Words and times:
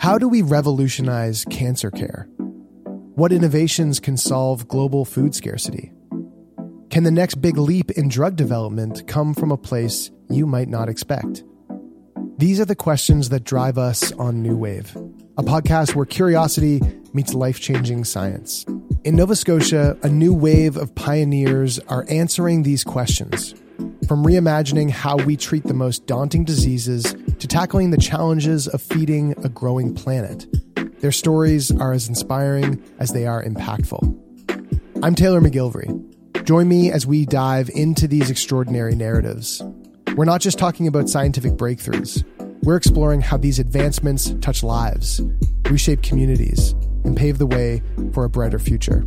How 0.00 0.16
do 0.16 0.30
we 0.30 0.40
revolutionize 0.40 1.44
cancer 1.50 1.90
care? 1.90 2.26
What 3.16 3.32
innovations 3.32 4.00
can 4.00 4.16
solve 4.16 4.66
global 4.66 5.04
food 5.04 5.34
scarcity? 5.34 5.92
Can 6.88 7.04
the 7.04 7.10
next 7.10 7.42
big 7.42 7.58
leap 7.58 7.90
in 7.90 8.08
drug 8.08 8.34
development 8.34 9.06
come 9.06 9.34
from 9.34 9.52
a 9.52 9.58
place 9.58 10.10
you 10.30 10.46
might 10.46 10.68
not 10.68 10.88
expect? 10.88 11.44
These 12.38 12.60
are 12.60 12.64
the 12.64 12.74
questions 12.74 13.28
that 13.28 13.44
drive 13.44 13.76
us 13.76 14.10
on 14.12 14.42
New 14.42 14.56
Wave, 14.56 14.96
a 15.36 15.42
podcast 15.42 15.94
where 15.94 16.06
curiosity 16.06 16.80
meets 17.12 17.34
life 17.34 17.60
changing 17.60 18.04
science. 18.04 18.64
In 19.04 19.16
Nova 19.16 19.36
Scotia, 19.36 19.98
a 20.02 20.08
new 20.08 20.32
wave 20.32 20.78
of 20.78 20.94
pioneers 20.94 21.78
are 21.88 22.06
answering 22.08 22.62
these 22.62 22.84
questions. 22.84 23.52
From 24.08 24.24
reimagining 24.24 24.88
how 24.88 25.16
we 25.18 25.36
treat 25.36 25.64
the 25.64 25.74
most 25.74 26.06
daunting 26.06 26.44
diseases 26.44 27.14
to 27.40 27.46
tackling 27.46 27.90
the 27.90 27.96
challenges 27.96 28.68
of 28.68 28.82
feeding 28.82 29.34
a 29.42 29.48
growing 29.48 29.94
planet. 29.94 30.46
Their 31.00 31.10
stories 31.10 31.70
are 31.70 31.92
as 31.92 32.06
inspiring 32.06 32.82
as 32.98 33.12
they 33.12 33.26
are 33.26 33.42
impactful. 33.42 35.02
I'm 35.02 35.14
Taylor 35.14 35.40
McGilvery. 35.40 36.44
Join 36.44 36.68
me 36.68 36.92
as 36.92 37.06
we 37.06 37.24
dive 37.24 37.70
into 37.70 38.06
these 38.06 38.30
extraordinary 38.30 38.94
narratives. 38.94 39.62
We're 40.16 40.26
not 40.26 40.42
just 40.42 40.58
talking 40.58 40.86
about 40.86 41.08
scientific 41.08 41.52
breakthroughs, 41.52 42.24
we're 42.62 42.76
exploring 42.76 43.22
how 43.22 43.38
these 43.38 43.58
advancements 43.58 44.34
touch 44.42 44.62
lives, 44.62 45.22
reshape 45.70 46.02
communities, 46.02 46.72
and 47.04 47.16
pave 47.16 47.38
the 47.38 47.46
way 47.46 47.82
for 48.12 48.24
a 48.24 48.28
brighter 48.28 48.58
future. 48.58 49.06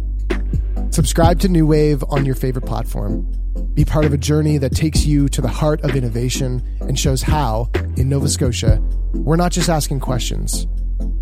Subscribe 0.89 1.39
to 1.41 1.47
New 1.47 1.67
Wave 1.67 2.03
on 2.09 2.25
your 2.25 2.34
favorite 2.34 2.66
platform. 2.66 3.31
Be 3.75 3.86
part 3.86 4.05
of 4.05 4.13
a 4.13 4.17
journey 4.17 4.58
that 4.58 4.75
takes 4.75 5.05
you 5.05 5.30
to 5.30 5.41
the 5.41 5.47
heart 5.47 5.81
of 5.81 5.95
innovation 5.95 6.63
and 6.88 6.98
shows 7.00 7.22
how, 7.22 7.70
in 7.98 8.10
Nova 8.10 8.28
Scotia, 8.30 8.82
we're 9.14 9.36
not 9.36 9.52
just 9.52 9.70
asking 9.70 10.00
questions, 10.00 10.68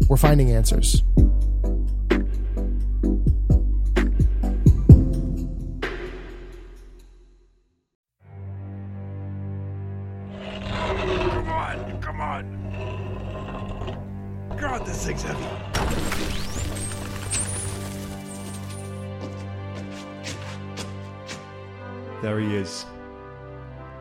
we're 0.10 0.18
finding 0.18 0.52
answers. 0.52 1.04
Come 10.68 11.50
on, 11.50 12.02
come 12.02 12.22
on. 12.22 12.46
God, 14.60 14.86
this 14.86 15.06
thing's 15.06 15.22
heavy. 15.24 15.46
There 22.22 22.40
he 22.40 22.56
is. 22.56 22.86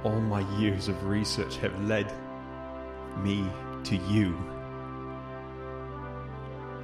All 0.02 0.20
my 0.20 0.40
years 0.58 0.88
of 0.88 1.04
research 1.04 1.56
have 1.58 1.78
led 1.84 2.10
me 3.18 3.46
to 3.84 3.96
you. 3.96 4.34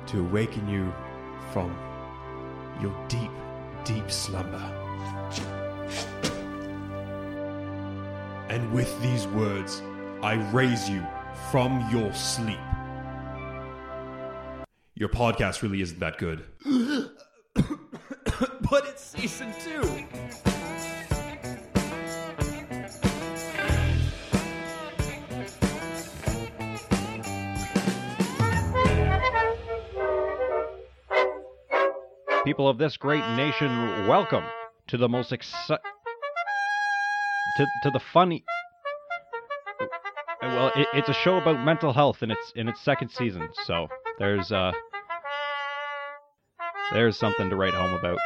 To 0.09 0.21
awaken 0.21 0.69
you 0.69 0.93
from 1.53 1.75
your 2.81 2.95
deep, 3.09 3.31
deep 3.85 4.11
slumber. 4.11 4.63
And 8.49 8.73
with 8.73 9.01
these 9.03 9.27
words, 9.29 9.83
I 10.23 10.35
raise 10.53 10.89
you 10.89 11.05
from 11.51 11.89
your 11.91 12.13
sleep. 12.13 12.59
Your 14.95 15.09
podcast 15.09 15.63
really 15.63 15.81
isn't 15.83 16.01
that 16.01 16.19
good. 16.19 16.45
but 18.71 18.87
it's 18.87 19.05
season 19.05 19.53
two. 19.63 20.56
People 32.57 32.71
of 32.71 32.79
this 32.79 32.97
great 32.97 33.21
nation, 33.37 33.69
welcome 34.09 34.43
to 34.87 34.97
the 34.97 35.11
most 35.11 35.31
exci- 35.31 35.79
to 37.59 37.67
to 37.83 37.91
the 37.91 38.01
funny. 38.01 38.43
Well, 40.41 40.73
it, 40.75 40.89
it's 40.95 41.11
a 41.11 41.13
show 41.13 41.37
about 41.37 41.63
mental 41.63 41.93
health 41.93 42.23
in 42.23 42.31
its 42.31 42.53
in 42.57 42.67
its 42.67 42.81
second 42.81 43.11
season, 43.11 43.51
so 43.67 43.89
there's 44.19 44.53
uh 44.53 44.73
there's 46.95 47.19
something 47.19 47.51
to 47.51 47.57
write 47.57 47.75
home 47.75 47.93
about. 47.93 48.17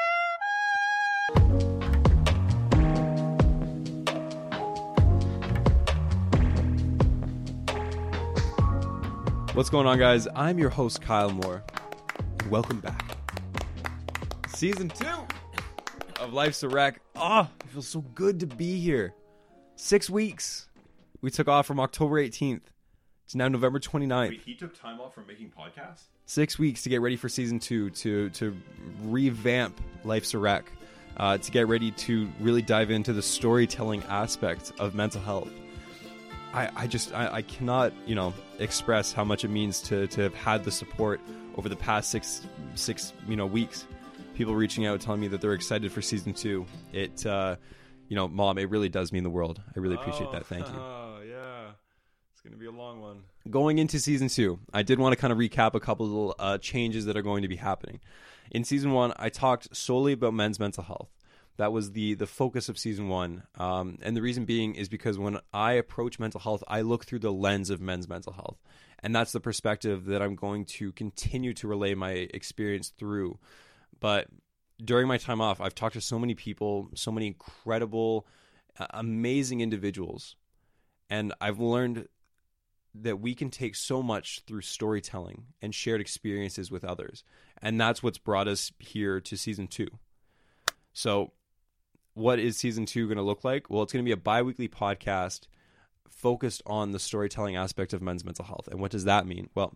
What's 9.57 9.71
going 9.71 9.89
on, 9.89 9.99
guys? 9.99 10.29
I'm 10.37 10.57
your 10.57 10.71
host, 10.71 11.03
Kyle 11.03 11.31
Moore. 11.31 11.65
Welcome 12.49 12.79
back. 12.79 13.20
Season 14.61 14.91
two 14.91 15.07
of 16.21 16.35
Life's 16.35 16.63
a 16.63 16.69
Wreck. 16.69 17.01
Oh, 17.17 17.49
it 17.65 17.71
feels 17.71 17.89
so 17.89 18.03
good 18.15 18.41
to 18.41 18.47
be 18.47 18.79
here. 18.79 19.15
Six 19.77 20.11
weeks. 20.11 20.69
We 21.23 21.31
took 21.31 21.49
off 21.49 21.65
from 21.65 21.81
October 21.81 22.17
18th. 22.17 22.61
It's 23.25 23.35
now 23.35 23.49
November 23.49 23.79
29th. 23.79 24.29
Wait, 24.29 24.43
he 24.43 24.55
took 24.55 24.79
time 24.79 25.01
off 25.01 25.15
from 25.15 25.27
making 25.27 25.51
podcasts? 25.59 26.09
Six 26.27 26.59
weeks 26.59 26.83
to 26.83 26.91
get 26.91 27.01
ready 27.01 27.17
for 27.17 27.27
season 27.27 27.59
two, 27.59 27.89
to 27.89 28.29
to 28.29 28.55
revamp 29.05 29.81
Life's 30.05 30.35
a 30.35 30.39
Wreck, 30.39 30.71
uh, 31.17 31.39
to 31.39 31.51
get 31.51 31.67
ready 31.67 31.93
to 31.93 32.31
really 32.39 32.61
dive 32.61 32.91
into 32.91 33.15
the 33.15 33.23
storytelling 33.23 34.03
aspect 34.11 34.73
of 34.79 34.95
mental 34.95 35.23
health. 35.23 35.49
I, 36.53 36.69
I 36.77 36.87
just 36.87 37.15
I, 37.15 37.37
I 37.37 37.41
cannot 37.41 37.95
you 38.05 38.15
know 38.15 38.35
express 38.59 39.11
how 39.11 39.25
much 39.25 39.43
it 39.43 39.49
means 39.49 39.81
to 39.85 40.07
to 40.09 40.21
have 40.21 40.35
had 40.35 40.65
the 40.65 40.71
support 40.71 41.19
over 41.57 41.71
the 41.71 41.77
past 41.77 42.11
six 42.11 42.47
six 42.75 43.15
you 43.27 43.37
know 43.37 43.47
weeks. 43.47 43.87
People 44.41 44.55
reaching 44.55 44.87
out 44.87 45.03
telling 45.03 45.21
me 45.21 45.29
that 45.29 45.43
they're 45.43 45.53
excited 45.53 45.93
for 45.93 46.01
season 46.01 46.33
two. 46.33 46.65
It 46.95 47.27
uh, 47.27 47.57
you 48.09 48.17
know, 48.17 48.27
mom, 48.27 48.57
it 48.57 48.71
really 48.71 48.89
does 48.89 49.13
mean 49.13 49.23
the 49.23 49.29
world. 49.29 49.61
I 49.77 49.79
really 49.79 49.97
appreciate 49.97 50.33
that. 50.33 50.47
Thank 50.47 50.67
you. 50.67 50.73
Oh, 50.75 51.21
yeah. 51.29 51.73
It's 52.33 52.41
going 52.41 52.55
to 52.55 52.59
be 52.59 52.65
a 52.65 52.71
long 52.71 53.03
one. 53.03 53.25
going 53.51 53.77
into 53.77 53.99
season 54.01 54.29
two, 54.29 54.59
I 54.73 54.83
did 54.83 54.99
want 54.99 55.13
to 55.13 55.21
kind 55.21 55.31
of 55.31 55.39
recap 55.39 55.75
a 55.75 55.81
couple 55.81 56.07
of 56.07 56.13
little 56.13 56.35
uh, 56.39 56.57
changes 56.57 57.05
that 57.05 57.19
are 57.19 57.23
going 57.23 57.43
to 57.43 57.49
be 57.49 57.57
happening. 57.57 58.01
In 58.51 58.65
season 58.65 58.93
one, 58.93 59.13
I 59.19 59.29
talked 59.29 59.77
solely 59.77 60.15
about 60.15 60.33
men's 60.33 60.59
mental 60.59 60.85
health. 60.85 61.11
That 61.59 61.71
was 61.71 61.93
the 61.93 62.15
the 62.15 62.27
focus 62.27 62.71
of 62.71 62.79
season 62.79 63.09
one, 63.09 63.43
um, 63.57 63.99
and 64.01 64.17
the 64.17 64.23
reason 64.23 64.47
being 64.47 64.75
is 64.75 64.89
because 64.89 65.19
when 65.19 65.39
I 65.53 65.73
approach 65.73 66.19
mental 66.19 66.41
health, 66.41 66.65
I 66.67 66.81
look 66.81 67.05
through 67.05 67.19
the 67.19 67.31
lens 67.31 67.69
of 67.69 67.83
men's 67.83 68.09
mental 68.09 68.33
health, 68.33 68.57
and 69.03 69.15
that's 69.15 69.33
the 69.33 69.41
perspective 69.41 70.07
that 70.07 70.23
I'm 70.23 70.35
going 70.35 70.65
to 70.65 70.93
continue 70.93 71.53
to 71.53 71.69
relay 71.69 71.93
my 71.93 72.13
experience 72.33 72.89
through. 72.89 73.39
But 74.01 74.29
during 74.83 75.07
my 75.07 75.19
time 75.19 75.41
off, 75.41 75.61
I've 75.61 75.75
talked 75.75 75.95
to 75.95 76.01
so 76.01 76.19
many 76.19 76.35
people, 76.35 76.89
so 76.95 77.13
many 77.13 77.27
incredible, 77.27 78.27
uh, 78.79 78.87
amazing 78.91 79.61
individuals, 79.61 80.37
and 81.09 81.35
I've 81.41 81.61
learned 81.61 82.09
that 82.95 83.21
we 83.21 83.35
can 83.35 83.51
take 83.51 83.77
so 83.77 84.03
much 84.03 84.43
through 84.47 84.63
storytelling 84.63 85.45
and 85.63 85.75
shared 85.75 86.01
experiences 86.01 86.71
with 86.71 86.85
others. 86.85 87.23
And 87.63 87.81
that's 87.81 88.03
what's 88.03 88.19
brought 88.19 88.49
us 88.49 88.73
here 88.79 89.21
to 89.21 89.37
season 89.37 89.69
two. 89.69 89.89
So, 90.93 91.33
what 92.15 92.39
is 92.39 92.57
season 92.57 92.87
two 92.87 93.07
going 93.07 93.17
to 93.17 93.23
look 93.23 93.45
like? 93.45 93.71
Well, 93.71 93.83
it's 93.83 93.93
going 93.93 94.05
to 94.05 94.09
be 94.09 94.13
a 94.13 94.17
bi 94.17 94.43
weekly 94.43 94.69
podcast 94.69 95.47
focused 96.09 96.63
on 96.67 96.91
the 96.91 96.99
storytelling 96.99 97.57
aspect 97.57 97.93
of 97.93 98.03
men's 98.03 98.25
mental 98.25 98.45
health. 98.45 98.69
And 98.69 98.81
what 98.81 98.91
does 98.91 99.05
that 99.05 99.27
mean? 99.27 99.49
Well, 99.55 99.75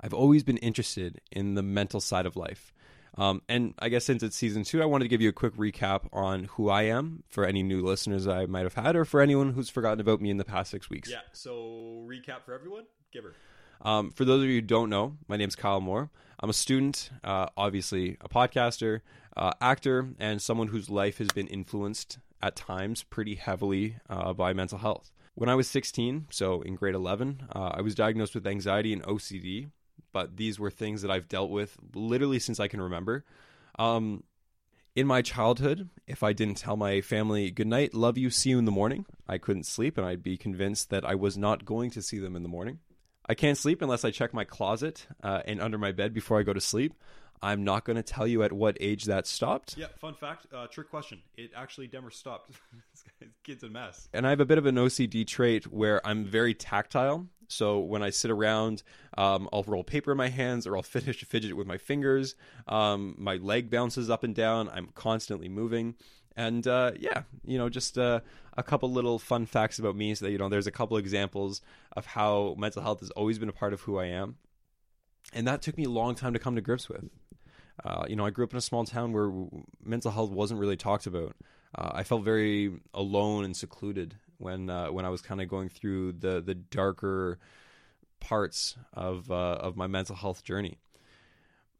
I've 0.00 0.14
always 0.14 0.42
been 0.42 0.56
interested 0.58 1.20
in 1.30 1.54
the 1.54 1.62
mental 1.62 2.00
side 2.00 2.26
of 2.26 2.36
life. 2.36 2.72
Um, 3.18 3.42
and 3.48 3.74
I 3.78 3.88
guess 3.88 4.04
since 4.04 4.22
it's 4.22 4.36
season 4.36 4.64
two, 4.64 4.82
I 4.82 4.86
wanted 4.86 5.04
to 5.04 5.08
give 5.08 5.20
you 5.20 5.28
a 5.28 5.34
quick 5.34 5.54
recap 5.56 6.06
on 6.12 6.44
who 6.44 6.70
I 6.70 6.82
am 6.82 7.24
for 7.28 7.44
any 7.44 7.62
new 7.62 7.82
listeners 7.82 8.26
I 8.26 8.46
might 8.46 8.62
have 8.62 8.74
had, 8.74 8.96
or 8.96 9.04
for 9.04 9.20
anyone 9.20 9.52
who's 9.52 9.68
forgotten 9.68 10.00
about 10.00 10.20
me 10.20 10.30
in 10.30 10.38
the 10.38 10.44
past 10.44 10.70
six 10.70 10.88
weeks. 10.88 11.10
Yeah, 11.10 11.20
so 11.32 12.04
recap 12.06 12.44
for 12.44 12.54
everyone. 12.54 12.84
Give 13.12 13.24
her. 13.24 13.34
Um, 13.82 14.10
for 14.12 14.24
those 14.24 14.42
of 14.42 14.48
you 14.48 14.56
who 14.56 14.60
don't 14.62 14.88
know, 14.88 15.16
my 15.28 15.36
name's 15.36 15.56
Kyle 15.56 15.80
Moore. 15.80 16.10
I'm 16.40 16.50
a 16.50 16.54
student, 16.54 17.10
uh, 17.22 17.46
obviously 17.56 18.16
a 18.20 18.28
podcaster, 18.28 19.00
uh, 19.36 19.52
actor, 19.60 20.08
and 20.18 20.40
someone 20.40 20.68
whose 20.68 20.88
life 20.88 21.18
has 21.18 21.28
been 21.28 21.46
influenced 21.48 22.18
at 22.42 22.56
times 22.56 23.02
pretty 23.02 23.36
heavily 23.36 23.96
uh, 24.08 24.32
by 24.32 24.52
mental 24.52 24.78
health. 24.78 25.12
When 25.34 25.48
I 25.48 25.54
was 25.54 25.68
16, 25.68 26.26
so 26.30 26.60
in 26.62 26.74
grade 26.74 26.94
11, 26.94 27.48
uh, 27.54 27.72
I 27.74 27.80
was 27.80 27.94
diagnosed 27.94 28.34
with 28.34 28.46
anxiety 28.46 28.92
and 28.92 29.02
OCD, 29.04 29.70
but 30.12 30.36
these 30.36 30.58
were 30.58 30.70
things 30.70 31.02
that 31.02 31.10
I've 31.10 31.28
dealt 31.28 31.50
with 31.50 31.76
literally 31.94 32.38
since 32.38 32.60
I 32.60 32.68
can 32.68 32.80
remember. 32.80 33.24
Um, 33.78 34.24
in 34.94 35.06
my 35.06 35.22
childhood, 35.22 35.88
if 36.06 36.22
I 36.22 36.32
didn't 36.32 36.58
tell 36.58 36.76
my 36.76 37.00
family 37.00 37.50
good 37.50 37.66
night, 37.66 37.94
love 37.94 38.18
you, 38.18 38.28
see 38.28 38.50
you 38.50 38.58
in 38.58 38.66
the 38.66 38.70
morning, 38.70 39.06
I 39.26 39.38
couldn't 39.38 39.64
sleep 39.64 39.96
and 39.96 40.06
I'd 40.06 40.22
be 40.22 40.36
convinced 40.36 40.90
that 40.90 41.04
I 41.04 41.14
was 41.14 41.38
not 41.38 41.64
going 41.64 41.90
to 41.92 42.02
see 42.02 42.18
them 42.18 42.36
in 42.36 42.42
the 42.42 42.48
morning. 42.48 42.80
I 43.26 43.34
can't 43.34 43.56
sleep 43.56 43.80
unless 43.80 44.04
I 44.04 44.10
check 44.10 44.34
my 44.34 44.44
closet 44.44 45.06
uh, 45.22 45.40
and 45.46 45.60
under 45.60 45.78
my 45.78 45.92
bed 45.92 46.12
before 46.12 46.38
I 46.38 46.42
go 46.42 46.52
to 46.52 46.60
sleep. 46.60 46.92
I'm 47.42 47.64
not 47.64 47.84
going 47.84 47.96
to 47.96 48.02
tell 48.02 48.26
you 48.26 48.44
at 48.44 48.52
what 48.52 48.76
age 48.80 49.04
that 49.04 49.26
stopped. 49.26 49.76
Yeah, 49.76 49.86
fun 49.98 50.14
fact, 50.14 50.46
uh, 50.54 50.68
trick 50.68 50.88
question. 50.88 51.20
It 51.36 51.50
actually 51.56 51.90
never 51.92 52.10
stopped. 52.10 52.50
this 52.92 53.04
guy's 53.20 53.30
kid's 53.42 53.62
a 53.64 53.68
mess. 53.68 54.08
And 54.12 54.26
I 54.26 54.30
have 54.30 54.40
a 54.40 54.44
bit 54.44 54.58
of 54.58 54.66
an 54.66 54.76
OCD 54.76 55.26
trait 55.26 55.72
where 55.72 56.06
I'm 56.06 56.24
very 56.24 56.54
tactile. 56.54 57.26
So 57.48 57.80
when 57.80 58.02
I 58.02 58.10
sit 58.10 58.30
around, 58.30 58.82
um, 59.18 59.48
I'll 59.52 59.64
roll 59.64 59.84
paper 59.84 60.12
in 60.12 60.18
my 60.18 60.28
hands 60.28 60.66
or 60.66 60.76
I'll 60.76 60.82
finish 60.84 61.24
fidget 61.24 61.56
with 61.56 61.66
my 61.66 61.78
fingers. 61.78 62.36
Um, 62.68 63.16
my 63.18 63.36
leg 63.36 63.70
bounces 63.70 64.08
up 64.08 64.22
and 64.22 64.34
down. 64.34 64.68
I'm 64.68 64.88
constantly 64.94 65.48
moving. 65.48 65.96
And 66.36 66.66
uh, 66.66 66.92
yeah, 66.98 67.22
you 67.44 67.58
know, 67.58 67.68
just 67.68 67.98
uh, 67.98 68.20
a 68.56 68.62
couple 68.62 68.90
little 68.90 69.18
fun 69.18 69.46
facts 69.46 69.78
about 69.78 69.96
me 69.96 70.14
so 70.14 70.24
that, 70.24 70.32
you 70.32 70.38
know, 70.38 70.48
there's 70.48 70.66
a 70.66 70.72
couple 70.72 70.96
examples 70.96 71.60
of 71.94 72.06
how 72.06 72.54
mental 72.56 72.82
health 72.82 73.00
has 73.00 73.10
always 73.10 73.38
been 73.38 73.48
a 73.48 73.52
part 73.52 73.72
of 73.72 73.82
who 73.82 73.98
I 73.98 74.06
am. 74.06 74.36
And 75.34 75.46
that 75.46 75.60
took 75.60 75.76
me 75.76 75.84
a 75.84 75.90
long 75.90 76.14
time 76.14 76.32
to 76.32 76.38
come 76.38 76.54
to 76.54 76.60
grips 76.60 76.88
with. 76.88 77.10
Uh, 77.84 78.04
you 78.08 78.16
know, 78.16 78.26
I 78.26 78.30
grew 78.30 78.44
up 78.44 78.52
in 78.52 78.58
a 78.58 78.62
small 78.62 78.84
town 78.84 79.12
where 79.12 79.30
mental 79.82 80.10
health 80.10 80.30
wasn't 80.30 80.60
really 80.60 80.76
talked 80.76 81.06
about. 81.06 81.34
Uh, 81.74 81.90
I 81.94 82.02
felt 82.02 82.22
very 82.22 82.72
alone 82.92 83.44
and 83.44 83.56
secluded 83.56 84.16
when 84.38 84.68
uh, 84.68 84.88
when 84.88 85.04
I 85.04 85.08
was 85.08 85.22
kind 85.22 85.40
of 85.40 85.48
going 85.48 85.68
through 85.68 86.12
the 86.12 86.40
the 86.40 86.54
darker 86.54 87.38
parts 88.20 88.76
of 88.92 89.30
uh, 89.30 89.34
of 89.34 89.76
my 89.76 89.86
mental 89.86 90.16
health 90.16 90.44
journey. 90.44 90.78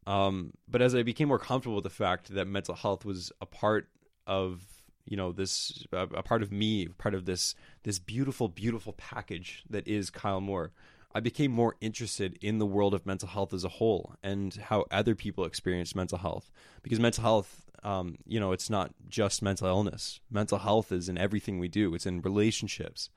Um, 0.05 0.53
but 0.67 0.81
as 0.81 0.95
I 0.95 1.03
became 1.03 1.29
more 1.29 1.39
comfortable 1.39 1.75
with 1.75 1.85
the 1.85 1.89
fact 1.89 2.33
that 2.33 2.45
mental 2.45 2.75
health 2.75 3.05
was 3.05 3.31
a 3.39 3.45
part 3.45 3.87
of 4.27 4.61
you 5.05 5.17
know 5.17 5.31
this 5.31 5.85
a 5.91 6.23
part 6.23 6.41
of 6.41 6.51
me, 6.51 6.87
part 6.87 7.13
of 7.13 7.25
this 7.25 7.55
this 7.83 7.99
beautiful 7.99 8.47
beautiful 8.47 8.93
package 8.93 9.63
that 9.69 9.87
is 9.87 10.09
Kyle 10.09 10.41
Moore. 10.41 10.71
I 11.13 11.19
became 11.19 11.51
more 11.51 11.75
interested 11.79 12.37
in 12.41 12.57
the 12.57 12.65
world 12.65 12.93
of 12.93 13.05
mental 13.05 13.27
health 13.27 13.53
as 13.53 13.63
a 13.63 13.69
whole 13.69 14.15
and 14.23 14.53
how 14.55 14.85
other 14.89 15.13
people 15.15 15.45
experience 15.45 15.95
mental 15.95 16.17
health 16.17 16.51
because 16.81 16.99
mental 16.99 17.23
health 17.23 17.63
um, 17.83 18.17
you 18.25 18.39
know, 18.39 18.53
it's 18.53 18.69
not 18.69 18.93
just 19.09 19.41
mental 19.41 19.67
illness. 19.67 20.21
Mental 20.31 20.57
health 20.57 20.91
is 20.91 21.09
in 21.09 21.17
everything 21.17 21.59
we 21.59 21.67
do. 21.67 21.93
It's 21.93 22.05
in 22.05 22.21
relationships. 22.21 23.09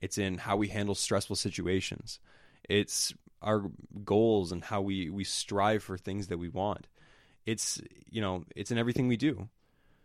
It's 0.00 0.16
in 0.16 0.38
how 0.38 0.56
we 0.56 0.68
handle 0.68 0.94
stressful 0.94 1.36
situations. 1.36 2.20
It's 2.68 3.12
our 3.42 3.64
goals 4.04 4.52
and 4.52 4.62
how 4.62 4.80
we 4.80 5.10
we 5.10 5.24
strive 5.24 5.82
for 5.82 5.98
things 5.98 6.28
that 6.28 6.38
we 6.38 6.48
want. 6.48 6.86
It's 7.44 7.80
you 8.08 8.20
know, 8.20 8.44
it's 8.54 8.70
in 8.70 8.78
everything 8.78 9.08
we 9.08 9.16
do. 9.16 9.48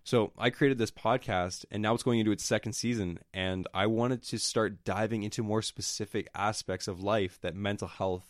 So 0.07 0.31
I 0.38 0.51
created 0.51 0.77
this 0.77 0.89
podcast, 0.89 1.65
and 1.69 1.83
now 1.83 1.94
it's 1.94 2.01
going 2.04 2.19
into 2.19 2.31
its 2.31 2.45
second 2.45 2.71
season, 2.74 3.19
and 3.33 3.68
I 3.74 3.88
wanted 3.88 4.24
to 4.24 4.39
start 4.39 4.86
diving 4.86 5.24
into 5.24 5.44
more 5.44 5.62
specific 5.62 6.30
aspects 6.33 6.88
of 6.88 7.01
life 7.04 7.38
that 7.42 7.56
mental 7.56 7.89
health 7.89 8.24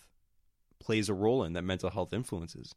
plays 0.79 1.07
a 1.07 1.13
role 1.13 1.44
in, 1.44 1.53
that 1.53 1.62
mental 1.62 1.91
health 1.91 2.13
influences 2.13 2.74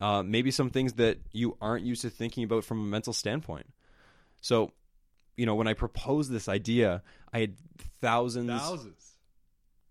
uh, 0.00 0.22
maybe 0.22 0.50
some 0.50 0.70
things 0.70 0.94
that 0.94 1.18
you 1.32 1.56
aren't 1.60 1.84
used 1.84 2.02
to 2.02 2.10
thinking 2.10 2.44
about 2.44 2.64
from 2.64 2.80
a 2.80 2.84
mental 2.84 3.12
standpoint. 3.12 3.66
So, 4.40 4.72
you 5.36 5.46
know, 5.46 5.54
when 5.54 5.68
I 5.68 5.74
proposed 5.74 6.30
this 6.30 6.48
idea, 6.48 7.02
I 7.32 7.40
had 7.40 7.54
thousands. 8.00 8.50
Thousands. 8.50 9.16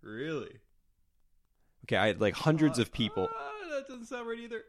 Really? 0.01 0.51
Okay, 1.85 1.97
I 1.97 2.07
had 2.07 2.19
like 2.19 2.33
hundreds 2.33 2.79
Uh, 2.79 2.83
of 2.83 2.91
people. 2.91 3.25
uh, 3.29 3.69
that 3.75 3.87
doesn't 3.87 4.07
sound 4.07 4.27
right 4.27 4.39
either. 4.39 4.63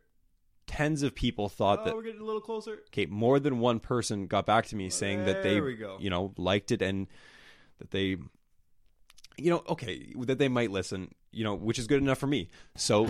Tens 0.72 1.02
of 1.02 1.14
people 1.14 1.50
thought 1.50 1.80
oh, 1.80 1.84
that. 1.84 1.94
we're 1.94 2.02
getting 2.02 2.22
a 2.22 2.24
little 2.24 2.40
closer. 2.40 2.80
Okay, 2.88 3.04
more 3.04 3.38
than 3.38 3.58
one 3.58 3.78
person 3.78 4.26
got 4.26 4.46
back 4.46 4.64
to 4.68 4.76
me 4.76 4.88
saying 4.88 5.26
that 5.26 5.42
they, 5.42 5.54
there 5.54 5.64
we 5.64 5.74
go. 5.74 5.98
you 6.00 6.08
know, 6.08 6.32
liked 6.38 6.72
it 6.72 6.80
and 6.80 7.08
that 7.78 7.90
they, 7.90 8.16
you 9.36 9.50
know, 9.50 9.62
okay, 9.68 10.14
that 10.20 10.38
they 10.38 10.48
might 10.48 10.70
listen, 10.70 11.14
you 11.30 11.44
know, 11.44 11.54
which 11.54 11.78
is 11.78 11.86
good 11.86 12.00
enough 12.00 12.16
for 12.16 12.26
me. 12.26 12.48
So, 12.74 13.06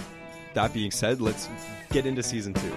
that 0.55 0.75
being 0.75 0.91
said, 0.91 1.20
let's 1.20 1.49
get 1.91 2.05
into 2.05 2.20
season 2.25 2.53
two. 2.53 2.75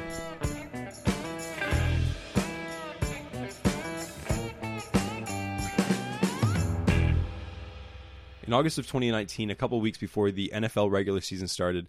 In 8.45 8.53
August 8.53 8.77
of 8.77 8.85
2019, 8.85 9.49
a 9.49 9.55
couple 9.55 9.81
weeks 9.81 9.97
before 9.97 10.29
the 10.29 10.51
NFL 10.53 10.91
regular 10.91 11.21
season 11.21 11.47
started, 11.47 11.87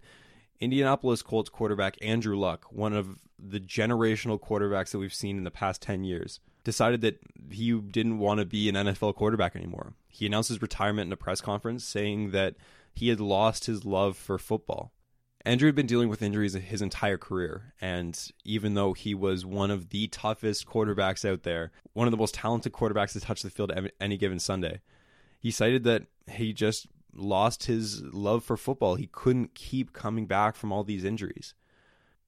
Indianapolis 0.59 1.21
Colts 1.21 1.49
quarterback 1.49 1.97
Andrew 2.01 2.37
Luck, 2.37 2.65
one 2.71 2.93
of 2.93 3.19
the 3.37 3.59
generational 3.59 4.39
quarterbacks 4.39 4.91
that 4.91 4.99
we've 4.99 5.13
seen 5.13 5.37
in 5.37 5.43
the 5.43 5.51
past 5.51 5.81
10 5.81 6.03
years, 6.03 6.39
decided 6.63 7.01
that 7.01 7.19
he 7.51 7.71
didn't 7.79 8.19
want 8.19 8.39
to 8.39 8.45
be 8.45 8.67
an 8.67 8.75
NFL 8.75 9.15
quarterback 9.15 9.55
anymore. 9.55 9.93
He 10.09 10.25
announced 10.25 10.49
his 10.49 10.61
retirement 10.61 11.07
in 11.07 11.13
a 11.13 11.17
press 11.17 11.41
conference, 11.41 11.85
saying 11.85 12.31
that 12.31 12.55
he 12.93 13.09
had 13.09 13.19
lost 13.19 13.65
his 13.65 13.85
love 13.85 14.17
for 14.17 14.37
football. 14.39 14.91
Andrew 15.45 15.67
had 15.67 15.75
been 15.75 15.85
dealing 15.85 16.09
with 16.09 16.21
injuries 16.21 16.53
his 16.53 16.81
entire 16.81 17.17
career, 17.17 17.73
and 17.79 18.31
even 18.43 18.73
though 18.73 18.91
he 18.93 19.13
was 19.13 19.45
one 19.45 19.71
of 19.71 19.91
the 19.91 20.07
toughest 20.07 20.65
quarterbacks 20.65 21.23
out 21.23 21.43
there, 21.43 21.71
one 21.93 22.07
of 22.07 22.11
the 22.11 22.17
most 22.17 22.33
talented 22.33 22.73
quarterbacks 22.73 23.13
to 23.13 23.21
touch 23.21 23.43
the 23.43 23.49
field 23.49 23.71
any 24.01 24.17
given 24.17 24.39
Sunday, 24.39 24.81
he 25.39 25.51
cited 25.51 25.83
that 25.85 26.03
he 26.29 26.51
just 26.51 26.87
lost 27.17 27.65
his 27.65 28.01
love 28.03 28.43
for 28.43 28.57
football. 28.57 28.95
He 28.95 29.07
couldn't 29.07 29.55
keep 29.55 29.93
coming 29.93 30.25
back 30.25 30.55
from 30.55 30.71
all 30.71 30.83
these 30.83 31.03
injuries. 31.03 31.53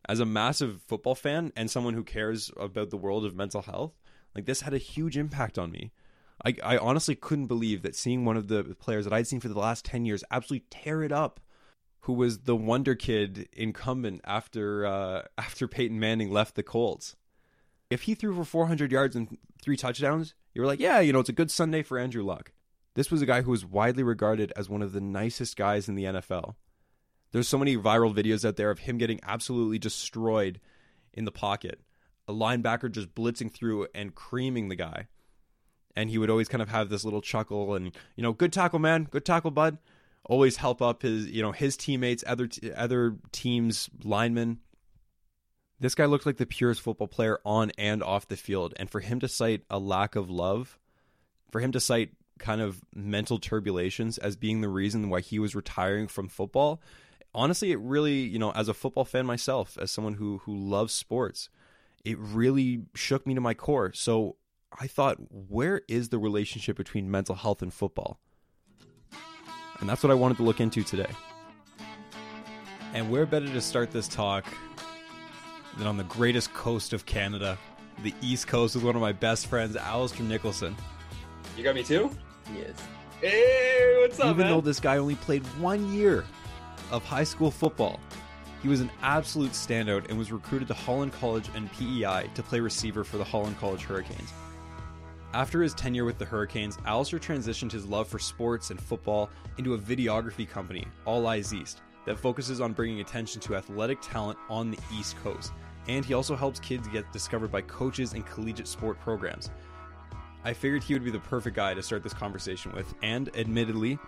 As 0.08 0.20
a 0.20 0.26
massive 0.26 0.82
football 0.82 1.16
fan 1.16 1.52
and 1.56 1.70
someone 1.70 1.94
who 1.94 2.04
cares 2.04 2.52
about 2.58 2.90
the 2.90 2.98
world 2.98 3.26
of 3.26 3.36
mental 3.36 3.62
health, 3.62 4.00
like 4.36 4.46
this 4.46 4.62
had 4.62 4.74
a 4.74 4.80
huge 4.80 5.18
impact 5.18 5.58
on 5.58 5.72
me. 5.72 5.92
I, 6.46 6.56
I 6.64 6.78
honestly 6.78 7.16
couldn't 7.16 7.48
believe 7.48 7.82
that 7.82 7.96
seeing 7.96 8.24
one 8.24 8.38
of 8.38 8.48
the 8.48 8.64
players 8.80 9.04
that 9.06 9.14
I'd 9.14 9.28
seen 9.28 9.40
for 9.40 9.50
the 9.50 9.60
last 9.60 9.86
10 9.86 10.06
years 10.06 10.24
absolutely 10.32 10.66
tear 10.70 11.04
it 11.04 11.12
up 11.12 11.40
who 12.02 12.14
was 12.14 12.40
the 12.40 12.56
wonder 12.56 12.96
kid 12.96 13.50
incumbent 13.54 14.22
after 14.24 14.86
uh, 14.86 15.24
after 15.38 15.68
Peyton 15.68 16.00
Manning 16.00 16.32
left 16.32 16.56
the 16.56 16.64
Colts. 16.64 17.16
If 17.90 18.04
he 18.04 18.14
threw 18.16 18.36
for 18.36 18.46
400 18.46 18.92
yards 18.92 19.16
and 19.16 19.38
three 19.62 19.76
touchdowns, 19.76 20.36
you 20.54 20.62
were 20.62 20.68
like, 20.68 20.80
yeah, 20.80 21.00
you 21.00 21.12
know, 21.12 21.20
it's 21.20 21.30
a 21.30 21.34
good 21.34 21.50
Sunday 21.50 21.82
for 21.82 21.98
Andrew 21.98 22.24
Luck. 22.24 22.52
This 23.00 23.10
was 23.10 23.22
a 23.22 23.26
guy 23.26 23.44
who 23.44 23.52
was 23.52 23.66
widely 23.66 24.04
regarded 24.04 24.52
as 24.58 24.68
one 24.68 24.82
of 24.82 24.92
the 24.92 25.00
nicest 25.00 25.56
guys 25.56 25.88
in 25.88 25.96
the 25.96 26.04
NFL. 26.04 26.56
There's 27.32 27.48
so 27.48 27.58
many 27.58 27.78
viral 27.78 28.14
videos 28.14 28.44
out 28.44 28.58
there 28.58 28.72
of 28.72 28.80
him 28.80 28.98
getting 28.98 29.22
absolutely 29.24 29.80
destroyed 29.80 30.60
in 31.14 31.24
the 31.24 31.32
pocket. 31.32 31.80
A 32.28 32.34
linebacker 32.34 32.92
just 32.92 33.16
blitzing 33.16 33.54
through 33.54 33.88
and 33.96 34.14
creaming 34.14 34.68
the 34.68 34.76
guy. 34.76 35.08
And 35.96 36.10
he 36.10 36.18
would 36.18 36.30
always 36.30 36.50
kind 36.50 36.62
of 36.62 36.68
have 36.68 36.90
this 36.90 37.06
little 37.06 37.22
chuckle 37.22 37.74
and, 37.74 37.96
you 38.18 38.22
know, 38.22 38.34
good 38.34 38.52
tackle, 38.52 38.80
man. 38.80 39.06
Good 39.10 39.24
tackle, 39.24 39.52
bud 39.52 39.78
always 40.26 40.58
help 40.58 40.82
up 40.82 41.02
his 41.02 41.28
you 41.28 41.42
know 41.42 41.54
his 41.54 41.78
teammates 41.78 42.26
other 42.28 42.46
t- 42.48 42.74
other 42.74 43.16
teams 43.32 43.90
linemen 44.04 44.60
this 45.80 45.96
guy 45.96 46.04
looked 46.04 46.26
like 46.26 46.36
the 46.36 46.46
purest 46.46 46.82
football 46.82 47.08
player 47.08 47.40
on 47.46 47.72
and 47.78 48.04
off 48.04 48.28
the 48.28 48.36
field 48.36 48.74
and 48.78 48.90
for 48.90 49.00
him 49.00 49.22
to 49.22 49.30
cite 49.30 49.64
a 49.70 49.80
lack 49.80 50.18
of 50.18 50.30
love 50.30 50.78
for 51.52 51.62
him 51.62 51.72
to 51.72 51.80
cite 51.80 52.12
kind 52.40 52.62
of 52.62 52.82
mental 52.94 53.40
turbulations 53.40 54.18
as 54.20 54.36
being 54.36 54.62
the 54.62 54.70
reason 54.70 55.10
why 55.10 55.22
he 55.22 55.40
was 55.40 55.56
retiring 55.56 56.08
from 56.08 56.28
football 56.28 56.82
honestly 57.36 57.72
it 57.72 57.80
really 57.80 58.20
you 58.20 58.40
know 58.40 58.52
as 58.52 58.68
a 58.68 58.74
football 58.74 59.06
fan 59.06 59.26
myself 59.26 59.78
as 59.80 59.92
someone 59.92 60.16
who 60.16 60.40
who 60.40 60.56
loves 60.56 60.94
sports 60.94 61.50
it 62.04 62.18
really 62.18 62.84
shook 62.96 63.28
me 63.28 63.36
to 63.36 63.42
my 63.42 63.54
core 63.54 63.92
so 63.94 64.36
i 64.80 64.88
thought 64.88 65.18
where 65.30 65.82
is 65.88 66.10
the 66.10 66.18
relationship 66.18 66.76
between 66.76 67.12
mental 67.12 67.36
health 67.36 67.62
and 67.62 67.74
football 67.74 68.20
and 69.80 69.88
that's 69.88 70.04
what 70.04 70.12
I 70.12 70.16
wanted 70.16 70.38
to 70.38 70.44
look 70.44 70.60
into 70.60 70.84
today. 70.84 71.10
And 72.94 73.10
where 73.10 73.26
better 73.26 73.48
to 73.48 73.62
start 73.62 73.92
this 73.92 74.08
talk 74.08 74.46
than 75.78 75.88
on 75.88 75.96
the 75.98 76.04
greatest 76.06 76.54
coast 76.54 76.92
of 76.92 77.06
Canada, 77.06 77.58
the 78.04 78.14
East 78.22 78.48
Coast, 78.48 78.76
with 78.76 78.84
one 78.84 78.96
of 78.96 79.02
my 79.02 79.14
best 79.14 79.48
friends, 79.48 79.76
Allister 79.76 80.24
Nicholson. 80.24 80.76
You 81.56 81.64
got 81.64 81.76
me 81.76 81.84
too? 81.84 82.12
Yes. 82.56 82.74
Hey, 83.22 83.98
what's 84.02 84.20
up, 84.20 84.28
Even 84.28 84.38
man? 84.46 84.52
though 84.52 84.62
this 84.62 84.80
guy 84.80 84.98
only 84.98 85.16
played 85.16 85.44
one 85.60 85.92
year 85.94 86.26
of 86.92 87.04
high 87.04 87.24
school 87.24 87.52
football, 87.52 88.00
he 88.62 88.68
was 88.68 88.82
an 88.82 88.90
absolute 89.02 89.52
standout 89.52 90.10
and 90.10 90.18
was 90.18 90.32
recruited 90.32 90.68
to 90.70 90.74
Holland 90.74 91.14
College 91.14 91.50
and 91.56 91.72
PEI 91.74 92.30
to 92.34 92.44
play 92.44 92.60
receiver 92.60 93.04
for 93.04 93.18
the 93.18 93.24
Holland 93.24 93.58
College 93.60 93.84
Hurricanes. 93.84 94.34
After 95.34 95.62
his 95.62 95.74
tenure 95.76 96.06
with 96.06 96.18
the 96.18 96.26
Hurricanes, 96.26 96.78
Allister 96.86 97.20
transitioned 97.20 97.72
his 97.72 97.86
love 97.86 98.08
for 98.08 98.18
sports 98.18 98.72
and 98.72 98.82
football 98.82 99.30
into 99.58 99.76
a 99.76 99.78
videography 99.78 100.50
company, 100.50 100.86
All 101.06 101.28
Eyes 101.28 101.54
East, 101.54 101.82
that 102.06 102.18
focuses 102.18 102.62
on 102.62 102.74
bringing 102.74 103.00
attention 103.00 103.40
to 103.42 103.56
athletic 103.56 104.00
talent 104.02 104.40
on 104.50 104.72
the 104.72 104.80
East 104.98 105.16
Coast. 105.22 105.52
And 105.88 106.04
he 106.04 106.14
also 106.14 106.36
helps 106.36 106.60
kids 106.60 106.88
get 106.88 107.12
discovered 107.14 107.52
by 107.52 107.62
coaches 107.62 108.14
and 108.14 108.26
collegiate 108.26 108.68
sport 108.68 109.00
programs. 109.00 109.52
I 110.50 110.54
figured 110.54 110.84
he 110.84 110.96
would 110.96 111.04
be 111.04 111.12
the 111.12 111.20
perfect 111.20 111.56
guy 111.56 111.76
to 111.76 111.84
start 111.84 112.02
this 112.02 112.16
conversation 112.16 112.72
with, 112.72 112.92
and 113.04 113.30
admittedly, 113.36 114.00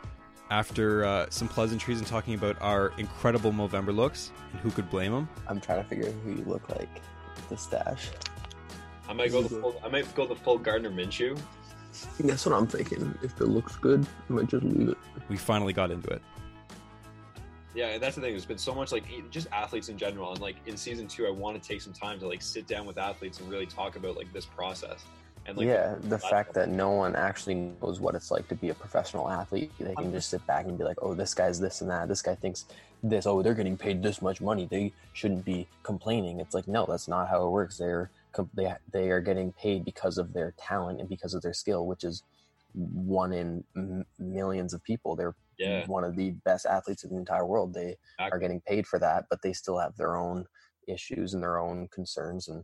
after 0.50 1.05
uh, 1.05 1.27
some 1.29 1.48
pleasantries 1.48 2.00
and 2.00 2.07
talking 2.07 2.33
about 2.33 2.60
our 2.62 2.93
incredible 2.98 3.51
Movember 3.51 3.95
looks, 3.95 4.31
and 4.51 4.60
who 4.60 4.71
could 4.71 4.89
blame 4.89 5.13
him, 5.13 5.29
I'm 5.48 5.62
trying 5.62 5.83
to 5.83 5.88
figure 5.88 6.07
out 6.07 6.15
who 6.24 6.31
you 6.31 6.43
look 6.45 6.67
like 6.69 6.89
with 7.36 7.50
the 7.50 7.57
stash. 7.57 8.10
I 9.07 9.13
might 9.13 9.31
go 9.31 9.43
the 9.43 9.50
full. 9.50 9.79
I 9.86 9.89
might 9.89 10.15
go 10.15 10.25
the 10.25 10.36
full 10.36 10.57
Gardner 10.57 10.89
Minshew. 10.89 11.39
That's 12.19 12.43
what 12.48 12.55
I'm 12.55 12.65
thinking. 12.65 13.15
If 13.21 13.39
it 13.39 13.45
looks 13.45 13.75
good, 13.75 14.03
I 14.27 14.33
might 14.33 14.48
just 14.48 14.63
leave 14.63 14.89
it. 14.89 14.98
we 15.29 15.38
finally 15.38 15.74
got 15.74 15.91
into 15.91 16.10
it. 16.10 16.24
Yeah, 17.75 17.89
and 17.89 18.01
that's 18.01 18.15
the 18.15 18.21
thing. 18.24 18.31
There's 18.31 18.45
been 18.45 18.57
so 18.57 18.74
much 18.74 18.91
like 18.91 19.07
e- 19.12 19.24
just 19.29 19.48
athletes 19.51 19.89
in 19.89 19.98
general, 20.00 20.31
and 20.31 20.41
like 20.41 20.55
in 20.65 20.75
season 20.75 21.07
two, 21.07 21.27
I 21.27 21.29
want 21.29 21.62
to 21.62 21.69
take 21.69 21.81
some 21.81 21.93
time 21.93 22.19
to 22.19 22.27
like 22.27 22.41
sit 22.41 22.65
down 22.65 22.88
with 22.88 22.98
athletes 22.98 23.39
and 23.39 23.48
really 23.48 23.67
talk 23.67 23.95
about 23.95 24.17
like 24.17 24.33
this 24.33 24.48
process. 24.48 25.05
And 25.45 25.57
like, 25.57 25.67
yeah, 25.67 25.95
the 26.01 26.19
fact 26.19 26.53
that 26.53 26.69
no 26.69 26.91
one 26.91 27.15
actually 27.15 27.55
knows 27.55 28.00
what 28.00 28.15
it's 28.15 28.29
like 28.31 28.48
to 28.50 28.55
be 28.55 28.69
a 28.69 28.74
professional 28.74 29.29
athlete. 29.29 29.71
They 29.79 29.95
can 29.95 30.12
just 30.12 30.29
sit 30.29 30.45
back 30.45 30.65
and 30.65 30.77
be 30.77 30.83
like, 30.83 30.98
"Oh, 31.01 31.13
this 31.15 31.33
guy's 31.33 31.60
this 31.60 31.81
and 31.81 31.89
that. 31.89 32.07
This 32.07 32.21
guy 32.21 32.36
thinks 32.36 32.65
this. 33.01 33.25
Oh, 33.25 33.41
they're 33.41 33.55
getting 33.55 33.77
paid 33.77 34.03
this 34.03 34.21
much 34.21 34.39
money. 34.39 34.67
They 34.69 34.93
shouldn't 35.13 35.43
be 35.43 35.67
complaining." 35.83 36.39
It's 36.39 36.53
like, 36.53 36.67
no, 36.67 36.86
that's 36.88 37.07
not 37.07 37.27
how 37.27 37.45
it 37.45 37.50
works. 37.50 37.77
They're 37.77 38.12
they 38.53 38.74
they 38.91 39.10
are 39.10 39.21
getting 39.21 39.51
paid 39.53 39.83
because 39.83 40.17
of 40.17 40.33
their 40.33 40.53
talent 40.57 41.00
and 41.00 41.10
because 41.10 41.33
of 41.33 41.41
their 41.41 41.53
skill, 41.53 41.88
which 41.88 42.03
is 42.03 42.24
one 42.74 43.33
in 43.33 43.63
m- 43.75 44.05
millions 44.19 44.74
of 44.74 44.83
people. 44.83 45.15
They're 45.15 45.36
yeah, 45.57 45.86
one 45.88 46.03
of 46.03 46.15
the 46.15 46.31
best 46.45 46.65
athletes 46.65 47.03
in 47.03 47.12
the 47.12 47.17
entire 47.17 47.45
world. 47.45 47.74
They 47.74 47.98
are 48.31 48.39
getting 48.39 48.62
paid 48.62 48.88
for 48.88 49.00
that, 49.00 49.25
but 49.29 49.41
they 49.41 49.53
still 49.53 49.79
have 49.79 49.98
their 49.98 50.15
own 50.15 50.45
issues 50.88 51.33
and 51.33 51.43
their 51.43 51.57
own 51.60 51.88
concerns 51.89 52.48
and 52.48 52.63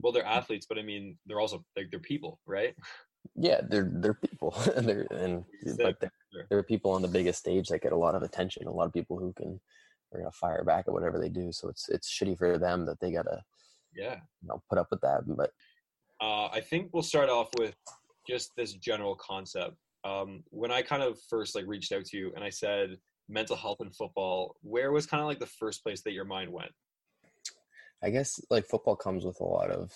well, 0.00 0.12
they're 0.12 0.24
athletes, 0.24 0.66
but 0.68 0.78
I 0.78 0.82
mean, 0.82 1.16
they're 1.26 1.40
also 1.40 1.64
like 1.76 1.90
they're 1.90 2.00
people, 2.00 2.38
right? 2.46 2.74
yeah 3.36 3.60
they're 3.70 3.88
they're 3.94 4.14
people 4.14 4.50
they're 4.78 5.06
and 5.12 5.44
but 5.78 5.96
they're, 6.00 6.10
they're 6.50 6.62
people 6.64 6.90
on 6.90 7.02
the 7.02 7.06
biggest 7.08 7.38
stage 7.38 7.68
that 7.68 7.80
get 7.80 7.92
a 7.92 7.96
lot 7.96 8.16
of 8.16 8.22
attention 8.24 8.66
a 8.66 8.70
lot 8.70 8.84
of 8.84 8.92
people 8.92 9.16
who 9.16 9.32
can 9.34 9.60
are 10.12 10.18
gonna 10.18 10.30
fire 10.32 10.64
back 10.64 10.86
at 10.88 10.92
whatever 10.92 11.20
they 11.20 11.28
do 11.28 11.52
so 11.52 11.68
it's 11.68 11.88
it's 11.88 12.10
shitty 12.12 12.36
for 12.36 12.58
them 12.58 12.84
that 12.84 12.98
they 12.98 13.12
gotta 13.12 13.40
Yeah. 13.94 14.16
you 14.42 14.48
know 14.48 14.60
put 14.68 14.76
up 14.78 14.88
with 14.90 15.00
that 15.02 15.20
but 15.24 15.50
Uh, 16.20 16.46
I 16.46 16.60
think 16.60 16.90
we'll 16.92 17.04
start 17.04 17.28
off 17.28 17.48
with 17.58 17.76
just 18.28 18.50
this 18.56 18.72
general 18.74 19.14
concept. 19.16 19.76
Um, 20.04 20.42
when 20.50 20.72
I 20.72 20.82
kind 20.82 21.02
of 21.04 21.18
first 21.30 21.54
like 21.54 21.66
reached 21.68 21.92
out 21.92 22.04
to 22.06 22.16
you 22.16 22.32
and 22.34 22.42
I 22.44 22.50
said 22.50 22.96
mental 23.28 23.56
health 23.56 23.78
and 23.80 23.94
football, 23.94 24.56
where 24.62 24.90
was 24.90 25.06
kind 25.06 25.20
of 25.20 25.28
like 25.28 25.38
the 25.38 25.46
first 25.62 25.82
place 25.84 26.02
that 26.02 26.12
your 26.12 26.24
mind 26.24 26.52
went? 26.52 26.72
I 28.02 28.10
guess 28.10 28.40
like 28.50 28.66
football 28.66 28.96
comes 28.96 29.24
with 29.24 29.40
a 29.40 29.44
lot 29.44 29.70
of 29.70 29.92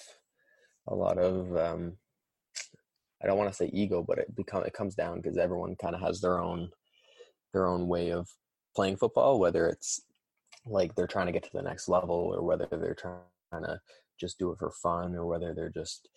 a 0.89 0.95
lot 0.95 1.19
of 1.19 1.57
um 1.57 1.97
i 3.23 3.27
don't 3.27 3.39
want 3.39 3.51
to 3.51 3.57
say 3.57 3.71
ego 3.73 4.05
but 4.07 4.19
it 4.19 4.35
become 4.35 4.63
it 4.65 4.73
comes 4.73 4.95
down 4.95 5.21
because 5.21 5.37
everyone 5.37 5.77
kind 5.77 5.95
of 5.95 6.01
has 6.01 6.21
their 6.21 6.41
own 6.41 6.71
their 7.53 7.67
own 7.67 7.89
way 7.89 8.11
of 8.11 8.29
playing 8.75 8.97
football 8.97 9.39
whether 9.39 9.69
it's 9.69 10.03
like 10.67 10.95
they're 10.95 11.07
trying 11.07 11.27
to 11.27 11.33
get 11.33 11.43
to 11.43 11.53
the 11.53 11.63
next 11.63 11.89
level 11.89 12.33
or 12.35 12.43
whether 12.43 12.69
they're 12.71 12.95
trying 12.95 13.65
to 13.65 13.81
just 14.19 14.39
do 14.39 14.51
it 14.51 14.59
for 14.59 14.71
fun 14.71 15.15
or 15.15 15.27
whether 15.27 15.55
they're 15.55 15.71
just 15.71 16.09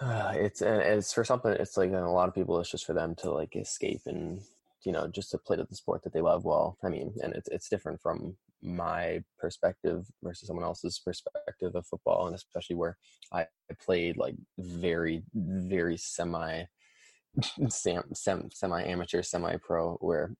it's 0.02 0.60
and 0.60 0.82
it's 0.82 1.12
for 1.12 1.24
something 1.24 1.52
it's 1.52 1.76
like 1.76 1.92
a 1.92 1.96
lot 1.96 2.28
of 2.28 2.34
people 2.34 2.60
it's 2.60 2.70
just 2.70 2.86
for 2.86 2.92
them 2.92 3.14
to 3.14 3.30
like 3.30 3.56
escape 3.56 4.02
and 4.06 4.40
you 4.86 4.92
know 4.92 5.08
just 5.08 5.30
to 5.32 5.38
play 5.38 5.56
to 5.56 5.64
the 5.68 5.74
sport 5.74 6.02
that 6.04 6.12
they 6.12 6.20
love 6.20 6.44
well 6.44 6.78
i 6.84 6.88
mean 6.88 7.12
and 7.22 7.34
it's 7.34 7.48
it's 7.48 7.68
different 7.68 8.00
from 8.00 8.36
my 8.62 9.20
perspective 9.38 10.06
versus 10.22 10.46
someone 10.46 10.64
else's 10.64 11.00
perspective 11.04 11.74
of 11.74 11.86
football 11.86 12.26
and 12.26 12.36
especially 12.36 12.76
where 12.76 12.96
i 13.32 13.44
played 13.84 14.16
like 14.16 14.36
very 14.58 15.22
very 15.34 15.96
semi 15.96 16.62
sem, 17.68 18.02
sem, 18.14 18.48
semi 18.52 18.82
amateur 18.84 19.22
semi 19.22 19.56
pro 19.56 19.96
where 19.96 20.32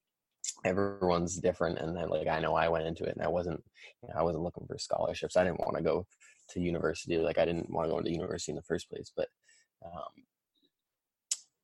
everyone's 0.64 1.36
different 1.36 1.78
and 1.78 1.94
then 1.96 2.08
like 2.08 2.28
i 2.28 2.38
know 2.38 2.54
i 2.54 2.68
went 2.68 2.86
into 2.86 3.02
it 3.02 3.16
and 3.16 3.24
i 3.24 3.28
wasn't 3.28 3.60
you 4.02 4.08
know, 4.08 4.14
i 4.16 4.22
wasn't 4.22 4.42
looking 4.42 4.64
for 4.66 4.78
scholarships. 4.78 5.36
I 5.36 5.42
didn't 5.42 5.60
want 5.60 5.76
to 5.76 5.82
go 5.82 6.06
to 6.50 6.60
university 6.60 7.18
like 7.18 7.38
i 7.38 7.44
didn't 7.44 7.68
want 7.68 7.88
to 7.88 7.90
go 7.90 7.98
into 7.98 8.12
university 8.12 8.52
in 8.52 8.56
the 8.56 8.62
first 8.62 8.88
place 8.88 9.10
but 9.16 9.26
um 9.84 10.24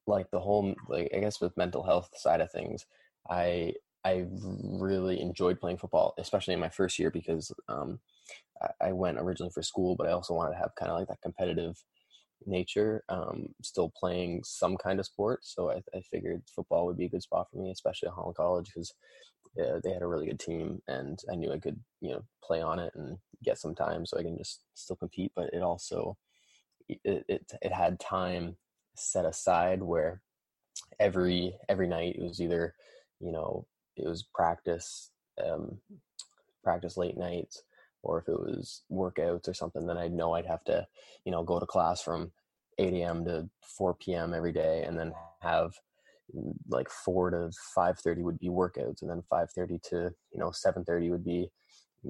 like 0.06 0.30
the 0.30 0.40
whole 0.40 0.74
like 0.88 1.10
i 1.14 1.18
guess 1.18 1.40
with 1.40 1.56
mental 1.56 1.82
health 1.82 2.10
side 2.16 2.40
of 2.40 2.50
things 2.50 2.86
i 3.30 3.72
i 4.04 4.26
really 4.80 5.20
enjoyed 5.20 5.60
playing 5.60 5.76
football 5.78 6.14
especially 6.18 6.54
in 6.54 6.60
my 6.60 6.68
first 6.68 6.98
year 6.98 7.10
because 7.10 7.52
um 7.68 8.00
i, 8.80 8.92
went 8.92 9.18
originally 9.18 9.50
for 9.52 9.62
school 9.62 9.96
but 9.96 10.08
i 10.08 10.12
also 10.12 10.34
wanted 10.34 10.52
to 10.52 10.58
have 10.58 10.74
kind 10.78 10.90
of 10.90 10.98
like 10.98 11.08
that 11.08 11.20
competitive 11.22 11.76
nature 12.46 13.04
um 13.08 13.46
still 13.62 13.92
playing 13.96 14.42
some 14.44 14.76
kind 14.76 14.98
of 14.98 15.06
sport. 15.06 15.40
So 15.42 15.70
i, 15.70 15.76
I 15.96 16.00
figured 16.10 16.42
football 16.54 16.86
would 16.86 16.96
be 16.98 17.06
a 17.06 17.08
good 17.08 17.22
spot 17.22 17.48
for 17.50 17.58
me 17.58 17.70
especially 17.70 18.08
at 18.08 18.14
holland 18.14 18.36
college 18.36 18.66
because 18.66 18.92
uh, 19.60 19.78
they 19.84 19.92
had 19.92 20.02
a 20.02 20.06
really 20.06 20.26
good 20.26 20.40
team 20.40 20.80
and 20.88 21.20
i 21.30 21.36
knew 21.36 21.52
i 21.52 21.58
could 21.58 21.78
you 22.00 22.10
know 22.10 22.22
play 22.42 22.60
on 22.60 22.78
it 22.78 22.92
and 22.96 23.18
get 23.44 23.58
some 23.58 23.74
time 23.74 24.04
so 24.04 24.18
i 24.18 24.22
can 24.22 24.36
just 24.36 24.62
still 24.74 24.96
compete 24.96 25.30
but 25.36 25.50
it 25.52 25.62
also 25.62 26.16
it, 26.88 27.24
it, 27.28 27.52
it 27.62 27.72
had 27.72 28.00
time 28.00 28.56
set 28.94 29.24
aside 29.24 29.82
where 29.82 30.22
every 31.00 31.56
every 31.68 31.86
night 31.86 32.16
it 32.16 32.22
was 32.22 32.40
either 32.40 32.74
you 33.20 33.32
know 33.32 33.66
it 33.96 34.06
was 34.06 34.24
practice 34.34 35.10
um 35.44 35.78
practice 36.62 36.96
late 36.96 37.16
nights 37.16 37.62
or 38.02 38.18
if 38.18 38.28
it 38.28 38.38
was 38.38 38.82
workouts 38.90 39.48
or 39.48 39.54
something 39.54 39.86
then 39.86 39.98
i'd 39.98 40.12
know 40.12 40.34
i'd 40.34 40.46
have 40.46 40.64
to 40.64 40.86
you 41.24 41.32
know 41.32 41.42
go 41.42 41.58
to 41.58 41.66
class 41.66 42.02
from 42.02 42.30
8 42.78 42.92
a.m 42.94 43.24
to 43.24 43.48
4 43.76 43.94
p.m 43.94 44.34
every 44.34 44.52
day 44.52 44.82
and 44.84 44.98
then 44.98 45.12
have 45.40 45.74
mm, 46.34 46.54
like 46.68 46.88
4 46.90 47.30
to 47.30 47.50
5.30 47.76 48.22
would 48.22 48.38
be 48.38 48.48
workouts 48.48 49.02
and 49.02 49.10
then 49.10 49.22
5.30 49.32 49.82
to 49.90 49.96
you 50.32 50.38
know 50.38 50.50
7.30 50.50 51.10
would 51.10 51.24
be 51.24 51.50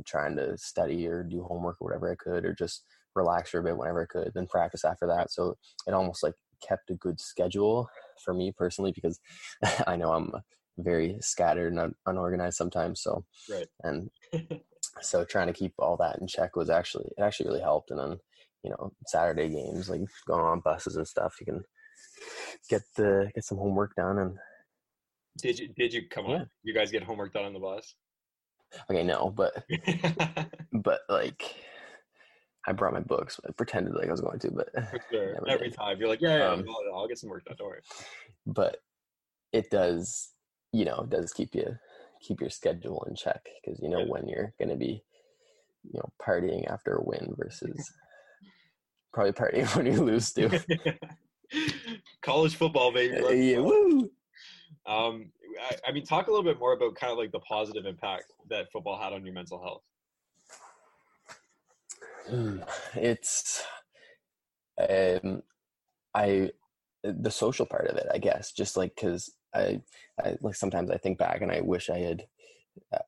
trying 0.07 0.37
to 0.37 0.57
study 0.57 1.07
or 1.07 1.23
do 1.23 1.43
homework 1.43 1.77
or 1.81 1.89
whatever 1.89 2.11
i 2.11 2.15
could 2.15 2.45
or 2.45 2.55
just 2.55 2.85
relax 3.15 3.51
for 3.51 3.59
a 3.59 3.63
bit 3.63 3.77
whenever 3.77 4.03
i 4.03 4.07
could 4.07 4.33
then 4.35 4.47
practice 4.47 4.85
after 4.85 5.07
that. 5.07 5.31
So 5.31 5.57
it 5.87 5.95
almost 5.95 6.23
like 6.23 6.35
kept 6.67 6.91
a 6.91 6.95
good 6.95 7.21
schedule 7.21 7.89
for 8.25 8.35
me 8.35 8.53
personally 8.57 8.93
because 8.93 9.21
i 9.87 9.97
know 9.97 10.13
i'm 10.13 10.33
very 10.79 11.17
scattered 11.21 11.73
and 11.73 11.95
unorganized 12.07 12.57
sometimes 12.57 13.03
so 13.03 13.25
Right. 13.51 13.67
and 13.83 14.11
so 15.01 15.25
trying 15.25 15.47
to 15.47 15.53
keep 15.53 15.73
all 15.79 15.97
that 15.97 16.19
in 16.19 16.27
check 16.27 16.57
was 16.57 16.71
actually 16.71 17.07
it 17.17 17.23
actually 17.23 17.49
really 17.49 17.61
helped 17.61 17.91
and 17.91 17.99
then 18.01 18.19
you 18.63 18.71
know 18.71 18.93
saturday 19.07 19.49
games 19.49 19.89
like 19.91 20.01
going 20.27 20.45
on 20.45 20.61
buses 20.61 20.97
and 20.97 21.07
stuff 21.07 21.35
you 21.41 21.47
can 21.47 21.63
get 22.69 22.83
the 22.97 23.31
get 23.35 23.45
some 23.45 23.59
homework 23.59 23.95
done 23.97 24.19
and 24.19 24.39
Did 25.39 25.59
you 25.59 25.69
did 25.77 25.93
you 25.93 26.03
come 26.09 26.27
Yeah. 26.27 26.35
on? 26.37 26.51
You 26.63 26.75
guys 26.75 26.91
get 26.91 27.03
homework 27.03 27.33
done 27.33 27.45
on 27.45 27.53
the 27.53 27.59
bus? 27.59 27.95
okay 28.91 29.03
no 29.03 29.31
but 29.31 29.65
but 30.73 31.01
like 31.09 31.43
i 32.67 32.73
brought 32.73 32.93
my 32.93 33.01
books 33.01 33.41
i 33.49 33.53
pretended 33.53 33.95
like 33.95 34.09
i 34.09 34.11
was 34.11 34.21
going 34.21 34.39
to 34.39 34.51
but 34.51 34.69
sure. 35.11 35.37
Every 35.49 35.69
did. 35.69 35.77
time 35.77 35.99
you're 35.99 36.09
like, 36.09 36.21
yeah, 36.21 36.39
yeah, 36.39 36.49
Um, 36.51 36.65
I'll, 36.95 37.09
get 37.09 37.19
some 37.19 37.31
work 37.31 37.45
done. 37.45 37.57
Don't 37.59 37.69
worry. 37.69 37.81
but 38.47 38.79
it 39.53 39.71
does 39.71 40.31
you 40.73 40.85
know 40.85 41.01
it 41.01 41.11
does 41.11 41.33
keep 41.33 41.55
you 41.55 41.77
keep 42.21 42.41
your 42.41 42.51
schedule 42.51 43.05
in 43.09 43.15
check 43.17 43.47
because 43.65 43.81
you 43.81 43.89
know 43.89 44.05
when 44.05 44.29
you're 44.29 44.55
going 44.59 44.69
to 44.69 44.77
be 44.77 45.03
you 45.85 45.95
know 45.99 46.09
partying 46.25 46.71
after 46.71 46.95
a 46.95 47.03
win 47.05 47.35
versus 47.37 47.93
probably 49.13 49.33
partying 49.33 49.67
when 49.77 49.87
you 49.87 50.03
lose 50.03 50.33
too 50.33 50.49
College 52.23 52.57
football, 52.57 52.93
baby. 52.93 53.17
Uh, 53.17 53.29
yeah, 53.29 53.59
woo. 53.59 54.11
Um, 54.87 55.31
I, 55.61 55.89
I 55.89 55.93
mean, 55.93 56.05
talk 56.05 56.29
a 56.29 56.31
little 56.31 56.45
bit 56.45 56.59
more 56.59 56.73
about 56.73 56.95
kind 56.95 57.13
of 57.13 57.19
like 57.19 57.33
the 57.33 57.41
positive 57.41 57.85
impact 57.85 58.33
that 58.49 58.71
football 58.73 58.99
had 58.99 59.13
on 59.13 59.25
your 59.25 59.35
mental 59.35 59.63
health. 59.63 59.83
Hmm, 62.29 62.59
it's 62.95 63.63
um 64.79 65.43
i 66.15 66.51
the 67.05 67.31
social 67.31 67.67
part 67.67 67.89
of 67.89 67.97
it 67.97 68.07
i 68.13 68.19
guess 68.19 68.53
just 68.53 68.77
like 68.77 68.95
because 68.95 69.33
I, 69.55 69.81
I 70.23 70.37
like 70.41 70.55
sometimes 70.55 70.91
i 70.91 70.97
think 70.97 71.19
back 71.19 71.43
and 71.43 71.51
i 71.53 71.61
wish 71.61 71.91
i 71.91 71.99
had 71.99 72.25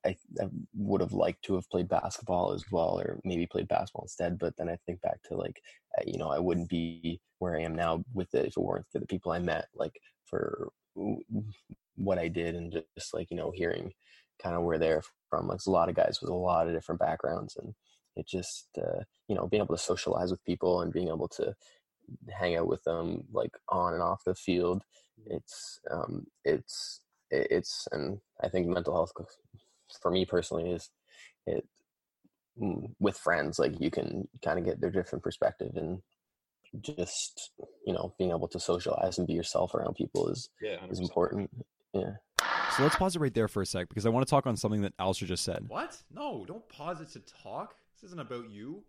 I, 0.05 0.17
I 0.41 0.49
would 0.75 1.01
have 1.01 1.13
liked 1.13 1.43
to 1.47 1.55
have 1.55 1.69
played 1.71 1.89
basketball 1.89 2.53
as 2.53 2.65
well 2.71 3.01
or 3.01 3.19
maybe 3.25 3.47
played 3.47 3.69
basketball 3.69 4.05
instead 4.05 4.39
but 4.39 4.55
then 4.57 4.69
i 4.69 4.77
think 4.85 5.01
back 5.01 5.23
to 5.25 5.37
like 5.37 5.61
uh, 5.99 6.05
you 6.07 6.19
know 6.19 6.29
i 6.31 6.39
wouldn't 6.39 6.69
be 6.69 7.21
where 7.39 7.57
i 7.57 7.63
am 7.63 7.75
now 7.75 8.05
with 8.13 8.35
it 8.35 8.47
if 8.47 8.57
it 8.57 8.63
weren't 8.63 8.87
for 8.93 8.99
the 8.99 9.07
people 9.07 9.33
i 9.33 9.39
met 9.39 9.67
like 9.75 9.95
for 10.27 10.69
what 11.97 12.19
i 12.19 12.29
did 12.29 12.55
and 12.57 12.83
just 12.99 13.15
like 13.15 13.31
you 13.31 13.37
know 13.37 13.53
hearing 13.55 13.93
kind 14.43 14.57
of 14.57 14.63
where 14.63 14.79
they're 14.79 15.03
from 15.31 15.47
like 15.49 15.61
a 15.67 15.71
lot 15.71 15.89
of 15.89 15.95
guys 15.95 16.19
with 16.21 16.31
a 16.31 16.35
lot 16.35 16.67
of 16.67 16.75
different 16.75 17.01
backgrounds 17.01 17.57
and 17.57 17.75
it 18.17 18.27
just 18.27 18.69
uh, 18.79 19.03
you 19.29 19.35
know 19.35 19.47
being 19.47 19.63
able 19.63 19.77
to 19.77 19.83
socialize 19.83 20.31
with 20.31 20.45
people 20.45 20.81
and 20.81 20.93
being 20.93 21.09
able 21.09 21.29
to 21.29 21.55
hang 22.31 22.57
out 22.57 22.67
with 22.67 22.83
them 22.85 23.25
like 23.33 23.53
on 23.71 23.95
and 23.95 24.03
off 24.03 24.23
the 24.25 24.35
field 24.35 24.83
it's 25.27 25.81
um 25.91 26.27
it's 26.45 27.01
it's 27.31 27.89
and 27.93 28.19
i 28.43 28.49
think 28.49 28.67
mental 28.67 28.93
health 28.95 29.13
for 30.03 30.11
me 30.11 30.25
personally 30.27 30.71
is 30.71 30.91
it 31.47 31.67
mm, 32.61 32.91
with 33.01 33.17
friends 33.17 33.59
like 33.59 33.81
you 33.81 33.91
can 33.91 34.29
kind 34.45 34.59
of 34.59 34.65
get 34.65 34.81
their 34.81 34.91
different 34.91 35.23
perspective 35.25 35.73
and 35.77 36.03
just 36.83 37.53
you 37.87 37.93
know 37.93 38.15
being 38.19 38.31
able 38.31 38.49
to 38.49 38.61
socialize 38.61 39.19
and 39.19 39.27
be 39.27 39.33
yourself 39.33 39.75
around 39.75 39.95
people 39.95 40.29
is 40.29 40.51
Yeah, 40.61 40.77
is 40.91 41.01
100%. 41.01 41.03
important 41.03 41.51
yeah 41.95 42.15
So 42.77 42.83
let's 42.83 42.97
pause 42.97 43.15
it 43.17 43.21
right 43.21 43.33
there 43.33 43.49
for 43.49 43.63
a 43.63 43.67
sec 43.67 43.89
because 43.89 44.05
I 44.05 44.09
want 44.11 44.27
to 44.27 44.31
talk 44.31 44.47
on 44.47 44.57
something 44.57 44.83
that 44.83 44.93
Allister 44.99 45.27
just 45.27 45.45
said. 45.45 45.65
What? 45.69 45.97
No, 46.13 46.45
don't 46.47 46.69
pause 46.69 47.01
it 47.01 47.11
to 47.13 47.21
talk. 47.21 47.77
This 48.05 48.11
isn't 48.11 48.21
about 48.21 48.51
you. 48.51 48.85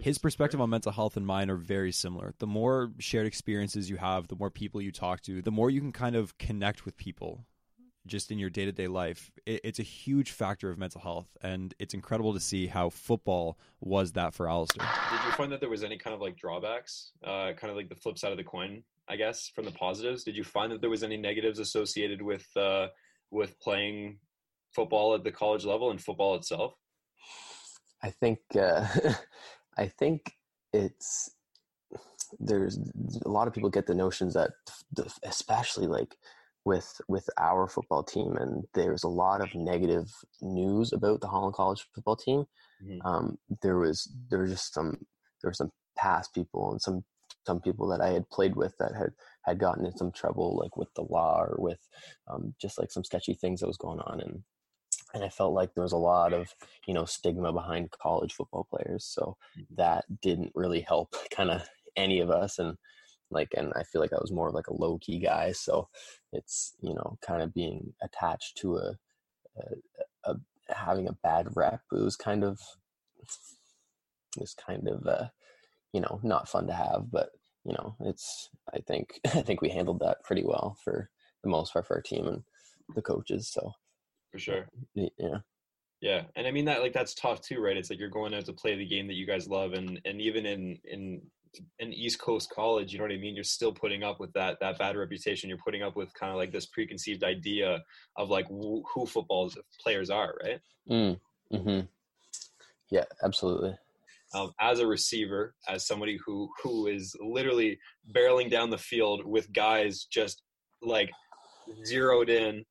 His 0.00 0.16
perspective 0.16 0.56
prick. 0.56 0.62
on 0.62 0.70
mental 0.70 0.90
health 0.90 1.18
and 1.18 1.26
mine 1.26 1.50
are 1.50 1.56
very 1.56 1.92
similar. 1.92 2.32
The 2.38 2.46
more 2.46 2.90
shared 2.98 3.26
experiences 3.26 3.90
you 3.90 3.98
have, 3.98 4.28
the 4.28 4.36
more 4.36 4.48
people 4.48 4.80
you 4.80 4.90
talk 4.90 5.20
to, 5.24 5.42
the 5.42 5.50
more 5.50 5.68
you 5.68 5.82
can 5.82 5.92
kind 5.92 6.16
of 6.16 6.38
connect 6.38 6.86
with 6.86 6.96
people 6.96 7.44
just 8.06 8.30
in 8.30 8.38
your 8.38 8.48
day 8.48 8.64
to 8.64 8.72
day 8.72 8.88
life, 8.88 9.30
it, 9.44 9.60
it's 9.64 9.78
a 9.78 9.82
huge 9.82 10.30
factor 10.30 10.70
of 10.70 10.78
mental 10.78 11.02
health, 11.02 11.28
and 11.42 11.74
it's 11.78 11.92
incredible 11.92 12.32
to 12.32 12.40
see 12.40 12.68
how 12.68 12.88
football 12.88 13.58
was 13.82 14.12
that 14.12 14.32
for 14.32 14.48
Allister. 14.48 14.80
Did 14.80 15.20
you 15.26 15.32
find 15.32 15.52
that 15.52 15.60
there 15.60 15.68
was 15.68 15.84
any 15.84 15.98
kind 15.98 16.14
of 16.14 16.22
like 16.22 16.38
drawbacks, 16.38 17.10
uh, 17.22 17.52
kind 17.52 17.70
of 17.70 17.76
like 17.76 17.90
the 17.90 17.96
flip 17.96 18.16
side 18.16 18.32
of 18.32 18.38
the 18.38 18.44
coin, 18.44 18.82
I 19.10 19.16
guess, 19.16 19.50
from 19.54 19.66
the 19.66 19.72
positives? 19.72 20.24
Did 20.24 20.38
you 20.38 20.44
find 20.44 20.72
that 20.72 20.80
there 20.80 20.88
was 20.88 21.02
any 21.02 21.18
negatives 21.18 21.58
associated 21.58 22.22
with 22.22 22.46
uh, 22.56 22.86
with 23.30 23.60
playing 23.60 24.20
football 24.74 25.14
at 25.14 25.22
the 25.22 25.32
college 25.32 25.66
level 25.66 25.90
and 25.90 26.00
football 26.00 26.34
itself? 26.34 26.72
I 28.02 28.10
think 28.10 28.40
uh, 28.58 28.86
I 29.78 29.86
think 29.86 30.32
it's 30.72 31.30
there's 32.40 32.78
a 33.24 33.28
lot 33.28 33.46
of 33.46 33.54
people 33.54 33.70
get 33.70 33.86
the 33.86 33.94
notions 33.94 34.34
that 34.34 34.50
especially 35.24 35.86
like 35.86 36.16
with 36.64 37.00
with 37.08 37.28
our 37.38 37.68
football 37.68 38.02
team 38.02 38.36
and 38.36 38.64
there's 38.74 39.04
a 39.04 39.08
lot 39.08 39.40
of 39.40 39.54
negative 39.54 40.10
news 40.40 40.92
about 40.92 41.20
the 41.20 41.26
Holland 41.26 41.54
College 41.54 41.86
football 41.94 42.16
team. 42.16 42.44
Mm-hmm. 42.82 43.06
Um, 43.06 43.38
there 43.62 43.78
was 43.78 44.10
there 44.30 44.40
was 44.40 44.50
just 44.50 44.74
some 44.74 44.98
there 45.42 45.50
were 45.50 45.54
some 45.54 45.70
past 45.96 46.34
people 46.34 46.72
and 46.72 46.80
some 46.80 47.04
some 47.46 47.60
people 47.60 47.88
that 47.88 48.00
I 48.00 48.10
had 48.10 48.28
played 48.30 48.54
with 48.54 48.74
that 48.78 48.94
had 48.94 49.10
had 49.42 49.58
gotten 49.58 49.84
in 49.84 49.96
some 49.96 50.12
trouble 50.12 50.56
like 50.56 50.76
with 50.76 50.92
the 50.94 51.02
law 51.02 51.40
or 51.40 51.56
with 51.58 51.80
um, 52.28 52.54
just 52.60 52.78
like 52.78 52.90
some 52.90 53.04
sketchy 53.04 53.34
things 53.34 53.60
that 53.60 53.66
was 53.66 53.76
going 53.76 53.98
on 54.00 54.20
and 54.20 54.42
and 55.14 55.24
I 55.24 55.28
felt 55.28 55.52
like 55.52 55.74
there 55.74 55.82
was 55.82 55.92
a 55.92 55.96
lot 55.96 56.32
of 56.32 56.54
you 56.86 56.94
know 56.94 57.04
stigma 57.04 57.52
behind 57.52 57.90
college 57.90 58.34
football 58.34 58.66
players 58.70 59.04
so 59.04 59.36
mm-hmm. 59.58 59.74
that 59.76 60.04
didn't 60.20 60.52
really 60.54 60.80
help 60.80 61.14
kind 61.34 61.50
of 61.50 61.62
any 61.96 62.20
of 62.20 62.30
us 62.30 62.58
and 62.58 62.76
like 63.30 63.52
and 63.56 63.72
i 63.76 63.82
feel 63.82 64.00
like 64.00 64.12
i 64.12 64.20
was 64.20 64.32
more 64.32 64.48
of 64.48 64.54
like 64.54 64.68
a 64.68 64.74
low 64.74 64.98
key 64.98 65.18
guy 65.18 65.52
so 65.52 65.88
it's 66.32 66.74
you 66.80 66.94
know 66.94 67.18
kind 67.26 67.42
of 67.42 67.52
being 67.52 67.92
attached 68.02 68.56
to 68.56 68.76
a, 68.76 68.96
a, 69.56 70.30
a 70.30 70.34
having 70.74 71.08
a 71.08 71.16
bad 71.22 71.48
rep 71.54 71.80
it 71.92 72.02
was 72.02 72.16
kind 72.16 72.44
of 72.44 72.58
it 74.36 74.40
was 74.40 74.54
kind 74.54 74.88
of 74.88 75.06
uh 75.06 75.26
you 75.92 76.00
know 76.00 76.20
not 76.22 76.48
fun 76.48 76.66
to 76.66 76.72
have 76.72 77.10
but 77.10 77.30
you 77.64 77.72
know 77.72 77.94
it's 78.00 78.48
i 78.74 78.78
think 78.86 79.20
i 79.34 79.42
think 79.42 79.60
we 79.60 79.68
handled 79.68 80.00
that 80.00 80.22
pretty 80.24 80.44
well 80.44 80.76
for 80.84 81.10
the 81.42 81.50
most 81.50 81.72
part 81.72 81.86
for 81.86 81.96
our 81.96 82.02
team 82.02 82.26
and 82.26 82.42
the 82.94 83.02
coaches 83.02 83.50
so 83.50 83.72
for 84.32 84.38
sure 84.38 84.66
yeah 84.94 85.38
yeah, 86.02 86.22
and 86.34 86.48
I 86.48 86.50
mean 86.50 86.64
that 86.64 86.82
like 86.82 86.92
that's 86.92 87.14
tough 87.14 87.40
too, 87.40 87.60
right? 87.60 87.76
It's 87.76 87.88
like 87.88 88.00
you're 88.00 88.08
going 88.10 88.34
out 88.34 88.44
to 88.46 88.52
play 88.52 88.76
the 88.76 88.84
game 88.84 89.06
that 89.06 89.14
you 89.14 89.24
guys 89.24 89.46
love, 89.46 89.72
and 89.72 90.00
and 90.04 90.20
even 90.20 90.44
in 90.44 90.76
in 90.84 91.22
an 91.78 91.92
East 91.92 92.18
Coast 92.18 92.50
college, 92.50 92.92
you 92.92 92.98
know 92.98 93.04
what 93.04 93.12
I 93.12 93.18
mean? 93.18 93.36
You're 93.36 93.44
still 93.44 93.72
putting 93.72 94.02
up 94.02 94.18
with 94.18 94.32
that 94.32 94.58
that 94.60 94.78
bad 94.78 94.96
reputation. 94.96 95.48
You're 95.48 95.58
putting 95.64 95.84
up 95.84 95.94
with 95.94 96.12
kind 96.14 96.32
of 96.32 96.38
like 96.38 96.50
this 96.50 96.66
preconceived 96.66 97.22
idea 97.22 97.84
of 98.16 98.30
like 98.30 98.48
who, 98.48 98.82
who 98.92 99.06
football 99.06 99.52
players 99.80 100.10
are, 100.10 100.34
right? 100.42 100.60
Mm, 100.90 101.20
hmm 101.52 101.80
Yeah, 102.90 103.04
absolutely. 103.22 103.76
Um, 104.34 104.52
as 104.60 104.80
a 104.80 104.86
receiver, 104.88 105.54
as 105.68 105.86
somebody 105.86 106.18
who 106.26 106.50
who 106.64 106.88
is 106.88 107.14
literally 107.20 107.78
barreling 108.12 108.50
down 108.50 108.70
the 108.70 108.78
field 108.78 109.24
with 109.24 109.52
guys 109.52 110.04
just 110.10 110.42
like 110.82 111.10
zeroed 111.86 112.28
in, 112.28 112.64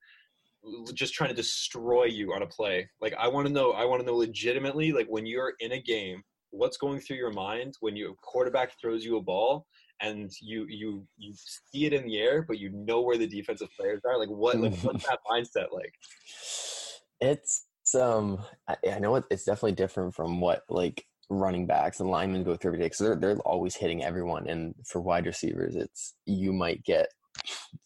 just 0.94 1.14
trying 1.14 1.30
to 1.30 1.36
destroy 1.36 2.06
you 2.06 2.34
on 2.34 2.44
a 2.44 2.48
play. 2.48 2.90
Like 3.02 3.14
I 3.20 3.28
want 3.28 3.48
to 3.48 3.54
know, 3.54 3.72
I 3.72 3.86
want 3.86 4.02
to 4.02 4.06
know 4.06 4.16
legitimately, 4.16 4.92
like 4.92 5.08
when 5.08 5.26
you're 5.26 5.54
in 5.60 5.74
a 5.74 5.82
game 5.82 6.24
what's 6.52 6.78
going 6.78 7.00
through 7.00 7.18
your 7.18 7.32
mind 7.32 7.74
when 7.80 7.96
your 7.96 8.14
quarterback 8.22 8.80
throws 8.80 9.04
you 9.04 9.18
a 9.18 9.22
ball 9.22 9.66
and 10.02 10.30
you 10.42 10.66
you 10.70 11.06
you 11.18 11.34
see 11.36 11.86
it 11.86 11.94
in 11.94 12.04
the 12.06 12.18
air 12.18 12.44
but 12.48 12.60
you 12.60 12.70
know 12.72 13.02
where 13.02 13.18
the 13.18 13.28
defensive 13.28 13.70
players 13.78 14.02
are? 14.06 14.20
Like 14.20 14.30
what 14.30 14.58
like 14.60 14.78
what's 14.82 15.08
that 15.08 15.20
mindset 15.30 15.72
like? 15.72 15.94
It's 17.20 17.66
um 18.00 18.44
I, 18.68 18.76
I 18.94 19.00
know 19.00 19.16
it, 19.16 19.26
it's 19.32 19.46
definitely 19.46 19.74
different 19.74 20.14
from 20.14 20.40
what 20.40 20.64
like 20.70 21.04
running 21.30 21.66
backs 21.66 22.02
and 22.02 22.10
linemen 22.10 22.44
go 22.44 22.56
through 22.56 22.70
every 22.70 22.80
day 22.80 22.86
because 22.86 23.00
they're, 23.00 23.16
they're 23.16 23.38
always 23.40 23.76
hitting 23.76 24.04
everyone 24.04 24.48
and 24.48 24.76
for 24.86 25.00
wide 25.00 25.26
receivers 25.26 25.76
it's 25.76 26.16
you 26.26 26.52
might 26.52 26.84
get 26.84 27.08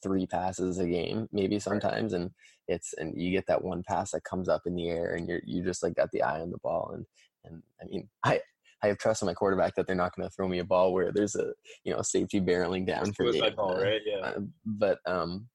three 0.02 0.26
passes 0.26 0.80
a 0.80 0.88
game 0.88 1.28
maybe 1.32 1.60
sometimes 1.60 2.14
and 2.14 2.32
it's 2.68 2.94
and 2.98 3.20
you 3.22 3.32
get 3.32 3.46
that 3.48 3.64
one 3.64 3.84
pass 3.88 4.12
that 4.12 4.24
comes 4.24 4.50
up 4.50 4.62
in 4.66 4.76
the 4.76 4.90
air 4.90 5.16
and 5.16 5.28
you're 5.28 5.42
you 5.46 5.64
just 5.64 5.84
like 5.84 5.96
got 5.96 6.10
the 6.12 6.22
eye 6.22 6.42
on 6.42 6.52
the 6.52 6.58
ball 6.60 6.92
and 6.94 7.06
and 7.46 7.62
I 7.82 7.86
mean 7.86 8.10
I 8.24 8.42
I 8.84 8.88
have 8.88 8.98
trust 8.98 9.22
in 9.22 9.28
my 9.28 9.34
quarterback 9.34 9.76
that 9.76 9.88
they're 9.88 9.96
not 9.96 10.16
going 10.16 10.28
to 10.28 10.34
throw 10.34 10.48
me 10.48 10.60
a 10.60 10.64
ball 10.64 10.94
where 10.94 11.12
there's 11.12 11.36
a 11.36 11.54
you 11.84 11.94
know 11.94 12.02
safety 12.02 12.40
barreling 12.40 12.86
down 12.86 13.14
for 13.14 13.24
me. 13.24 13.42
Ball, 13.56 13.82
right? 13.82 14.02
Yeah. 14.06 14.20
Uh, 14.20 14.40
but 14.66 15.00
um, 15.06 15.48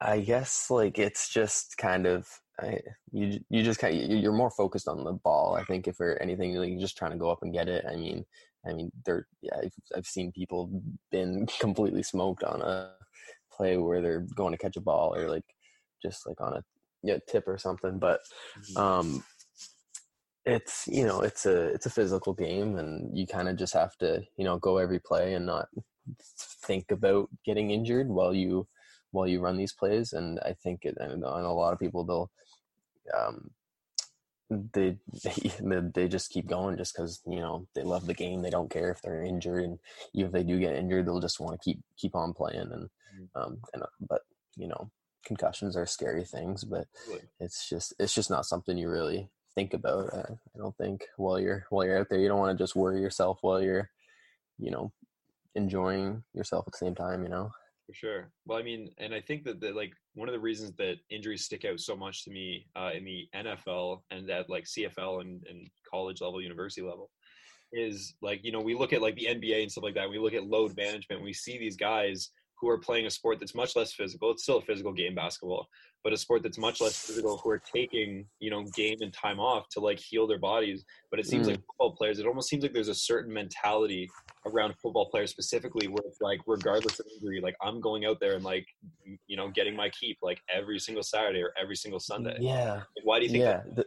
I 0.00 0.20
guess 0.20 0.70
like 0.70 0.98
it's 0.98 1.32
just 1.32 1.76
kind 1.76 2.06
of 2.06 2.26
I, 2.60 2.78
you 3.12 3.40
you 3.48 3.62
just 3.62 3.80
kind 3.80 3.96
of, 3.96 4.10
you're 4.10 4.32
more 4.32 4.50
focused 4.50 4.88
on 4.88 5.04
the 5.04 5.12
ball. 5.12 5.54
I 5.54 5.64
think 5.64 5.86
if 5.86 5.96
for 5.96 6.20
anything, 6.20 6.54
like 6.54 6.70
you're 6.70 6.80
just 6.80 6.96
trying 6.96 7.12
to 7.12 7.18
go 7.18 7.30
up 7.30 7.42
and 7.42 7.52
get 7.52 7.68
it. 7.68 7.84
I 7.88 7.96
mean, 7.96 8.24
I 8.66 8.72
mean, 8.72 8.90
there 9.04 9.26
yeah, 9.42 9.56
I've, 9.62 9.74
I've 9.96 10.06
seen 10.06 10.32
people 10.32 10.82
been 11.10 11.46
completely 11.60 12.02
smoked 12.02 12.44
on 12.44 12.62
a 12.62 12.92
play 13.52 13.76
where 13.76 14.00
they're 14.00 14.26
going 14.34 14.52
to 14.52 14.58
catch 14.58 14.76
a 14.76 14.80
ball 14.80 15.14
or 15.14 15.28
like 15.28 15.44
just 16.04 16.26
like 16.26 16.40
on 16.40 16.56
a 16.56 16.62
yeah, 17.02 17.18
tip 17.28 17.46
or 17.46 17.58
something. 17.58 17.98
But 17.98 18.20
mm-hmm. 18.58 18.76
um, 18.76 19.24
it's 20.46 20.86
you 20.86 21.06
know 21.06 21.20
it's 21.20 21.46
a 21.46 21.68
it's 21.68 21.86
a 21.86 21.90
physical 21.90 22.34
game 22.34 22.76
and 22.76 23.16
you 23.16 23.26
kind 23.26 23.48
of 23.48 23.56
just 23.56 23.72
have 23.72 23.96
to 23.96 24.22
you 24.36 24.44
know 24.44 24.58
go 24.58 24.76
every 24.76 24.98
play 24.98 25.34
and 25.34 25.46
not 25.46 25.68
think 26.66 26.90
about 26.90 27.28
getting 27.44 27.70
injured 27.70 28.08
while 28.08 28.34
you 28.34 28.66
while 29.12 29.26
you 29.26 29.40
run 29.40 29.56
these 29.56 29.72
plays 29.72 30.12
and 30.12 30.38
i 30.40 30.52
think 30.62 30.84
it 30.84 30.94
and 31.00 31.24
a 31.24 31.50
lot 31.50 31.72
of 31.72 31.78
people 31.78 32.04
they'll 32.04 32.30
um 33.18 33.50
they 34.72 34.98
they, 35.24 35.80
they 35.94 36.08
just 36.08 36.30
keep 36.30 36.46
going 36.46 36.76
just 36.76 36.94
because 36.94 37.22
you 37.26 37.38
know 37.40 37.66
they 37.74 37.82
love 37.82 38.06
the 38.06 38.12
game 38.14 38.42
they 38.42 38.50
don't 38.50 38.70
care 38.70 38.90
if 38.90 39.00
they're 39.00 39.22
injured 39.22 39.64
and 39.64 39.78
even 40.12 40.26
if 40.26 40.32
they 40.32 40.42
do 40.42 40.58
get 40.58 40.76
injured 40.76 41.06
they'll 41.06 41.20
just 41.20 41.40
want 41.40 41.58
to 41.58 41.64
keep 41.64 41.80
keep 41.96 42.14
on 42.14 42.34
playing 42.34 42.70
and 42.70 42.88
mm. 43.18 43.42
um 43.42 43.56
and 43.72 43.82
uh, 43.82 43.86
but 44.08 44.20
you 44.56 44.68
know 44.68 44.90
concussions 45.24 45.76
are 45.76 45.86
scary 45.86 46.24
things 46.24 46.64
but 46.64 46.86
it's 47.40 47.68
just 47.68 47.94
it's 47.98 48.14
just 48.14 48.30
not 48.30 48.46
something 48.46 48.76
you 48.76 48.88
really 48.88 49.30
think 49.54 49.74
about. 49.74 50.12
Uh, 50.12 50.34
I 50.54 50.58
don't 50.58 50.76
think 50.76 51.04
while 51.16 51.38
you're 51.38 51.66
while 51.70 51.84
you're 51.84 51.98
out 51.98 52.08
there, 52.10 52.18
you 52.18 52.28
don't 52.28 52.38
want 52.38 52.56
to 52.56 52.62
just 52.62 52.76
worry 52.76 53.00
yourself 53.00 53.38
while 53.42 53.62
you're, 53.62 53.88
you 54.58 54.70
know, 54.70 54.92
enjoying 55.54 56.22
yourself 56.34 56.64
at 56.66 56.72
the 56.72 56.78
same 56.78 56.94
time. 56.94 57.22
You 57.22 57.28
know. 57.28 57.50
For 57.86 57.94
sure. 57.94 58.30
Well, 58.46 58.58
I 58.58 58.62
mean, 58.62 58.90
and 58.96 59.14
I 59.14 59.20
think 59.20 59.44
that, 59.44 59.60
that 59.60 59.76
like 59.76 59.92
one 60.14 60.26
of 60.26 60.32
the 60.32 60.40
reasons 60.40 60.72
that 60.78 60.96
injuries 61.10 61.44
stick 61.44 61.66
out 61.66 61.80
so 61.80 61.94
much 61.94 62.24
to 62.24 62.30
me 62.30 62.66
uh, 62.74 62.90
in 62.94 63.04
the 63.04 63.28
NFL 63.36 64.00
and 64.10 64.30
at 64.30 64.48
like 64.48 64.64
CFL 64.64 65.20
and, 65.20 65.44
and 65.50 65.68
college 65.90 66.22
level, 66.22 66.40
university 66.40 66.80
level, 66.80 67.10
is 67.72 68.14
like 68.22 68.42
you 68.42 68.52
know 68.52 68.60
we 68.60 68.74
look 68.74 68.92
at 68.92 69.02
like 69.02 69.16
the 69.16 69.26
NBA 69.26 69.62
and 69.62 69.70
stuff 69.70 69.84
like 69.84 69.94
that. 69.94 70.10
We 70.10 70.18
look 70.18 70.34
at 70.34 70.46
load 70.46 70.76
management. 70.76 71.22
We 71.22 71.34
see 71.34 71.58
these 71.58 71.76
guys 71.76 72.30
who 72.64 72.70
are 72.70 72.78
playing 72.78 73.06
a 73.06 73.10
sport 73.10 73.38
that's 73.40 73.54
much 73.54 73.76
less 73.76 73.92
physical. 73.92 74.30
It's 74.30 74.42
still 74.42 74.58
a 74.58 74.62
physical 74.62 74.92
game, 74.92 75.14
basketball, 75.14 75.68
but 76.04 76.12
a 76.12 76.16
sport 76.16 76.42
that's 76.42 76.58
much 76.58 76.80
less 76.80 76.96
physical 76.96 77.38
who 77.38 77.50
are 77.50 77.62
taking 77.74 78.26
you 78.38 78.50
know 78.50 78.64
game 78.74 78.98
and 79.00 79.12
time 79.12 79.40
off 79.40 79.68
to 79.70 79.80
like 79.80 79.98
heal 79.98 80.26
their 80.26 80.38
bodies 80.38 80.84
but 81.10 81.18
it 81.18 81.26
seems 81.26 81.46
mm. 81.46 81.52
like 81.52 81.60
football 81.66 81.96
players 81.96 82.18
it 82.18 82.26
almost 82.26 82.48
seems 82.48 82.62
like 82.62 82.74
there's 82.74 82.88
a 82.88 82.94
certain 82.94 83.32
mentality 83.32 84.08
around 84.46 84.74
football 84.80 85.08
players 85.10 85.30
specifically 85.30 85.88
where 85.88 86.02
it's 86.06 86.20
like 86.20 86.40
regardless 86.46 87.00
of 87.00 87.06
injury 87.16 87.40
like 87.40 87.56
i'm 87.62 87.80
going 87.80 88.04
out 88.04 88.20
there 88.20 88.34
and 88.34 88.44
like 88.44 88.66
you 89.26 89.36
know 89.36 89.48
getting 89.48 89.74
my 89.74 89.88
keep 89.98 90.18
like 90.22 90.40
every 90.54 90.78
single 90.78 91.02
saturday 91.02 91.42
or 91.42 91.52
every 91.60 91.74
single 91.74 91.98
sunday 92.00 92.36
yeah 92.38 92.74
like, 92.74 93.04
why 93.04 93.18
do 93.18 93.24
you 93.24 93.30
think 93.30 93.42
yeah 93.42 93.62
the, 93.74 93.86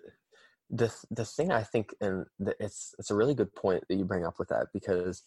the 0.71 0.93
the 1.11 1.23
thing 1.23 1.51
i 1.51 1.61
think 1.61 1.93
and 2.01 2.25
the, 2.39 2.53
it's 2.59 2.95
it's 2.99 3.11
a 3.11 3.15
really 3.15 3.35
good 3.35 3.53
point 3.55 3.83
that 3.87 3.95
you 3.95 4.03
bring 4.03 4.25
up 4.25 4.39
with 4.39 4.49
that 4.49 4.67
because 4.73 5.23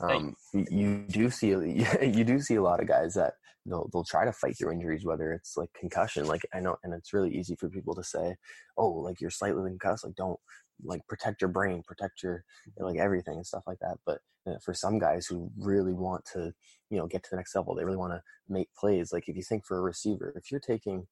um, 0.00 0.34
you 0.52 1.04
do 1.08 1.30
see 1.30 1.48
you 1.48 2.24
do 2.24 2.40
see 2.40 2.56
a 2.56 2.62
lot 2.68 2.80
of 2.80 2.88
guys 2.88 3.14
that 3.14 3.34
they'll 3.64 3.88
they'll 3.92 4.04
try 4.04 4.24
to 4.24 4.32
fight 4.32 4.56
through 4.58 4.72
injuries, 4.72 5.04
whether 5.04 5.32
it's 5.32 5.56
like 5.56 5.70
concussion. 5.78 6.26
Like 6.26 6.42
I 6.54 6.60
know, 6.60 6.76
and 6.84 6.92
it's 6.92 7.12
really 7.12 7.34
easy 7.34 7.56
for 7.56 7.68
people 7.68 7.94
to 7.94 8.04
say, 8.04 8.36
"Oh, 8.76 8.90
like 8.90 9.20
you're 9.20 9.30
slightly 9.30 9.62
concussed. 9.70 10.04
Like 10.04 10.14
don't 10.14 10.38
like 10.84 11.00
protect 11.08 11.40
your 11.40 11.48
brain, 11.48 11.82
protect 11.86 12.22
your 12.22 12.44
like 12.78 12.98
everything 12.98 13.36
and 13.36 13.46
stuff 13.46 13.64
like 13.66 13.78
that." 13.80 13.96
But 14.04 14.18
uh, 14.46 14.58
for 14.64 14.74
some 14.74 14.98
guys 14.98 15.26
who 15.26 15.50
really 15.58 15.94
want 15.94 16.24
to, 16.34 16.52
you 16.90 16.98
know, 16.98 17.06
get 17.06 17.22
to 17.24 17.30
the 17.30 17.36
next 17.36 17.54
level, 17.54 17.74
they 17.74 17.84
really 17.84 17.96
want 17.96 18.12
to 18.12 18.22
make 18.48 18.68
plays. 18.78 19.12
Like 19.12 19.28
if 19.28 19.36
you 19.36 19.42
think 19.42 19.64
for 19.66 19.78
a 19.78 19.82
receiver, 19.82 20.32
if 20.36 20.50
you're 20.50 20.60
taking 20.60 21.06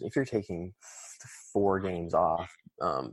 if 0.00 0.14
you're 0.14 0.24
taking 0.24 0.72
four 1.52 1.80
games 1.80 2.14
off 2.14 2.48
um, 2.80 3.12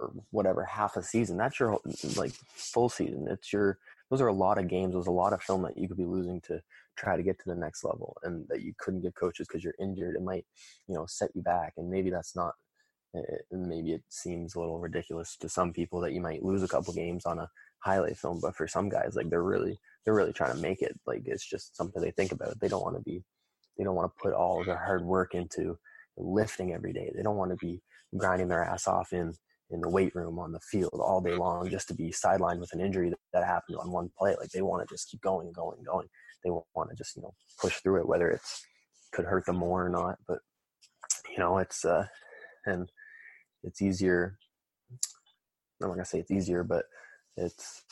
or 0.00 0.12
whatever 0.30 0.64
half 0.64 0.96
a 0.96 1.02
season 1.02 1.36
that's 1.36 1.58
your 1.58 1.78
like 2.16 2.32
full 2.54 2.88
season 2.88 3.26
it's 3.28 3.52
your 3.52 3.78
those 4.10 4.20
are 4.20 4.28
a 4.28 4.32
lot 4.32 4.58
of 4.58 4.68
games 4.68 4.94
there's 4.94 5.06
a 5.06 5.10
lot 5.10 5.32
of 5.32 5.42
film 5.42 5.62
that 5.62 5.76
you 5.76 5.88
could 5.88 5.96
be 5.96 6.04
losing 6.04 6.40
to 6.40 6.60
try 6.96 7.16
to 7.16 7.22
get 7.22 7.38
to 7.38 7.48
the 7.48 7.54
next 7.54 7.84
level 7.84 8.16
and 8.24 8.46
that 8.48 8.62
you 8.62 8.72
couldn't 8.78 9.02
give 9.02 9.14
coaches 9.14 9.46
because 9.46 9.62
you're 9.62 9.74
injured 9.80 10.16
it 10.16 10.22
might 10.22 10.44
you 10.86 10.94
know 10.94 11.04
set 11.06 11.30
you 11.34 11.42
back 11.42 11.72
and 11.76 11.88
maybe 11.88 12.10
that's 12.10 12.34
not 12.34 12.54
eh, 13.16 13.20
eh, 13.20 13.56
maybe 13.56 13.92
it 13.92 14.02
seems 14.08 14.54
a 14.54 14.60
little 14.60 14.78
ridiculous 14.78 15.36
to 15.36 15.48
some 15.48 15.72
people 15.72 16.00
that 16.00 16.12
you 16.12 16.20
might 16.20 16.42
lose 16.42 16.62
a 16.62 16.68
couple 16.68 16.92
games 16.92 17.26
on 17.26 17.38
a 17.38 17.48
highlight 17.80 18.16
film 18.16 18.38
but 18.42 18.56
for 18.56 18.66
some 18.66 18.88
guys 18.88 19.14
like 19.14 19.30
they're 19.30 19.42
really 19.42 19.78
they're 20.04 20.14
really 20.14 20.32
trying 20.32 20.54
to 20.54 20.60
make 20.60 20.82
it 20.82 20.98
like 21.06 21.22
it's 21.26 21.48
just 21.48 21.76
something 21.76 22.02
they 22.02 22.10
think 22.10 22.32
about 22.32 22.58
they 22.60 22.68
don't 22.68 22.82
want 22.82 22.96
to 22.96 23.02
be 23.02 23.22
they 23.76 23.84
don't 23.84 23.94
want 23.94 24.10
to 24.10 24.22
put 24.22 24.34
all 24.34 24.64
their 24.64 24.76
hard 24.76 25.04
work 25.04 25.34
into 25.34 25.78
lifting 26.18 26.72
every 26.72 26.92
day. 26.92 27.10
They 27.14 27.22
don't 27.22 27.36
want 27.36 27.50
to 27.52 27.56
be 27.56 27.80
grinding 28.16 28.48
their 28.48 28.64
ass 28.64 28.86
off 28.86 29.12
in 29.12 29.32
in 29.70 29.80
the 29.80 29.88
weight 29.88 30.14
room 30.14 30.38
on 30.38 30.52
the 30.52 30.60
field 30.60 30.94
all 30.94 31.20
day 31.20 31.34
long 31.34 31.68
just 31.68 31.88
to 31.88 31.94
be 31.94 32.10
sidelined 32.10 32.60
with 32.60 32.72
an 32.72 32.80
injury 32.80 33.10
that, 33.10 33.18
that 33.32 33.44
happened 33.44 33.76
on 33.78 33.90
one 33.90 34.10
play. 34.18 34.34
Like 34.38 34.50
they 34.50 34.62
want 34.62 34.86
to 34.86 34.94
just 34.94 35.10
keep 35.10 35.20
going 35.20 35.46
and 35.46 35.54
going 35.54 35.76
and 35.78 35.86
going. 35.86 36.08
They 36.44 36.50
want 36.50 36.90
to 36.90 36.96
just 36.96 37.16
you 37.16 37.22
know 37.22 37.34
push 37.60 37.76
through 37.82 38.00
it, 38.00 38.08
whether 38.08 38.30
it's 38.30 38.64
could 39.12 39.24
hurt 39.24 39.46
them 39.46 39.56
more 39.56 39.84
or 39.84 39.88
not. 39.88 40.16
But 40.26 40.38
you 41.30 41.38
know 41.38 41.58
it's 41.58 41.84
uh 41.84 42.06
and 42.66 42.90
it's 43.62 43.82
easier. 43.82 44.38
I'm 45.82 45.88
not 45.88 45.94
gonna 45.94 46.04
say 46.04 46.18
it's 46.18 46.30
easier, 46.30 46.64
but 46.64 46.84
it's 47.36 47.82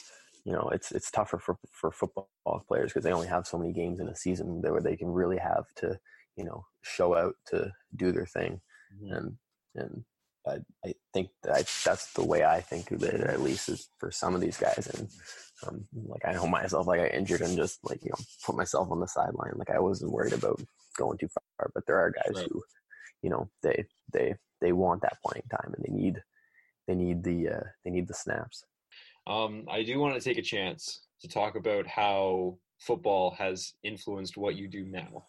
you 0.45 0.53
know 0.53 0.71
it's 0.73 0.93
it's 0.93 1.11
tougher 1.11 1.39
for 1.39 1.59
for 1.73 1.91
football 1.91 2.29
players 2.69 2.93
because 2.93 3.05
they 3.05 3.12
only 3.12 3.29
have 3.29 3.47
so 3.47 3.59
many 3.59 3.73
games 3.73 4.01
in 4.01 4.09
a 4.09 4.17
season 4.17 4.62
where 4.62 4.81
they 4.81 4.97
can 4.97 5.09
really 5.09 5.39
have 5.39 5.65
to 5.77 5.99
you 6.37 6.45
know 6.45 6.65
show 6.83 7.17
out 7.17 7.35
to 7.49 7.71
do 7.97 8.12
their 8.12 8.27
thing 8.27 8.61
mm-hmm. 8.95 9.15
and 9.15 9.37
and 9.75 10.05
I, 10.47 10.59
I 10.85 10.95
think 11.13 11.31
that 11.43 11.71
that's 11.85 12.13
the 12.13 12.25
way 12.25 12.45
I 12.45 12.61
think 12.61 12.91
of 12.91 13.03
it 13.03 13.21
at 13.21 13.41
least 13.41 13.69
is 13.69 13.89
for 13.99 14.11
some 14.11 14.35
of 14.35 14.41
these 14.41 14.57
guys 14.57 14.89
and 14.95 15.09
um, 15.67 15.85
like 16.07 16.25
I 16.25 16.33
know 16.33 16.47
myself 16.47 16.87
like 16.87 17.01
I 17.01 17.09
injured 17.09 17.41
and 17.41 17.57
just 17.57 17.79
like 17.85 18.03
you 18.03 18.11
know 18.11 18.25
put 18.45 18.57
myself 18.57 18.91
on 18.91 19.01
the 19.01 19.09
sideline 19.09 19.55
like 19.57 19.71
I 19.71 19.79
wasn't 19.79 20.13
worried 20.13 20.33
about 20.33 20.61
going 20.97 21.19
too 21.19 21.29
far 21.29 21.71
but 21.75 21.87
there 21.87 21.99
are 21.99 22.11
guys 22.11 22.35
right. 22.35 22.49
who 22.51 22.63
you 23.23 23.31
know 23.31 23.49
they 23.63 23.85
they 24.13 24.35
they 24.61 24.73
want 24.73 25.03
that 25.03 25.19
playing 25.25 25.45
time 25.51 25.75
and 25.75 25.85
they 25.85 25.93
need 25.93 26.23
they 26.87 26.95
need 26.95 27.23
the 27.25 27.49
uh, 27.49 27.65
they 27.85 27.91
need 27.91 28.09
the 28.09 28.15
snaps 28.15 28.65
um, 29.27 29.65
I 29.69 29.83
do 29.83 29.99
want 29.99 30.15
to 30.15 30.21
take 30.21 30.39
a 30.39 30.43
chance 30.43 31.01
to 31.21 31.29
talk 31.29 31.57
about 31.57 31.87
how 31.87 32.59
football 32.79 33.33
has 33.39 33.73
influenced 33.83 34.37
what 34.37 34.57
you 34.57 34.69
do 34.69 34.85
now. 34.85 35.25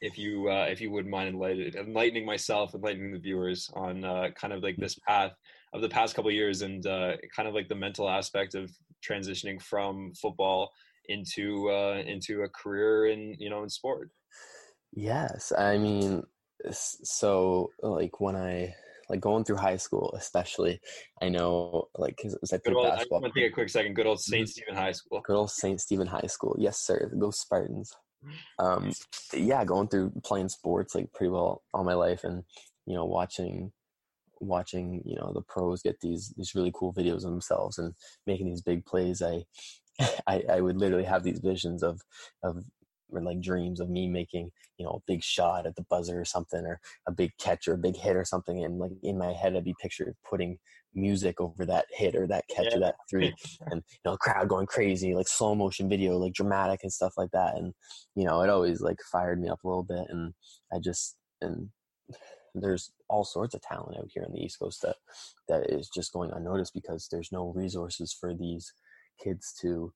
If 0.00 0.18
you 0.18 0.50
uh, 0.50 0.66
if 0.68 0.80
you 0.80 0.90
wouldn't 0.90 1.10
mind 1.10 1.28
enlightening, 1.28 1.74
enlightening 1.74 2.26
myself, 2.26 2.74
enlightening 2.74 3.12
the 3.12 3.18
viewers 3.18 3.70
on 3.74 4.04
uh, 4.04 4.28
kind 4.38 4.52
of 4.52 4.62
like 4.62 4.76
this 4.76 4.98
path 5.06 5.32
of 5.72 5.80
the 5.80 5.88
past 5.88 6.14
couple 6.14 6.30
years 6.30 6.62
and 6.62 6.86
uh, 6.86 7.16
kind 7.34 7.48
of 7.48 7.54
like 7.54 7.68
the 7.68 7.74
mental 7.74 8.08
aspect 8.08 8.54
of 8.54 8.70
transitioning 9.08 9.60
from 9.60 10.12
football 10.20 10.70
into 11.06 11.70
uh, 11.70 12.02
into 12.06 12.42
a 12.42 12.48
career 12.48 13.06
in 13.06 13.34
you 13.38 13.50
know 13.50 13.62
in 13.62 13.68
sport. 13.68 14.10
Yes, 14.92 15.52
I 15.56 15.78
mean, 15.78 16.22
so 16.70 17.70
like 17.82 18.20
when 18.20 18.36
I 18.36 18.74
like 19.08 19.20
going 19.20 19.44
through 19.44 19.56
high 19.56 19.76
school, 19.76 20.14
especially. 20.16 20.80
I 21.22 21.28
know, 21.28 21.88
like, 21.96 22.16
because 22.16 22.52
I 22.52 22.58
played 22.58 22.76
old, 22.76 22.88
basketball. 22.88 23.18
I 23.18 23.22
want 23.22 23.34
to 23.34 23.40
take 23.40 23.50
a 23.50 23.54
quick 23.54 23.68
second. 23.68 23.94
Good 23.94 24.06
old 24.06 24.20
Saint 24.20 24.44
mm-hmm. 24.44 24.50
Stephen 24.50 24.74
High 24.74 24.92
School. 24.92 25.20
Good 25.24 25.36
old 25.36 25.50
Saint 25.50 25.80
Stephen 25.80 26.06
High 26.06 26.26
School. 26.26 26.56
Yes, 26.58 26.80
sir. 26.80 27.12
Go 27.18 27.30
Spartans. 27.30 27.92
Um, 28.58 28.92
yeah, 29.32 29.64
going 29.64 29.88
through 29.88 30.12
playing 30.24 30.48
sports 30.48 30.94
like 30.94 31.12
pretty 31.12 31.30
well 31.30 31.62
all 31.72 31.84
my 31.84 31.94
life, 31.94 32.24
and 32.24 32.44
you 32.86 32.94
know, 32.94 33.04
watching 33.04 33.72
watching 34.40 35.02
you 35.04 35.16
know 35.16 35.32
the 35.34 35.42
pros 35.42 35.82
get 35.82 36.00
these 36.00 36.32
these 36.36 36.54
really 36.54 36.72
cool 36.74 36.92
videos 36.92 37.24
of 37.24 37.30
themselves 37.30 37.78
and 37.78 37.94
making 38.26 38.46
these 38.46 38.60
big 38.60 38.84
plays 38.84 39.22
i 39.22 39.42
I, 40.26 40.42
I 40.50 40.60
would 40.60 40.76
literally 40.76 41.04
have 41.04 41.22
these 41.22 41.38
visions 41.38 41.82
of 41.82 42.00
of 42.42 42.64
or 43.10 43.20
like 43.20 43.40
dreams 43.40 43.80
of 43.80 43.88
me 43.88 44.08
making 44.08 44.50
you 44.76 44.84
know 44.84 44.92
a 44.92 45.02
big 45.06 45.22
shot 45.22 45.66
at 45.66 45.76
the 45.76 45.84
buzzer 45.88 46.20
or 46.20 46.24
something 46.24 46.64
or 46.64 46.80
a 47.06 47.12
big 47.12 47.30
catch 47.38 47.68
or 47.68 47.74
a 47.74 47.78
big 47.78 47.96
hit 47.96 48.16
or 48.16 48.24
something 48.24 48.64
and 48.64 48.78
like 48.78 48.90
in 49.02 49.16
my 49.16 49.32
head 49.32 49.54
i'd 49.54 49.64
be 49.64 49.74
pictured 49.80 50.16
putting 50.28 50.58
music 50.94 51.40
over 51.40 51.64
that 51.64 51.86
hit 51.90 52.14
or 52.14 52.26
that 52.26 52.44
catch 52.48 52.66
yeah. 52.70 52.76
or 52.76 52.80
that 52.80 52.96
three 53.08 53.34
and 53.70 53.82
you 53.90 53.98
know 54.04 54.16
crowd 54.16 54.48
going 54.48 54.66
crazy 54.66 55.14
like 55.14 55.28
slow 55.28 55.54
motion 55.54 55.88
video 55.88 56.16
like 56.16 56.32
dramatic 56.32 56.80
and 56.82 56.92
stuff 56.92 57.14
like 57.16 57.30
that 57.32 57.56
and 57.56 57.72
you 58.14 58.24
know 58.24 58.40
it 58.42 58.50
always 58.50 58.80
like 58.80 58.98
fired 59.10 59.40
me 59.40 59.48
up 59.48 59.62
a 59.64 59.68
little 59.68 59.82
bit 59.82 60.06
and 60.08 60.32
i 60.72 60.78
just 60.78 61.16
and 61.40 61.68
there's 62.54 62.92
all 63.08 63.24
sorts 63.24 63.54
of 63.54 63.60
talent 63.62 63.96
out 63.98 64.08
here 64.12 64.24
on 64.24 64.32
the 64.32 64.40
east 64.40 64.58
coast 64.58 64.80
that 64.82 64.96
that 65.48 65.70
is 65.70 65.88
just 65.88 66.12
going 66.12 66.30
unnoticed 66.32 66.72
because 66.72 67.08
there's 67.10 67.32
no 67.32 67.52
resources 67.54 68.12
for 68.18 68.34
these 68.34 68.72
kids 69.22 69.54
to 69.60 69.92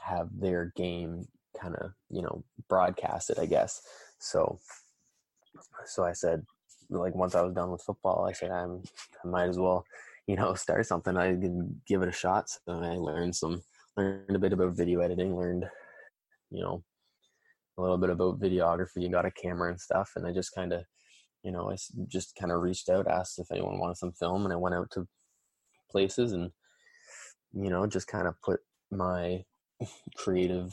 have 0.00 0.28
their 0.38 0.72
game 0.76 1.26
kind 1.58 1.74
of 1.76 1.92
you 2.10 2.20
know 2.20 2.44
broadcast 2.68 3.30
it 3.30 3.38
i 3.38 3.46
guess 3.46 3.80
so 4.18 4.58
so 5.86 6.04
i 6.04 6.12
said 6.12 6.42
like 6.90 7.14
once 7.14 7.34
i 7.34 7.40
was 7.40 7.54
done 7.54 7.70
with 7.70 7.82
football 7.82 8.26
i 8.28 8.32
said 8.32 8.50
i'm 8.50 8.82
i 9.24 9.28
might 9.28 9.48
as 9.48 9.58
well 9.58 9.84
you 10.26 10.36
know 10.36 10.54
start 10.54 10.86
something 10.86 11.16
i 11.16 11.28
can 11.28 11.80
give 11.86 12.02
it 12.02 12.08
a 12.08 12.12
shot 12.12 12.48
so 12.48 12.60
i 12.68 12.94
learned 12.96 13.34
some 13.34 13.62
learned 13.96 14.34
a 14.34 14.38
bit 14.38 14.52
about 14.52 14.76
video 14.76 15.00
editing 15.00 15.36
learned 15.36 15.66
you 16.50 16.62
know 16.62 16.82
a 17.76 17.82
little 17.82 17.98
bit 17.98 18.10
about 18.10 18.40
videography 18.40 19.04
and 19.04 19.12
got 19.12 19.26
a 19.26 19.30
camera 19.30 19.70
and 19.70 19.80
stuff 19.80 20.12
and 20.16 20.26
i 20.26 20.32
just 20.32 20.54
kind 20.54 20.72
of 20.72 20.82
you 21.42 21.50
know 21.50 21.70
i 21.70 21.76
just 22.06 22.34
kind 22.36 22.52
of 22.52 22.62
reached 22.62 22.88
out 22.88 23.08
asked 23.08 23.38
if 23.38 23.50
anyone 23.50 23.78
wanted 23.78 23.96
some 23.96 24.12
film 24.12 24.44
and 24.44 24.52
i 24.52 24.56
went 24.56 24.74
out 24.74 24.90
to 24.90 25.06
places 25.90 26.32
and 26.32 26.50
you 27.52 27.70
know 27.70 27.86
just 27.86 28.06
kind 28.06 28.26
of 28.26 28.40
put 28.42 28.60
my 28.90 29.42
creative 30.16 30.72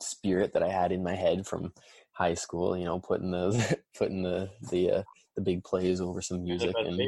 spirit 0.00 0.52
that 0.52 0.62
I 0.62 0.68
had 0.68 0.92
in 0.92 1.02
my 1.02 1.14
head 1.14 1.46
from 1.46 1.72
high 2.12 2.34
school. 2.34 2.76
You 2.76 2.84
know, 2.84 3.00
putting 3.00 3.30
the 3.30 3.78
putting 3.98 4.22
the 4.22 4.50
the 4.70 4.90
uh, 4.90 5.02
the 5.36 5.42
big 5.42 5.64
plays 5.64 6.00
over 6.00 6.20
some 6.20 6.42
music 6.42 6.74
and 6.78 7.00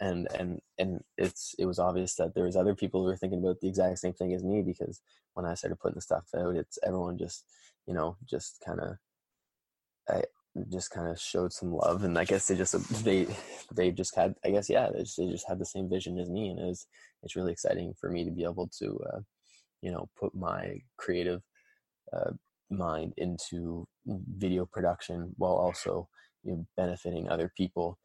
and 0.00 0.28
and 0.38 0.60
and 0.78 1.00
it's 1.16 1.54
it 1.58 1.66
was 1.66 1.78
obvious 1.78 2.14
that 2.16 2.34
there 2.34 2.44
was 2.44 2.56
other 2.56 2.74
people 2.74 3.00
who 3.00 3.06
were 3.06 3.16
thinking 3.16 3.40
about 3.40 3.60
the 3.60 3.68
exact 3.68 3.98
same 3.98 4.12
thing 4.12 4.32
as 4.32 4.44
me 4.44 4.62
because 4.62 5.00
when 5.34 5.46
I 5.46 5.54
started 5.54 5.78
putting 5.80 5.96
the 5.96 6.02
stuff 6.02 6.26
out, 6.36 6.56
it's 6.56 6.78
everyone 6.84 7.18
just 7.18 7.44
you 7.86 7.94
know 7.94 8.16
just 8.24 8.62
kind 8.64 8.80
of 8.80 8.96
I 10.08 10.22
just 10.70 10.90
kind 10.90 11.08
of 11.08 11.20
showed 11.20 11.52
some 11.52 11.72
love 11.72 12.04
and 12.04 12.18
I 12.18 12.24
guess 12.24 12.48
they 12.48 12.56
just 12.56 13.04
they 13.04 13.26
they 13.74 13.90
just 13.90 14.14
had 14.16 14.34
I 14.44 14.50
guess 14.50 14.68
yeah 14.68 14.88
they 14.92 15.00
just, 15.00 15.16
they 15.16 15.26
just 15.26 15.48
had 15.48 15.58
the 15.58 15.66
same 15.66 15.88
vision 15.88 16.18
as 16.18 16.30
me 16.30 16.48
and 16.50 16.58
it 16.58 16.64
was 16.64 16.86
it's 17.22 17.36
really 17.36 17.52
exciting 17.52 17.94
for 18.00 18.10
me 18.10 18.24
to 18.24 18.30
be 18.30 18.44
able 18.44 18.68
to 18.78 19.00
uh, 19.12 19.20
you 19.82 19.90
know 19.90 20.08
put 20.18 20.34
my 20.34 20.80
creative 20.96 21.42
uh, 22.12 22.32
mind 22.70 23.14
into 23.16 23.86
video 24.06 24.66
production 24.66 25.32
while 25.36 25.52
also 25.52 26.08
you 26.44 26.52
know, 26.52 26.66
benefiting 26.76 27.28
other 27.28 27.52
people. 27.56 27.98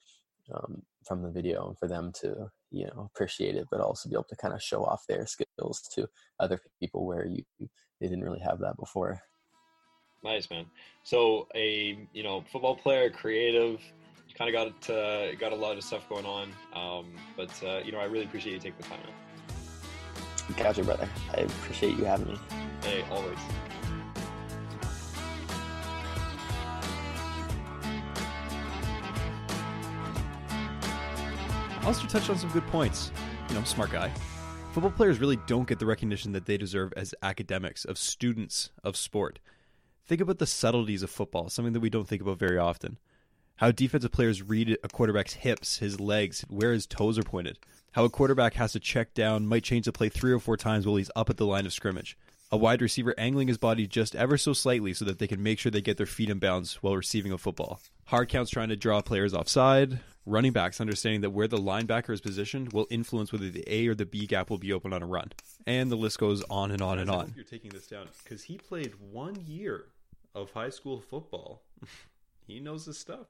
Um, 0.53 0.81
from 1.05 1.21
the 1.21 1.31
video 1.31 1.67
and 1.67 1.77
for 1.77 1.87
them 1.87 2.11
to 2.21 2.49
you 2.71 2.85
know 2.85 3.09
appreciate 3.13 3.55
it 3.55 3.67
but 3.69 3.79
also 3.79 4.09
be 4.09 4.15
able 4.15 4.25
to 4.25 4.35
kind 4.35 4.53
of 4.53 4.61
show 4.61 4.83
off 4.83 5.03
their 5.07 5.25
skills 5.25 5.81
to 5.93 6.07
other 6.39 6.59
people 6.79 7.05
where 7.05 7.25
you 7.25 7.43
they 7.59 8.07
didn't 8.07 8.23
really 8.23 8.39
have 8.39 8.59
that 8.59 8.77
before. 8.77 9.21
Nice 10.23 10.49
man. 10.49 10.65
So 11.03 11.47
a 11.55 12.07
you 12.13 12.23
know 12.23 12.43
football 12.51 12.75
player 12.75 13.09
creative 13.09 13.79
kind 14.37 14.53
of 14.53 14.73
got 14.73 14.89
uh, 14.89 15.35
got 15.35 15.53
a 15.53 15.55
lot 15.55 15.77
of 15.77 15.83
stuff 15.83 16.07
going 16.09 16.25
on 16.25 16.49
um, 16.73 17.13
but 17.37 17.51
uh, 17.63 17.79
you 17.85 17.91
know 17.91 17.99
i 17.99 18.05
really 18.05 18.25
appreciate 18.25 18.53
you 18.53 18.59
taking 18.59 18.79
the 18.79 18.83
time 18.85 18.99
man. 19.03 20.57
gotcha 20.57 20.83
brother. 20.83 21.07
I 21.33 21.41
appreciate 21.41 21.97
you 21.97 22.05
having 22.05 22.27
me. 22.27 22.39
Hey 22.81 23.03
always 23.11 23.37
Allister 31.83 32.07
touched 32.07 32.29
on 32.29 32.37
some 32.37 32.49
good 32.51 32.65
points. 32.67 33.11
You 33.49 33.55
know, 33.55 33.63
smart 33.65 33.91
guy. 33.91 34.09
Football 34.71 34.91
players 34.91 35.19
really 35.19 35.37
don't 35.47 35.67
get 35.67 35.79
the 35.79 35.85
recognition 35.85 36.31
that 36.31 36.45
they 36.45 36.57
deserve 36.57 36.93
as 36.95 37.13
academics, 37.21 37.83
of 37.83 37.97
students 37.97 38.69
of 38.85 38.95
sport. 38.95 39.39
Think 40.05 40.21
about 40.21 40.37
the 40.37 40.47
subtleties 40.47 41.03
of 41.03 41.09
football, 41.09 41.49
something 41.49 41.73
that 41.73 41.81
we 41.81 41.89
don't 41.89 42.07
think 42.07 42.21
about 42.21 42.39
very 42.39 42.57
often. 42.57 42.97
How 43.57 43.71
defensive 43.71 44.13
players 44.13 44.41
read 44.41 44.77
a 44.81 44.87
quarterback's 44.87 45.33
hips, 45.33 45.79
his 45.79 45.99
legs, 45.99 46.45
where 46.47 46.71
his 46.71 46.87
toes 46.87 47.19
are 47.19 47.23
pointed. 47.23 47.59
How 47.91 48.05
a 48.05 48.09
quarterback 48.09 48.53
has 48.53 48.71
to 48.71 48.79
check 48.79 49.13
down, 49.13 49.45
might 49.45 49.63
change 49.63 49.85
the 49.85 49.91
play 49.91 50.07
three 50.07 50.31
or 50.31 50.39
four 50.39 50.55
times 50.55 50.87
while 50.87 50.95
he's 50.95 51.11
up 51.17 51.29
at 51.29 51.35
the 51.35 51.45
line 51.45 51.65
of 51.65 51.73
scrimmage. 51.73 52.17
A 52.49 52.57
wide 52.57 52.81
receiver 52.81 53.13
angling 53.17 53.49
his 53.49 53.57
body 53.57 53.87
just 53.87 54.15
ever 54.15 54.37
so 54.37 54.53
slightly 54.53 54.93
so 54.93 55.03
that 55.05 55.19
they 55.19 55.27
can 55.27 55.43
make 55.43 55.59
sure 55.59 55.71
they 55.71 55.81
get 55.81 55.97
their 55.97 56.05
feet 56.05 56.29
in 56.29 56.39
bounds 56.39 56.75
while 56.75 56.95
receiving 56.95 57.33
a 57.33 57.37
football. 57.37 57.81
Hard 58.05 58.29
counts 58.29 58.51
trying 58.51 58.69
to 58.69 58.75
draw 58.75 59.01
players 59.01 59.33
offside, 59.33 59.99
running 60.25 60.51
backs 60.51 60.79
understanding 60.79 61.21
that 61.21 61.31
where 61.31 61.47
the 61.47 61.57
linebacker 61.57 62.11
is 62.11 62.21
positioned 62.21 62.73
will 62.73 62.87
influence 62.89 63.31
whether 63.31 63.49
the 63.49 63.63
A 63.67 63.87
or 63.87 63.95
the 63.95 64.05
B 64.05 64.25
gap 64.25 64.49
will 64.49 64.57
be 64.57 64.73
open 64.73 64.93
on 64.93 65.03
a 65.03 65.05
run. 65.05 65.31
And 65.65 65.91
the 65.91 65.95
list 65.95 66.19
goes 66.19 66.43
on 66.49 66.71
and 66.71 66.81
on 66.81 66.99
and 66.99 67.09
on. 67.09 67.33
you're 67.35 67.45
taking 67.45 67.71
this 67.71 67.87
down 67.87 68.07
because 68.23 68.43
he 68.43 68.57
played 68.57 68.93
one 69.11 69.35
year 69.45 69.85
of 70.35 70.51
high 70.51 70.69
school 70.69 70.99
football. 71.01 71.61
he 72.47 72.59
knows 72.59 72.85
his 72.85 72.97
stuff. 72.97 73.27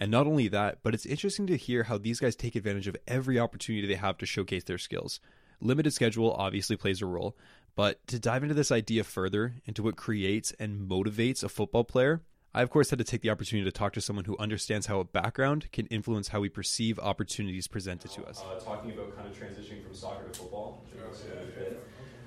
And 0.00 0.10
not 0.10 0.26
only 0.26 0.48
that, 0.48 0.78
but 0.82 0.94
it's 0.94 1.06
interesting 1.06 1.46
to 1.48 1.56
hear 1.56 1.84
how 1.84 1.98
these 1.98 2.20
guys 2.20 2.36
take 2.36 2.56
advantage 2.56 2.88
of 2.88 2.96
every 3.06 3.38
opportunity 3.38 3.86
they 3.86 3.94
have 3.94 4.18
to 4.18 4.26
showcase 4.26 4.64
their 4.64 4.78
skills. 4.78 5.20
Limited 5.60 5.92
schedule 5.92 6.32
obviously 6.32 6.76
plays 6.76 7.02
a 7.02 7.06
role, 7.06 7.36
but 7.76 8.06
to 8.08 8.18
dive 8.18 8.42
into 8.42 8.54
this 8.54 8.72
idea 8.72 9.04
further, 9.04 9.56
into 9.66 9.82
what 9.82 9.96
creates 9.96 10.52
and 10.58 10.88
motivates 10.88 11.44
a 11.44 11.48
football 11.48 11.84
player, 11.84 12.22
I, 12.52 12.62
of 12.62 12.70
course, 12.70 12.90
had 12.90 12.98
to 12.98 13.04
take 13.04 13.20
the 13.20 13.30
opportunity 13.30 13.64
to 13.64 13.72
talk 13.72 13.92
to 13.92 14.00
someone 14.00 14.24
who 14.24 14.36
understands 14.38 14.86
how 14.86 14.98
a 14.98 15.04
background 15.04 15.70
can 15.70 15.86
influence 15.86 16.28
how 16.28 16.40
we 16.40 16.48
perceive 16.48 16.98
opportunities 16.98 17.68
presented 17.68 18.10
to 18.12 18.24
us. 18.24 18.42
Uh, 18.42 18.58
talking 18.58 18.90
about 18.90 19.16
kind 19.16 19.28
of 19.28 19.38
transitioning 19.38 19.84
from 19.84 19.94
soccer 19.94 20.28
to 20.28 20.40
football, 20.40 20.84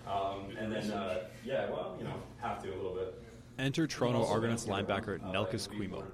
um, 0.08 0.56
and 0.58 0.72
then 0.72 0.92
uh, 0.92 1.24
yeah, 1.44 1.70
well, 1.70 1.96
you 1.98 2.06
know, 2.06 2.16
have 2.42 2.64
to 2.64 2.70
a 2.70 2.76
little 2.76 2.96
bit. 2.96 3.22
Enter 3.60 3.86
Toronto 3.86 4.26
Argonauts 4.26 4.66
linebacker 4.66 5.20
Nelkas 5.20 5.68
Kwemo. 5.68 6.06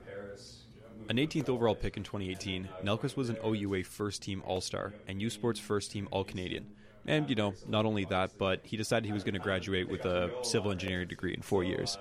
An 1.07 1.17
18th 1.17 1.49
overall 1.49 1.75
pick 1.75 1.95
in 1.95 2.03
2018, 2.03 2.67
Nelkas 2.83 3.15
was 3.15 3.29
an 3.29 3.37
OUA 3.43 3.83
first 3.83 4.21
team 4.21 4.43
All 4.45 4.61
Star 4.61 4.93
and 5.07 5.21
U 5.21 5.29
Sports 5.29 5.59
first 5.59 5.91
team 5.91 6.07
All 6.11 6.23
Canadian. 6.23 6.67
And, 7.05 7.29
you 7.29 7.35
know, 7.35 7.53
not 7.67 7.85
only 7.85 8.05
that, 8.05 8.37
but 8.37 8.59
he 8.63 8.77
decided 8.77 9.05
he 9.05 9.13
was 9.13 9.23
going 9.23 9.33
to 9.33 9.39
graduate 9.39 9.89
with 9.89 10.05
a 10.05 10.31
civil 10.43 10.71
engineering 10.71 11.07
degree 11.07 11.33
in 11.33 11.41
four 11.41 11.63
years. 11.63 11.97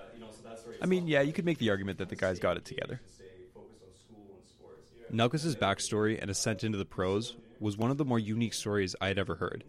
I 0.80 0.86
mean, 0.86 1.06
yeah, 1.06 1.22
you 1.22 1.32
could 1.32 1.44
make 1.44 1.58
the 1.58 1.70
argument 1.70 1.98
that 1.98 2.08
the 2.08 2.16
guy's 2.16 2.38
got 2.38 2.56
it 2.56 2.64
together. 2.64 3.00
Nelkas's 5.12 5.56
backstory 5.56 6.20
and 6.20 6.30
ascent 6.30 6.64
into 6.64 6.78
the 6.78 6.84
pros 6.84 7.36
was 7.60 7.76
one 7.76 7.90
of 7.90 7.96
the 7.96 8.04
more 8.04 8.18
unique 8.18 8.54
stories 8.54 8.94
I 9.00 9.08
had 9.08 9.18
ever 9.18 9.36
heard. 9.36 9.64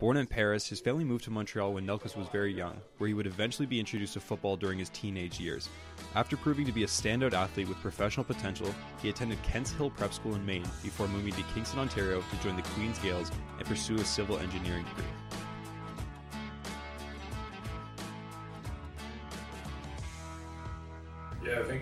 Born 0.00 0.16
in 0.16 0.26
Paris, 0.26 0.66
his 0.66 0.80
family 0.80 1.04
moved 1.04 1.24
to 1.24 1.30
Montreal 1.30 1.74
when 1.74 1.86
Nelkas 1.86 2.16
was 2.16 2.26
very 2.28 2.52
young, 2.52 2.76
where 2.98 3.06
he 3.06 3.14
would 3.14 3.26
eventually 3.26 3.66
be 3.66 3.78
introduced 3.78 4.14
to 4.14 4.20
football 4.20 4.56
during 4.56 4.80
his 4.80 4.88
teenage 4.88 5.38
years. 5.38 5.68
After 6.16 6.36
proving 6.36 6.66
to 6.66 6.72
be 6.72 6.82
a 6.82 6.88
standout 6.88 7.34
athlete 7.34 7.68
with 7.68 7.80
professional 7.80 8.24
potential, 8.24 8.74
he 9.00 9.10
attended 9.10 9.40
Kents 9.44 9.70
Hill 9.70 9.90
Prep 9.90 10.12
School 10.12 10.34
in 10.34 10.44
Maine 10.44 10.68
before 10.82 11.06
moving 11.06 11.32
to 11.34 11.42
Kingston, 11.54 11.78
Ontario 11.78 12.20
to 12.20 12.42
join 12.42 12.56
the 12.56 12.62
Queen's 12.62 12.98
Gaels 12.98 13.30
and 13.58 13.68
pursue 13.68 13.94
a 13.94 14.04
civil 14.04 14.38
engineering 14.38 14.84
degree. 14.84 15.31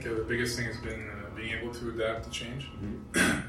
Think 0.00 0.12
uh, 0.12 0.16
the 0.18 0.24
biggest 0.24 0.56
thing 0.56 0.66
has 0.66 0.76
been 0.78 1.08
uh, 1.10 1.34
being 1.36 1.52
able 1.58 1.72
to 1.74 1.90
adapt 1.90 2.24
to 2.24 2.30
change. 2.30 2.68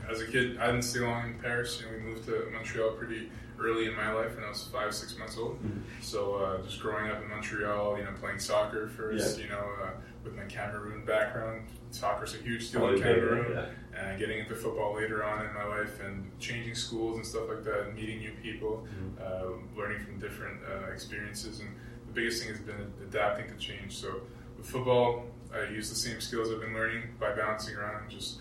As 0.10 0.22
a 0.22 0.28
kid, 0.28 0.58
I 0.58 0.68
didn't 0.68 0.84
stay 0.84 1.00
long 1.00 1.26
in 1.28 1.40
Paris. 1.40 1.80
You 1.82 1.86
know, 1.88 1.98
we 1.98 2.12
moved 2.12 2.26
to 2.26 2.48
Montreal 2.52 2.92
pretty 2.92 3.32
early 3.60 3.86
in 3.86 3.96
my 3.96 4.12
life 4.12 4.36
when 4.36 4.44
I 4.44 4.50
was 4.50 4.64
five, 4.64 4.94
six 4.94 5.18
months 5.18 5.38
old. 5.38 5.60
So 6.02 6.36
uh, 6.36 6.62
just 6.64 6.80
growing 6.82 7.10
up 7.12 7.22
in 7.22 7.30
Montreal, 7.30 7.98
you 7.98 8.04
know, 8.04 8.12
playing 8.20 8.40
soccer 8.40 8.88
first, 8.88 9.40
you 9.40 9.48
know, 9.50 9.66
uh, 9.84 9.90
with 10.24 10.36
my 10.36 10.44
Cameroon 10.46 11.06
background, 11.06 11.68
soccer's 11.92 12.36
a 12.36 12.38
huge 12.38 12.72
deal 12.72 12.84
Oh, 12.84 12.90
in 12.94 12.98
yeah, 13.00 13.06
yeah, 13.08 13.14
Cameroon. 13.14 13.52
yeah. 13.54 14.00
And 14.00 14.20
getting 14.20 14.40
into 14.40 14.56
football 14.56 14.96
later 14.96 15.24
on 15.24 15.46
in 15.46 15.54
my 15.54 15.66
life 15.66 16.00
and 16.00 16.32
changing 16.40 16.76
schools 16.76 17.18
and 17.18 17.26
stuff 17.26 17.50
like 17.50 17.64
that, 17.66 17.82
and 17.88 17.96
meeting 17.96 18.20
new 18.20 18.32
people, 18.42 18.88
uh, 19.22 19.46
learning 19.78 20.00
from 20.06 20.18
different 20.20 20.60
uh, 20.64 20.92
experiences. 20.92 21.60
And 21.60 21.70
the 22.08 22.14
biggest 22.14 22.42
thing 22.42 22.50
has 22.54 22.60
been 22.62 22.92
adapting 23.04 23.48
to 23.48 23.56
change. 23.58 23.98
So 23.98 24.22
with 24.58 24.66
football, 24.66 25.26
I 25.54 25.70
use 25.70 25.90
the 25.90 25.96
same 25.96 26.22
skills 26.22 26.50
I've 26.52 26.62
been 26.62 26.74
learning 26.74 27.04
by 27.20 27.34
bouncing 27.36 27.76
around 27.76 28.02
and 28.04 28.10
just 28.12 28.40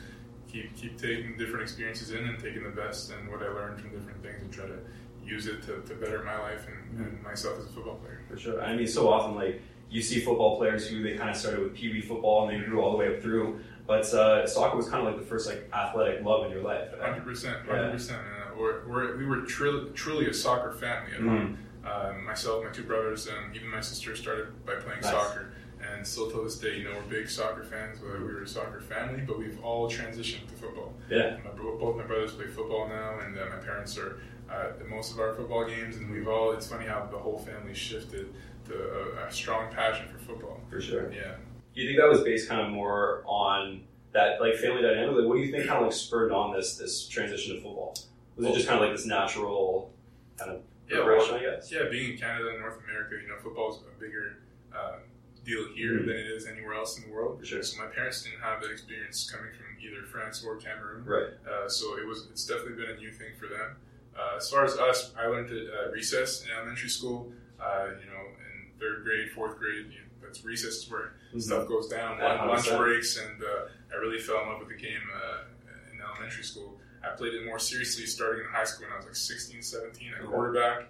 keep 0.50 0.74
keep 0.76 0.98
taking 1.00 1.36
different 1.36 1.62
experiences 1.62 2.10
in 2.10 2.24
and 2.24 2.38
taking 2.38 2.62
the 2.62 2.70
best 2.70 3.12
and 3.12 3.30
what 3.30 3.42
I 3.42 3.48
learned 3.48 3.80
from 3.80 3.90
different 3.90 4.22
things 4.22 4.42
and 4.42 4.52
try 4.52 4.66
to 4.66 4.78
use 5.24 5.46
it 5.46 5.62
to, 5.62 5.80
to 5.82 5.94
better 5.94 6.22
my 6.24 6.38
life 6.38 6.66
and, 6.66 7.00
and 7.06 7.22
myself 7.22 7.58
as 7.58 7.64
a 7.66 7.68
football 7.68 7.96
player. 7.96 8.20
For 8.28 8.36
sure. 8.38 8.62
I 8.62 8.74
mean, 8.74 8.86
so 8.86 9.08
often, 9.08 9.34
like, 9.36 9.60
you 9.90 10.02
see 10.02 10.20
football 10.20 10.56
players 10.56 10.88
who 10.88 11.02
they 11.02 11.16
kind 11.16 11.30
of 11.30 11.36
started 11.36 11.60
with 11.60 11.74
Pee 11.74 11.92
Wee 11.92 12.00
football 12.00 12.48
and 12.48 12.62
they 12.62 12.66
grew 12.66 12.80
all 12.80 12.92
the 12.92 12.98
way 12.98 13.14
up 13.14 13.20
through. 13.22 13.60
But 13.86 14.06
uh, 14.14 14.46
soccer 14.46 14.76
was 14.76 14.88
kind 14.88 15.06
of 15.06 15.12
like 15.12 15.20
the 15.22 15.26
first, 15.28 15.48
like, 15.48 15.68
athletic 15.72 16.24
love 16.24 16.46
in 16.46 16.52
your 16.52 16.62
life. 16.62 16.88
Hundred 17.00 17.24
percent, 17.24 17.58
hundred 17.66 17.90
percent. 17.92 18.20
We 18.56 19.26
were 19.26 19.42
truly, 19.42 19.90
truly 19.92 20.28
a 20.28 20.34
soccer 20.34 20.72
family 20.72 21.12
at 21.14 21.20
home. 21.20 21.58
Uh, 21.84 22.12
myself, 22.24 22.62
my 22.64 22.70
two 22.70 22.82
brothers, 22.84 23.26
and 23.26 23.54
even 23.56 23.68
my 23.68 23.80
sister 23.80 24.14
started 24.14 24.64
by 24.66 24.74
playing 24.76 25.00
Nice. 25.00 25.10
soccer. 25.10 25.52
And 26.00 26.06
still 26.06 26.30
to 26.30 26.42
this 26.42 26.56
day, 26.56 26.78
you 26.78 26.84
know, 26.84 26.94
we're 26.94 27.20
big 27.20 27.28
soccer 27.28 27.62
fans. 27.62 28.00
Whether 28.00 28.20
we 28.20 28.32
were 28.32 28.44
a 28.44 28.48
soccer 28.48 28.80
family, 28.80 29.20
but 29.20 29.38
we've 29.38 29.62
all 29.62 29.86
transitioned 29.86 30.48
to 30.48 30.54
football. 30.54 30.94
Yeah. 31.10 31.36
My, 31.44 31.50
both 31.50 31.94
my 31.94 32.04
brothers 32.04 32.32
play 32.32 32.46
football 32.46 32.88
now, 32.88 33.18
and 33.18 33.36
uh, 33.36 33.44
my 33.50 33.58
parents 33.62 33.98
are 33.98 34.18
uh, 34.50 34.80
at 34.80 34.88
most 34.88 35.12
of 35.12 35.20
our 35.20 35.34
football 35.34 35.66
games. 35.66 35.96
And 35.96 36.10
we've 36.10 36.26
all. 36.26 36.52
It's 36.52 36.66
funny 36.66 36.86
how 36.86 37.06
the 37.12 37.18
whole 37.18 37.36
family 37.36 37.74
shifted 37.74 38.32
to 38.68 38.74
a, 38.74 39.26
a 39.26 39.30
strong 39.30 39.70
passion 39.74 40.08
for 40.08 40.18
football. 40.20 40.58
For 40.70 40.80
sure. 40.80 41.12
Yeah. 41.12 41.34
Do 41.74 41.82
you 41.82 41.86
think 41.86 42.00
that 42.00 42.08
was 42.08 42.22
based 42.22 42.48
kind 42.48 42.62
of 42.62 42.70
more 42.70 43.22
on 43.26 43.82
that, 44.12 44.40
like, 44.40 44.54
family 44.54 44.80
dynamic? 44.80 45.16
Like, 45.16 45.26
what 45.26 45.34
do 45.34 45.42
you 45.42 45.52
think 45.52 45.66
kind 45.66 45.80
of, 45.80 45.82
like, 45.82 45.92
spurred 45.92 46.32
on 46.32 46.56
this 46.56 46.78
this 46.78 47.08
transition 47.08 47.56
to 47.56 47.60
football? 47.60 47.94
Was 48.38 48.46
it 48.46 48.54
just 48.54 48.66
kind 48.66 48.80
of 48.80 48.88
like 48.88 48.96
this 48.96 49.04
natural 49.04 49.92
kind 50.38 50.50
of 50.50 50.62
Yeah, 50.88 51.02
progression, 51.02 51.34
well, 51.34 51.52
I 51.52 51.56
guess? 51.56 51.70
Yeah, 51.70 51.90
being 51.90 52.12
in 52.12 52.18
Canada 52.18 52.48
and 52.48 52.60
North 52.60 52.78
America, 52.88 53.16
you 53.20 53.28
know, 53.28 53.36
football's 53.42 53.82
a 53.82 54.00
bigger 54.00 54.38
uh, 54.74 54.96
deal 55.44 55.68
here 55.74 55.94
Mhm. 56.00 56.06
than 56.06 56.16
it 56.16 56.26
is 56.26 56.46
anywhere 56.46 56.74
else 56.74 56.98
in 56.98 57.04
the 57.04 57.10
world. 57.14 57.44
Sure. 57.46 57.62
So 57.62 57.78
my 57.82 57.86
parents 57.88 58.22
didn't 58.22 58.40
have 58.40 58.60
that 58.62 58.70
experience 58.70 59.30
coming 59.30 59.52
from 59.54 59.66
either 59.80 60.04
France 60.06 60.44
or 60.44 60.56
Cameroon. 60.56 61.04
Right. 61.04 61.30
Uh, 61.48 61.68
so 61.68 61.96
it 61.98 62.06
was 62.06 62.26
it's 62.30 62.44
definitely 62.44 62.74
been 62.84 62.90
a 62.96 62.98
new 62.98 63.10
thing 63.12 63.32
for 63.38 63.46
them. 63.46 63.76
Uh, 64.16 64.34
as 64.36 64.50
far 64.50 64.64
as 64.64 64.76
us, 64.76 65.12
I 65.16 65.26
learned 65.26 65.50
at 65.50 65.74
uh, 65.74 65.90
recess 65.92 66.44
in 66.44 66.50
elementary 66.50 66.88
school. 66.90 67.32
Uh, 67.58 67.90
you 68.00 68.06
know, 68.10 68.20
in 68.20 68.70
third 68.78 69.02
grade, 69.04 69.30
fourth 69.32 69.58
grade, 69.58 69.86
you 69.90 69.98
know, 70.00 70.04
that's 70.22 70.44
recess 70.44 70.74
is 70.84 70.90
where 70.90 71.14
stuff 71.38 71.68
goes 71.68 71.88
down. 71.88 72.18
Yeah, 72.18 72.34
lun- 72.40 72.48
lunch 72.48 72.68
breaks, 72.76 73.16
and 73.18 73.42
uh, 73.42 73.68
I 73.92 73.96
really 73.96 74.18
fell 74.20 74.40
in 74.42 74.48
love 74.48 74.60
with 74.60 74.68
the 74.68 74.76
game 74.82 75.00
uh, 75.14 75.44
in 75.92 76.00
elementary 76.00 76.42
school. 76.44 76.78
I 77.02 77.08
played 77.16 77.32
it 77.34 77.46
more 77.46 77.58
seriously 77.58 78.04
starting 78.06 78.44
in 78.44 78.50
high 78.50 78.64
school 78.64 78.86
when 78.86 78.92
I 78.94 78.96
was 78.98 79.06
like 79.06 79.14
16, 79.16 79.62
17 79.62 80.12
at 80.12 80.20
Okay. 80.20 80.28
quarterback. 80.28 80.88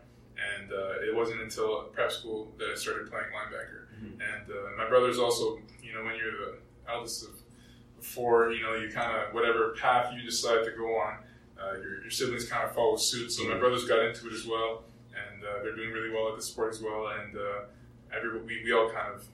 And 0.58 0.72
uh, 0.72 1.00
it 1.06 1.14
wasn't 1.14 1.40
until 1.42 1.82
prep 1.92 2.10
school 2.10 2.54
that 2.58 2.70
I 2.70 2.74
started 2.74 3.10
playing 3.10 3.26
linebacker. 3.26 3.86
Mhm. 4.02 4.12
And 4.12 4.50
uh, 4.50 4.76
my 4.78 4.88
brother's 4.88 5.18
also, 5.18 5.58
you 5.82 5.92
know, 5.92 6.04
when 6.04 6.16
you're 6.16 6.32
the 6.32 6.54
eldest 6.90 7.24
of 7.24 7.30
four, 8.04 8.50
you 8.52 8.62
know, 8.62 8.74
you 8.74 8.90
kind 8.90 9.16
of, 9.16 9.34
whatever 9.34 9.74
path 9.78 10.12
you 10.14 10.22
decide 10.22 10.64
to 10.64 10.70
go 10.76 10.86
on, 10.96 11.18
uh, 11.60 11.72
your, 11.78 12.00
your 12.02 12.10
siblings 12.10 12.48
kind 12.48 12.64
of 12.66 12.74
follow 12.74 12.96
suit. 12.96 13.30
So 13.30 13.46
my 13.46 13.58
brothers 13.58 13.84
got 13.86 13.98
into 14.04 14.28
it 14.28 14.32
as 14.32 14.46
well. 14.46 14.84
And 15.14 15.44
uh, 15.44 15.62
they're 15.62 15.76
doing 15.76 15.90
really 15.90 16.10
well 16.10 16.30
at 16.30 16.36
the 16.36 16.42
sport 16.42 16.72
as 16.74 16.80
well. 16.80 17.08
And 17.20 17.36
uh, 17.36 18.16
every, 18.16 18.40
we, 18.40 18.62
we 18.64 18.72
all 18.72 18.90
kind 18.90 19.14
of 19.14 19.24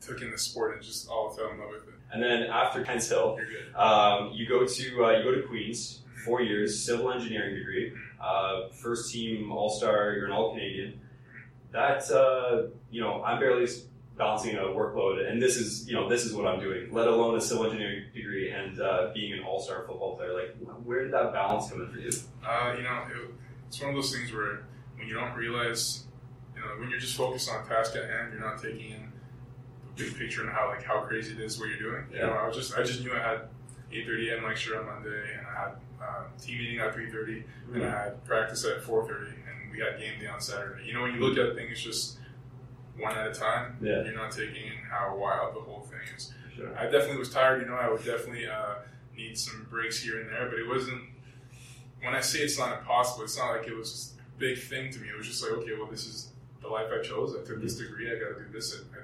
took 0.00 0.20
in 0.20 0.30
the 0.30 0.38
sport 0.38 0.74
and 0.74 0.82
just 0.82 1.08
all 1.08 1.30
fell 1.30 1.50
in 1.50 1.58
love 1.58 1.70
with 1.70 1.88
it. 1.88 1.94
And 2.12 2.22
then 2.22 2.42
after 2.44 2.84
Kents 2.84 3.08
Hill. 3.08 3.38
Um, 3.74 4.32
you 4.34 4.46
go 4.46 4.66
to 4.66 5.04
uh, 5.04 5.10
you 5.18 5.24
go 5.24 5.34
to 5.34 5.42
Queens, 5.48 6.02
four 6.24 6.42
years, 6.42 6.78
civil 6.84 7.10
engineering 7.10 7.54
degree, 7.56 7.92
uh, 8.20 8.68
first 8.68 9.12
team 9.12 9.50
All 9.50 9.70
Star. 9.70 10.12
You're 10.12 10.26
an 10.26 10.32
All 10.32 10.52
Canadian. 10.52 11.00
That 11.74 12.08
uh, 12.08 12.68
you 12.92 13.00
know, 13.00 13.20
I'm 13.24 13.40
barely 13.40 13.66
balancing 14.16 14.54
a 14.54 14.60
workload, 14.60 15.28
and 15.28 15.42
this 15.42 15.56
is 15.56 15.88
you 15.88 15.94
know 15.94 16.08
this 16.08 16.24
is 16.24 16.32
what 16.32 16.46
I'm 16.46 16.60
doing. 16.60 16.92
Let 16.92 17.08
alone 17.08 17.36
a 17.36 17.40
civil 17.40 17.64
engineering 17.64 18.04
degree 18.14 18.50
and 18.52 18.80
uh, 18.80 19.10
being 19.12 19.32
an 19.32 19.40
All 19.40 19.60
Star 19.60 19.84
football 19.84 20.16
player. 20.16 20.32
Like, 20.34 20.56
where 20.84 21.02
did 21.02 21.12
that 21.12 21.32
balance 21.32 21.68
come 21.68 21.82
in 21.82 21.90
for 21.90 21.98
you? 21.98 22.12
Uh, 22.46 22.74
you 22.76 22.84
know, 22.84 23.02
it, 23.10 23.34
it's 23.66 23.80
one 23.80 23.90
of 23.90 23.96
those 23.96 24.14
things 24.14 24.32
where 24.32 24.62
when 24.96 25.08
you 25.08 25.14
don't 25.14 25.34
realize, 25.34 26.04
you 26.54 26.60
know, 26.60 26.68
when 26.78 26.90
you're 26.90 27.00
just 27.00 27.16
focused 27.16 27.50
on 27.50 27.66
task 27.66 27.96
at 27.96 28.08
hand, 28.08 28.32
you're 28.32 28.40
not 28.40 28.62
taking 28.62 28.92
in 28.92 29.12
the 29.96 30.04
big 30.04 30.16
picture 30.16 30.42
and 30.42 30.52
how 30.52 30.68
like 30.68 30.84
how 30.84 31.00
crazy 31.00 31.32
it 31.32 31.40
is 31.40 31.58
what 31.58 31.70
you're 31.70 31.78
doing. 31.78 32.04
You 32.12 32.20
know, 32.20 32.34
I 32.34 32.46
was 32.46 32.56
just 32.56 32.78
I 32.78 32.84
just 32.84 33.02
knew 33.02 33.12
I 33.12 33.18
had 33.18 33.40
8:30 33.92 34.32
a.m. 34.32 34.44
lecture 34.44 34.78
on 34.78 34.86
Monday, 34.86 35.24
and 35.38 35.44
I 35.44 35.60
had 35.60 35.72
um, 36.00 36.26
team 36.40 36.58
meeting 36.58 36.78
at 36.78 36.94
3:30, 36.94 37.42
and 37.74 37.84
I 37.84 38.04
had 38.04 38.24
practice 38.24 38.64
at 38.64 38.80
4:30, 38.82 39.32
and 39.32 39.43
we 39.74 39.80
got 39.80 39.98
game 39.98 40.20
day 40.20 40.26
on 40.28 40.40
Saturday. 40.40 40.84
You 40.86 40.94
know, 40.94 41.02
when 41.02 41.14
you 41.14 41.20
look 41.20 41.36
at 41.36 41.56
things 41.56 41.82
just 41.82 42.18
one 42.96 43.16
at 43.16 43.26
a 43.26 43.34
time, 43.34 43.76
Yeah. 43.82 44.04
you're 44.04 44.14
not 44.14 44.30
taking 44.30 44.66
in 44.66 44.72
how 44.88 45.16
wild 45.16 45.56
the 45.56 45.60
whole 45.60 45.80
thing 45.80 45.98
is. 46.16 46.32
Sure. 46.54 46.76
I 46.78 46.84
definitely 46.84 47.16
was 47.18 47.30
tired. 47.30 47.60
You 47.62 47.66
know, 47.68 47.74
I 47.74 47.90
would 47.90 48.04
definitely 48.04 48.46
uh, 48.46 48.76
need 49.16 49.36
some 49.36 49.66
breaks 49.68 50.00
here 50.00 50.20
and 50.20 50.30
there, 50.30 50.48
but 50.48 50.58
it 50.60 50.68
wasn't. 50.68 51.02
When 52.02 52.14
I 52.14 52.20
say 52.20 52.40
it's 52.40 52.56
not 52.58 52.78
impossible, 52.78 53.24
it's 53.24 53.36
not 53.36 53.50
like 53.56 53.66
it 53.66 53.74
was 53.74 53.90
just 53.90 54.14
a 54.18 54.38
big 54.38 54.58
thing 54.58 54.92
to 54.92 55.00
me. 55.00 55.08
It 55.08 55.16
was 55.16 55.26
just 55.26 55.42
like, 55.42 55.52
okay, 55.52 55.72
well, 55.76 55.88
this 55.90 56.06
is 56.06 56.30
the 56.62 56.68
life 56.68 56.86
I 56.96 57.02
chose. 57.02 57.34
I 57.34 57.44
took 57.44 57.60
this 57.60 57.76
degree. 57.78 58.08
I 58.12 58.14
got 58.14 58.38
to 58.38 58.44
do 58.44 58.52
this. 58.52 58.78
I 58.92 58.98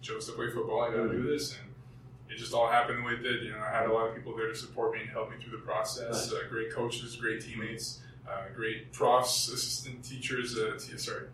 chose 0.00 0.24
to 0.26 0.32
play 0.32 0.50
football. 0.50 0.80
I 0.80 0.90
got 0.90 1.02
to 1.02 1.12
do 1.12 1.22
this, 1.22 1.58
and 1.58 1.68
it 2.30 2.38
just 2.38 2.54
all 2.54 2.68
happened 2.70 3.00
the 3.00 3.02
way 3.02 3.12
it 3.14 3.22
did. 3.22 3.42
You 3.42 3.50
know, 3.52 3.58
I 3.58 3.70
had 3.76 3.86
a 3.86 3.92
lot 3.92 4.08
of 4.08 4.14
people 4.14 4.34
there 4.34 4.48
to 4.48 4.54
support 4.54 4.94
me 4.94 5.00
and 5.00 5.10
help 5.10 5.30
me 5.30 5.36
through 5.42 5.58
the 5.58 5.64
process. 5.64 6.32
Uh, 6.32 6.38
great 6.48 6.72
coaches, 6.72 7.16
great 7.16 7.42
teammates, 7.44 8.00
uh, 8.28 8.44
great 8.54 8.92
profs, 8.92 9.48
assistant 9.48 10.04
teachers. 10.04 10.56
Uh, 10.58 10.78
t- 10.78 10.96
sorry, 10.98 11.26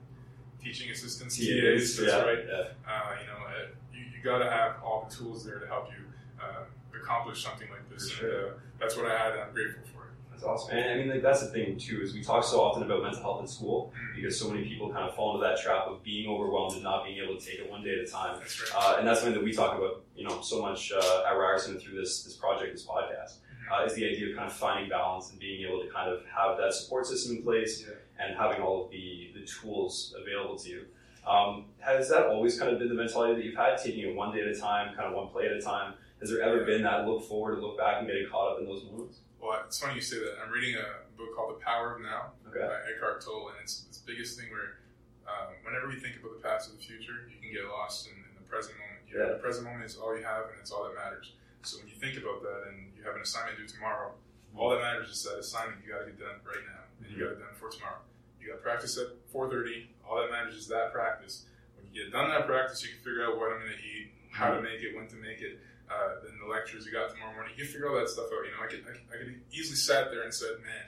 teaching 0.62 0.90
assistants, 0.90 1.36
TAs. 1.36 1.96
That's 1.96 2.00
yeah, 2.00 2.22
right 2.22 2.38
yeah. 2.48 2.54
uh, 2.86 3.14
you 3.20 3.26
know, 3.26 3.46
uh, 3.46 3.66
you, 3.94 4.00
you 4.16 4.22
got 4.24 4.38
to 4.38 4.50
have 4.50 4.76
all 4.84 5.06
the 5.08 5.14
tools 5.14 5.44
there 5.44 5.58
to 5.58 5.66
help 5.66 5.88
you 5.90 6.04
uh, 6.42 6.64
accomplish 7.00 7.42
something 7.42 7.68
like 7.70 7.88
this. 7.90 8.10
For 8.10 8.26
And 8.26 8.46
uh, 8.50 8.52
that's 8.78 8.96
what 8.96 9.06
I 9.06 9.16
had, 9.18 9.32
and 9.32 9.40
I'm 9.42 9.52
grateful 9.54 9.82
for 9.92 10.04
it. 10.04 10.10
That's 10.30 10.42
awesome. 10.44 10.76
And 10.76 10.90
I 10.90 10.96
mean, 10.96 11.08
like 11.10 11.22
that's 11.22 11.40
the 11.42 11.48
thing 11.50 11.78
too 11.78 12.00
is 12.02 12.14
we 12.14 12.22
talk 12.22 12.42
so 12.44 12.60
often 12.62 12.82
about 12.82 13.02
mental 13.02 13.20
health 13.22 13.40
in 13.42 13.46
school 13.46 13.92
Mm. 13.94 14.16
because 14.16 14.38
so 14.38 14.48
many 14.50 14.66
people 14.66 14.90
kind 14.90 15.06
of 15.08 15.14
fall 15.14 15.34
into 15.34 15.46
that 15.46 15.60
trap 15.60 15.86
of 15.86 16.02
being 16.02 16.28
overwhelmed 16.30 16.74
and 16.74 16.82
not 16.82 17.04
being 17.04 17.18
able 17.22 17.36
to 17.38 17.44
take 17.44 17.58
it 17.58 17.70
one 17.70 17.82
day 17.84 17.92
at 18.00 18.08
a 18.08 18.10
time. 18.10 18.38
That's 18.38 18.60
right. 18.72 18.82
Uh, 18.82 18.96
and 18.98 19.06
that's 19.06 19.20
something 19.20 19.34
that 19.34 19.44
we 19.44 19.52
talk 19.52 19.76
about, 19.76 20.02
you 20.16 20.24
know, 20.26 20.40
so 20.40 20.60
much 20.62 20.92
uh, 20.92 21.24
at 21.28 21.32
Ryerson 21.32 21.78
through 21.78 21.98
this 22.00 22.22
this 22.24 22.34
project, 22.34 22.72
this 22.72 22.84
podcast, 22.86 23.36
uh, 23.70 23.84
is 23.84 23.94
the 23.94 24.04
idea 24.08 24.30
of 24.30 24.36
kind 24.36 24.48
of 24.48 24.52
finding 24.52 24.88
balance 24.88 25.30
and 25.30 25.38
being 25.38 25.66
able 25.66 25.80
to 25.82 25.88
kind 25.90 26.10
of 26.10 26.22
have 26.26 26.56
that 26.58 26.72
support 26.74 27.06
system 27.06 27.36
in 27.36 27.42
place 27.42 27.82
Yeah. 27.86 27.94
and 28.18 28.36
having 28.36 28.60
all 28.60 28.84
of 28.84 28.90
the 28.90 29.30
the 29.34 29.46
tools 29.46 30.14
available 30.20 30.56
to 30.58 30.68
you. 30.68 30.84
Um, 31.26 31.66
has 31.78 32.08
that 32.10 32.26
always 32.26 32.58
kind 32.58 32.72
of 32.72 32.78
been 32.78 32.88
the 32.88 32.94
mentality 32.94 33.34
that 33.34 33.44
you've 33.44 33.56
had, 33.56 33.76
taking 33.78 34.08
it 34.08 34.14
one 34.16 34.34
day 34.34 34.40
at 34.40 34.48
a 34.48 34.54
time, 34.58 34.94
kind 34.96 35.06
of 35.08 35.14
one 35.14 35.28
play 35.28 35.46
at 35.46 35.52
a 35.52 35.60
time? 35.60 35.94
Has 36.20 36.30
there 36.30 36.42
ever 36.42 36.64
been 36.64 36.82
that 36.82 37.06
look 37.06 37.22
forward, 37.24 37.54
and 37.54 37.62
look 37.62 37.78
back, 37.78 37.98
and 37.98 38.06
getting 38.06 38.26
caught 38.30 38.52
up 38.52 38.58
in 38.60 38.64
those 38.66 38.84
moments? 38.84 39.18
Well, 39.40 39.62
it's 39.66 39.78
funny 39.78 39.94
you 39.94 40.00
say 40.00 40.18
that. 40.18 40.36
I'm 40.44 40.50
reading 40.52 40.76
a 40.76 40.86
book 41.16 41.34
called 41.36 41.56
The 41.56 41.64
Power 41.64 41.94
of 41.96 42.02
Now 42.02 42.32
Okay. 42.48 42.60
by 42.60 42.76
Eckhart 42.92 43.20
Tolle, 43.24 43.48
and 43.48 43.56
it's 43.62 43.82
this 43.84 43.98
biggest 43.98 44.38
thing 44.38 44.50
where 44.50 44.80
um, 45.28 45.54
whenever 45.64 45.88
we 45.88 45.96
think 46.00 46.16
about 46.20 46.36
the 46.36 46.42
past 46.46 46.68
or 46.68 46.72
the 46.76 46.82
future, 46.82 47.28
you 47.32 47.40
can 47.40 47.52
get 47.52 47.64
lost 47.70 48.08
in, 48.08 48.12
in 48.16 48.34
the 48.36 48.44
present 48.48 48.76
moment. 48.76 49.00
You 49.08 49.18
know, 49.18 49.32
the 49.32 49.38
present 49.40 49.64
moment 49.64 49.84
is 49.84 49.96
all 49.96 50.16
you 50.16 50.24
have, 50.24 50.44
and 50.52 50.58
it's 50.60 50.70
all 50.72 50.84
that 50.84 50.94
matters. 50.96 51.32
So 51.62 51.78
when 51.78 51.88
you 51.88 51.94
think 51.96 52.16
about 52.16 52.42
that, 52.42 52.68
and 52.72 52.92
you 52.96 53.04
have 53.04 53.14
an 53.16 53.22
assignment 53.22 53.58
due 53.58 53.66
tomorrow, 53.68 54.12
all 54.56 54.70
that 54.70 54.80
matters 54.80 55.10
is 55.10 55.22
that 55.24 55.38
assignment 55.38 55.78
you 55.84 55.92
got 55.92 56.00
to 56.04 56.10
get 56.10 56.18
done 56.20 56.40
right 56.44 56.64
now, 56.66 56.82
and 57.04 57.12
you 57.12 57.20
got 57.22 57.32
it 57.36 57.40
done 57.40 57.54
for 57.58 57.68
tomorrow. 57.70 58.00
You 58.40 58.48
got 58.52 58.62
practice 58.62 58.96
at 58.98 59.12
4:30. 59.32 59.86
All 60.08 60.16
that 60.20 60.30
matters 60.30 60.54
is 60.56 60.66
that 60.68 60.92
practice. 60.92 61.44
When 61.76 61.86
you 61.92 62.04
get 62.04 62.12
done 62.12 62.30
that 62.30 62.46
practice, 62.46 62.82
you 62.82 62.90
can 62.90 62.98
figure 63.04 63.24
out 63.24 63.36
what 63.38 63.52
I'm 63.52 63.60
going 63.60 63.76
to 63.76 63.84
eat, 63.84 64.10
how 64.32 64.50
to 64.54 64.60
make 64.62 64.80
it, 64.80 64.96
when 64.96 65.06
to 65.08 65.16
make 65.16 65.40
it. 65.40 65.60
Uh, 65.90 66.22
then 66.22 66.32
the 66.38 66.46
lectures 66.46 66.86
you 66.86 66.92
got 66.92 67.10
tomorrow 67.10 67.34
morning, 67.34 67.50
you 67.58 67.64
can 67.64 67.72
figure 67.72 67.90
all 67.90 67.98
that 67.98 68.08
stuff 68.08 68.30
out. 68.30 68.42
You 68.46 68.54
know, 68.54 68.62
I 68.62 68.70
could, 68.70 68.82
I 68.86 68.92
could, 68.94 69.06
I 69.10 69.16
could 69.18 69.40
easily 69.52 69.74
sat 69.76 70.10
there 70.14 70.22
and 70.22 70.32
said, 70.32 70.62
man, 70.62 70.86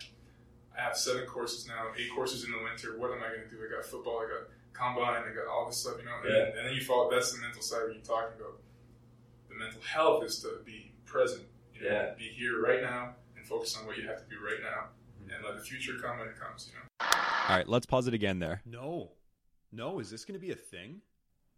I 0.78 0.80
have 0.80 0.96
seven 0.96 1.26
courses 1.26 1.66
now, 1.66 1.90
eight 1.98 2.06
courses 2.14 2.44
in 2.46 2.52
the 2.54 2.62
winter. 2.62 2.94
What 2.96 3.10
am 3.10 3.18
I 3.18 3.34
going 3.34 3.42
to 3.42 3.50
do? 3.50 3.58
I 3.60 3.66
got 3.66 3.84
football, 3.84 4.22
I 4.22 4.30
got 4.30 4.46
combine, 4.72 5.26
I 5.26 5.34
got 5.34 5.50
all 5.50 5.66
this 5.66 5.78
stuff, 5.82 5.98
you 5.98 6.06
know. 6.06 6.14
And, 6.22 6.30
Yeah. 6.30 6.54
and 6.58 6.66
then 6.70 6.74
you 6.74 6.82
fall. 6.86 7.10
That's 7.10 7.34
the 7.34 7.42
mental 7.42 7.62
side 7.62 7.82
when 7.90 7.98
you're 7.98 8.06
talking 8.06 8.38
about. 8.38 8.62
The 9.52 9.58
mental 9.58 9.82
health 9.82 10.24
is 10.24 10.40
to 10.40 10.60
be 10.64 10.92
present. 11.04 11.44
You 11.74 11.82
know, 11.82 11.94
Yeah. 11.94 12.14
Be 12.16 12.24
here 12.28 12.62
right 12.62 12.82
now 12.82 13.14
and 13.36 13.46
focus 13.46 13.76
on 13.76 13.86
what 13.86 13.96
you 13.98 14.06
have 14.06 14.18
to 14.18 14.28
do 14.28 14.36
right 14.42 14.62
now, 14.62 14.88
and 15.34 15.44
let 15.44 15.56
the 15.56 15.62
future 15.62 15.98
come 16.00 16.18
when 16.18 16.28
it 16.28 16.38
comes. 16.38 16.68
You 16.68 16.78
know. 16.78 17.06
All 17.48 17.56
right, 17.56 17.68
let's 17.68 17.86
pause 17.86 18.06
it 18.06 18.14
again 18.14 18.38
there. 18.38 18.62
No, 18.64 19.12
no. 19.72 19.98
Is 19.98 20.10
this 20.10 20.24
going 20.24 20.38
to 20.38 20.44
be 20.44 20.52
a 20.52 20.56
thing? 20.56 21.00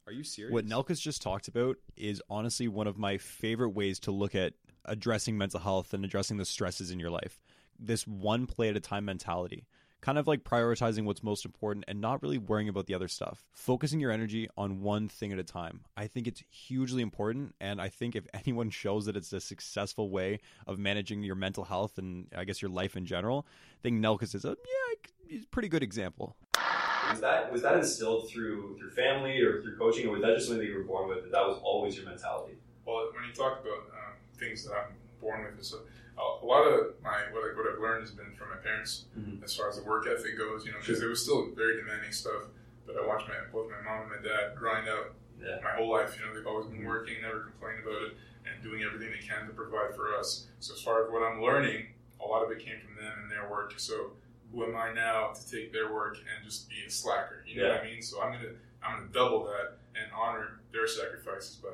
Are 0.06 0.12
you 0.12 0.24
serious? 0.24 0.52
What 0.52 0.66
Nelkas 0.66 1.00
just 1.00 1.22
talked 1.22 1.48
about 1.48 1.76
is 1.96 2.20
honestly 2.28 2.68
one 2.68 2.86
of 2.86 2.98
my 2.98 3.16
favorite 3.16 3.70
ways 3.70 3.98
to 4.00 4.10
look 4.10 4.34
at 4.34 4.54
addressing 4.84 5.38
mental 5.38 5.60
health 5.60 5.94
and 5.94 6.04
addressing 6.04 6.36
the 6.36 6.44
stresses 6.44 6.90
in 6.90 6.98
your 7.00 7.10
life. 7.10 7.40
This 7.78 8.06
one 8.06 8.46
play 8.46 8.68
at 8.68 8.76
a 8.76 8.80
time 8.80 9.04
mentality. 9.06 9.66
Kind 10.04 10.18
of 10.18 10.26
like 10.26 10.44
prioritizing 10.44 11.04
what's 11.04 11.22
most 11.22 11.46
important 11.46 11.86
and 11.88 11.98
not 11.98 12.22
really 12.22 12.36
worrying 12.36 12.68
about 12.68 12.84
the 12.84 12.92
other 12.92 13.08
stuff. 13.08 13.42
Focusing 13.52 14.00
your 14.00 14.10
energy 14.10 14.50
on 14.54 14.82
one 14.82 15.08
thing 15.08 15.32
at 15.32 15.38
a 15.38 15.42
time. 15.42 15.80
I 15.96 16.08
think 16.08 16.26
it's 16.26 16.42
hugely 16.50 17.00
important. 17.00 17.54
And 17.58 17.80
I 17.80 17.88
think 17.88 18.14
if 18.14 18.26
anyone 18.34 18.68
shows 18.68 19.06
that 19.06 19.16
it's 19.16 19.32
a 19.32 19.40
successful 19.40 20.10
way 20.10 20.40
of 20.66 20.78
managing 20.78 21.22
your 21.22 21.36
mental 21.36 21.64
health 21.64 21.96
and 21.96 22.26
I 22.36 22.44
guess 22.44 22.60
your 22.60 22.70
life 22.70 22.98
in 22.98 23.06
general, 23.06 23.46
I 23.48 23.80
think 23.82 23.98
Nelkas 23.98 24.34
is 24.34 24.44
a 24.44 24.48
yeah, 24.50 25.08
he's 25.26 25.44
a 25.44 25.46
pretty 25.48 25.68
good 25.68 25.82
example. 25.82 26.36
Was 27.08 27.22
that 27.22 27.50
was 27.50 27.62
that 27.62 27.78
instilled 27.78 28.28
through 28.28 28.76
through 28.76 28.90
family 28.90 29.40
or 29.40 29.62
through 29.62 29.78
coaching, 29.78 30.06
or 30.06 30.10
was 30.10 30.20
that 30.20 30.34
just 30.34 30.48
something 30.48 30.66
that 30.66 30.70
you 30.70 30.76
were 30.76 30.84
born 30.84 31.08
with? 31.08 31.22
That 31.22 31.32
that 31.32 31.46
was 31.46 31.58
always 31.62 31.96
your 31.96 32.04
mentality. 32.04 32.58
Well, 32.84 33.08
when 33.14 33.24
you 33.26 33.32
talk 33.32 33.62
about 33.62 33.88
um, 33.88 34.12
things 34.38 34.66
that 34.66 34.74
I'm 34.74 34.94
born 35.18 35.44
with, 35.44 35.58
it's 35.58 35.72
a, 35.72 35.78
a 36.18 36.46
lot 36.46 36.62
of 36.64 36.94
my 37.02 37.22
what, 37.32 37.42
I, 37.44 37.56
what 37.56 37.66
I've 37.72 37.80
learned 37.80 38.02
has 38.02 38.10
been 38.12 38.32
from 38.36 38.50
my 38.50 38.56
parents 38.56 39.06
Mhm. 39.18 39.42
as 39.42 39.56
far 39.56 39.68
as 39.68 39.76
the 39.76 39.82
work 39.84 40.06
ethic 40.06 40.36
goes. 40.38 40.64
You 40.64 40.72
know, 40.72 40.78
because 40.78 41.02
it 41.02 41.06
was 41.06 41.22
still 41.22 41.50
very 41.50 41.76
demanding 41.76 42.12
stuff. 42.12 42.44
But 42.86 42.96
I 42.96 43.06
watched 43.06 43.28
my 43.28 43.34
both 43.52 43.70
my 43.70 43.80
mom 43.82 44.02
and 44.12 44.22
my 44.22 44.28
dad 44.28 44.54
grind 44.56 44.88
out 44.88 45.14
Yeah. 45.40 45.58
my 45.62 45.72
whole 45.72 45.90
life. 45.90 46.16
You 46.18 46.26
know, 46.26 46.34
they've 46.34 46.46
always 46.46 46.66
been 46.66 46.84
working, 46.84 47.20
never 47.22 47.40
complained 47.44 47.82
about 47.82 48.02
it, 48.02 48.12
and 48.46 48.62
doing 48.62 48.82
everything 48.82 49.10
they 49.10 49.26
can 49.26 49.46
to 49.46 49.52
provide 49.54 49.94
for 49.96 50.14
us. 50.16 50.46
So 50.60 50.74
as 50.74 50.82
far 50.82 51.04
as 51.04 51.10
what 51.10 51.22
I'm 51.22 51.42
learning, 51.42 51.94
a 52.20 52.24
lot 52.26 52.44
of 52.44 52.50
it 52.52 52.58
came 52.60 52.78
from 52.80 52.94
them 52.96 53.12
and 53.22 53.30
their 53.30 53.48
work. 53.50 53.74
So 53.78 54.12
who 54.52 54.64
am 54.64 54.76
I 54.76 54.92
now 54.92 55.32
to 55.32 55.50
take 55.50 55.72
their 55.72 55.92
work 55.92 56.16
and 56.18 56.44
just 56.44 56.68
be 56.68 56.84
a 56.86 56.90
slacker? 56.90 57.42
You 57.46 57.62
know 57.62 57.70
what 57.70 57.80
I 57.80 57.84
mean? 57.84 58.02
So 58.02 58.20
I'm 58.22 58.32
gonna 58.32 58.54
I'm 58.82 58.98
gonna 58.98 59.12
double 59.12 59.44
that 59.46 59.78
and 59.96 60.12
honor 60.12 60.60
their 60.72 60.86
sacrifices 60.86 61.56
by 61.56 61.70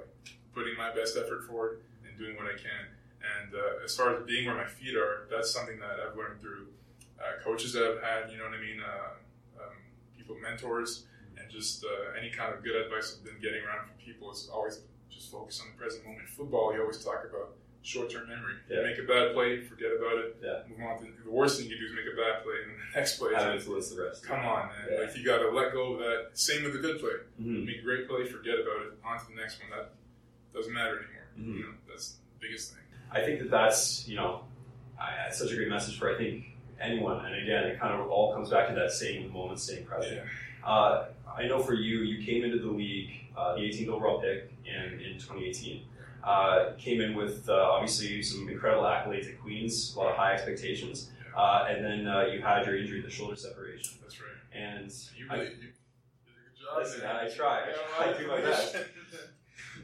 putting 0.54 0.76
my 0.76 0.94
best 0.94 1.16
effort 1.16 1.42
forward 1.44 1.80
and 2.06 2.16
doing 2.18 2.36
what 2.36 2.46
I 2.46 2.52
can. 2.56 2.86
And 3.20 3.54
uh, 3.54 3.84
as 3.84 3.94
far 3.96 4.16
as 4.16 4.24
being 4.24 4.46
where 4.46 4.54
my 4.56 4.66
feet 4.66 4.96
are, 4.96 5.26
that's 5.30 5.50
something 5.52 5.78
that 5.78 6.00
I've 6.00 6.16
learned 6.16 6.40
through 6.40 6.68
uh, 7.20 7.42
coaches 7.44 7.72
that 7.74 7.84
I've 7.84 8.02
had. 8.02 8.32
You 8.32 8.38
know 8.38 8.44
what 8.44 8.54
I 8.54 8.60
mean? 8.60 8.80
Uh, 8.80 9.60
um, 9.62 9.76
people, 10.16 10.36
mentors, 10.40 11.04
and 11.36 11.50
just 11.50 11.84
uh, 11.84 12.18
any 12.18 12.30
kind 12.30 12.54
of 12.54 12.64
good 12.64 12.76
advice 12.76 13.16
I've 13.18 13.24
been 13.24 13.40
getting 13.42 13.62
around 13.64 13.86
from 13.88 13.96
people 14.02 14.30
is 14.32 14.48
always 14.52 14.80
just 15.10 15.30
focus 15.30 15.60
on 15.60 15.68
the 15.72 15.76
present 15.76 16.06
moment. 16.06 16.28
Football, 16.28 16.72
you 16.74 16.80
always 16.80 17.04
talk 17.04 17.24
about 17.28 17.56
short-term 17.82 18.28
memory. 18.28 18.54
Yeah. 18.68 18.80
You 18.80 18.82
make 18.88 18.98
a 18.98 19.08
bad 19.08 19.32
play, 19.34 19.60
forget 19.64 19.92
about 19.92 20.16
it. 20.20 20.36
Yeah. 20.42 20.64
Move 20.68 20.80
on 20.80 20.98
to 21.00 21.04
the 21.24 21.30
worst 21.30 21.60
thing 21.60 21.68
you 21.68 21.76
do 21.78 21.84
is 21.86 21.92
make 21.92 22.08
a 22.08 22.16
bad 22.16 22.40
play, 22.44 22.56
and 22.64 22.72
the 22.72 22.88
next 22.98 23.18
play. 23.18 23.32
Having 23.36 23.58
is 23.58 23.64
to 23.66 23.72
list 23.76 23.96
the 23.96 24.02
rest. 24.02 24.24
Come 24.24 24.40
on, 24.40 24.68
man! 24.72 24.88
Yeah. 24.88 25.00
Like 25.04 25.16
you 25.16 25.24
got 25.24 25.38
to 25.44 25.50
let 25.52 25.72
go 25.72 25.92
of 25.94 25.98
that. 26.00 26.32
Same 26.32 26.64
with 26.64 26.72
the 26.72 26.80
good 26.80 27.00
play. 27.00 27.20
Mhm. 27.40 27.66
Make 27.68 27.80
a 27.80 27.82
great 27.84 28.08
play, 28.08 28.24
forget 28.24 28.56
about 28.56 28.80
it. 28.88 28.92
On 29.04 29.18
to 29.20 29.24
the 29.28 29.36
next 29.36 29.60
one. 29.60 29.68
That 29.76 29.92
doesn't 30.56 30.72
matter 30.72 31.04
anymore. 31.04 31.28
Mhm. 31.36 31.56
You 31.56 31.62
know, 31.68 31.74
that's 31.88 32.16
the 32.16 32.40
biggest 32.40 32.72
thing. 32.72 32.80
I 33.12 33.20
think 33.22 33.40
that 33.40 33.50
that's 33.50 34.06
you 34.08 34.16
know, 34.16 34.42
I, 35.00 35.30
such 35.32 35.50
a 35.52 35.56
great 35.56 35.68
message 35.68 35.98
for 35.98 36.14
I 36.14 36.16
think 36.18 36.44
anyone. 36.80 37.24
And 37.24 37.34
again, 37.42 37.64
it 37.64 37.80
kind 37.80 37.94
of 38.00 38.08
all 38.10 38.32
comes 38.34 38.50
back 38.50 38.68
to 38.68 38.74
that 38.74 38.90
staying 38.92 39.22
in 39.22 39.26
the 39.28 39.32
moment, 39.32 39.60
staying 39.60 39.84
present. 39.84 40.16
Yeah. 40.16 40.66
Uh, 40.68 41.06
I 41.36 41.46
know 41.46 41.58
for 41.60 41.74
you, 41.74 42.00
you 42.00 42.24
came 42.24 42.44
into 42.44 42.58
the 42.58 42.70
league, 42.70 43.10
uh, 43.36 43.54
the 43.54 43.60
18th 43.62 43.88
overall 43.88 44.20
pick 44.20 44.52
in, 44.66 45.00
in 45.00 45.14
2018. 45.14 45.82
Uh, 46.22 46.72
came 46.78 47.00
in 47.00 47.14
with 47.14 47.48
uh, 47.48 47.54
obviously 47.54 48.22
some 48.22 48.46
incredible 48.48 48.82
accolades 48.84 49.26
at 49.28 49.40
Queen's, 49.40 49.94
a 49.94 49.98
lot 49.98 50.10
of 50.10 50.16
high 50.16 50.34
expectations, 50.34 51.10
uh, 51.34 51.66
and 51.68 51.82
then 51.82 52.06
uh, 52.06 52.26
you 52.26 52.42
had 52.42 52.66
your 52.66 52.76
injury, 52.76 53.00
the 53.00 53.08
shoulder 53.08 53.36
separation. 53.36 53.94
That's 54.02 54.20
right. 54.20 54.28
And 54.52 54.92
You 55.16 55.26
I- 55.30 55.34
really 55.34 55.46
you 55.46 55.56
did 55.56 55.64
a 55.64 55.66
good 55.66 56.60
job. 56.60 56.78
Listen. 56.78 57.06
I 57.06 57.28
try. 57.28 57.60
Yeah, 57.70 58.04
I 58.14 58.18
do 58.18 58.28
my 58.28 58.40
best. 58.42 58.76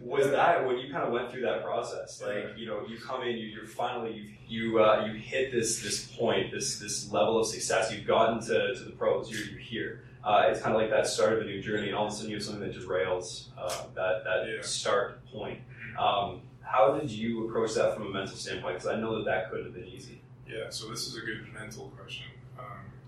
was 0.00 0.30
that 0.30 0.64
when 0.66 0.78
you 0.78 0.90
kind 0.92 1.04
of 1.04 1.12
went 1.12 1.30
through 1.30 1.42
that 1.42 1.64
process? 1.64 2.22
Like 2.24 2.56
you 2.56 2.66
know, 2.66 2.84
you 2.88 2.98
come 2.98 3.22
in, 3.22 3.36
you, 3.36 3.46
you're 3.46 3.66
finally 3.66 4.12
you 4.12 4.30
you 4.48 4.78
uh, 4.82 5.06
you 5.06 5.12
hit 5.18 5.52
this 5.52 5.80
this 5.82 6.06
point, 6.06 6.50
this 6.52 6.78
this 6.78 7.10
level 7.12 7.40
of 7.40 7.46
success. 7.46 7.92
You've 7.92 8.06
gotten 8.06 8.40
to, 8.46 8.74
to 8.74 8.84
the 8.84 8.92
pros. 8.92 9.30
You're, 9.30 9.40
you're 9.46 9.58
here. 9.58 10.02
Uh, 10.24 10.44
it's 10.48 10.60
kind 10.60 10.74
of 10.74 10.80
like 10.80 10.90
that 10.90 11.06
start 11.06 11.34
of 11.34 11.40
a 11.40 11.44
new 11.44 11.62
journey, 11.62 11.86
and 11.88 11.96
all 11.96 12.06
of 12.06 12.12
a 12.12 12.16
sudden 12.16 12.30
you 12.30 12.36
have 12.36 12.44
something 12.44 12.68
that 12.68 12.76
derails 12.76 13.46
uh, 13.56 13.84
that 13.94 14.24
that 14.24 14.46
Yeah. 14.48 14.60
start 14.62 15.24
point. 15.26 15.60
Um, 15.98 16.42
how 16.62 16.98
did 16.98 17.10
you 17.10 17.48
approach 17.48 17.74
that 17.74 17.94
from 17.94 18.06
a 18.06 18.10
mental 18.10 18.36
standpoint? 18.36 18.74
Because 18.76 18.88
I 18.88 18.96
know 19.00 19.16
that 19.16 19.24
that 19.26 19.50
couldn't 19.50 19.66
have 19.66 19.74
been 19.74 19.86
easy. 19.86 20.20
Yeah, 20.48 20.68
so 20.70 20.88
this 20.88 21.06
is 21.06 21.16
a 21.16 21.20
good 21.20 21.46
mental 21.54 21.92
question. 21.96 22.26
Um, 22.58 22.64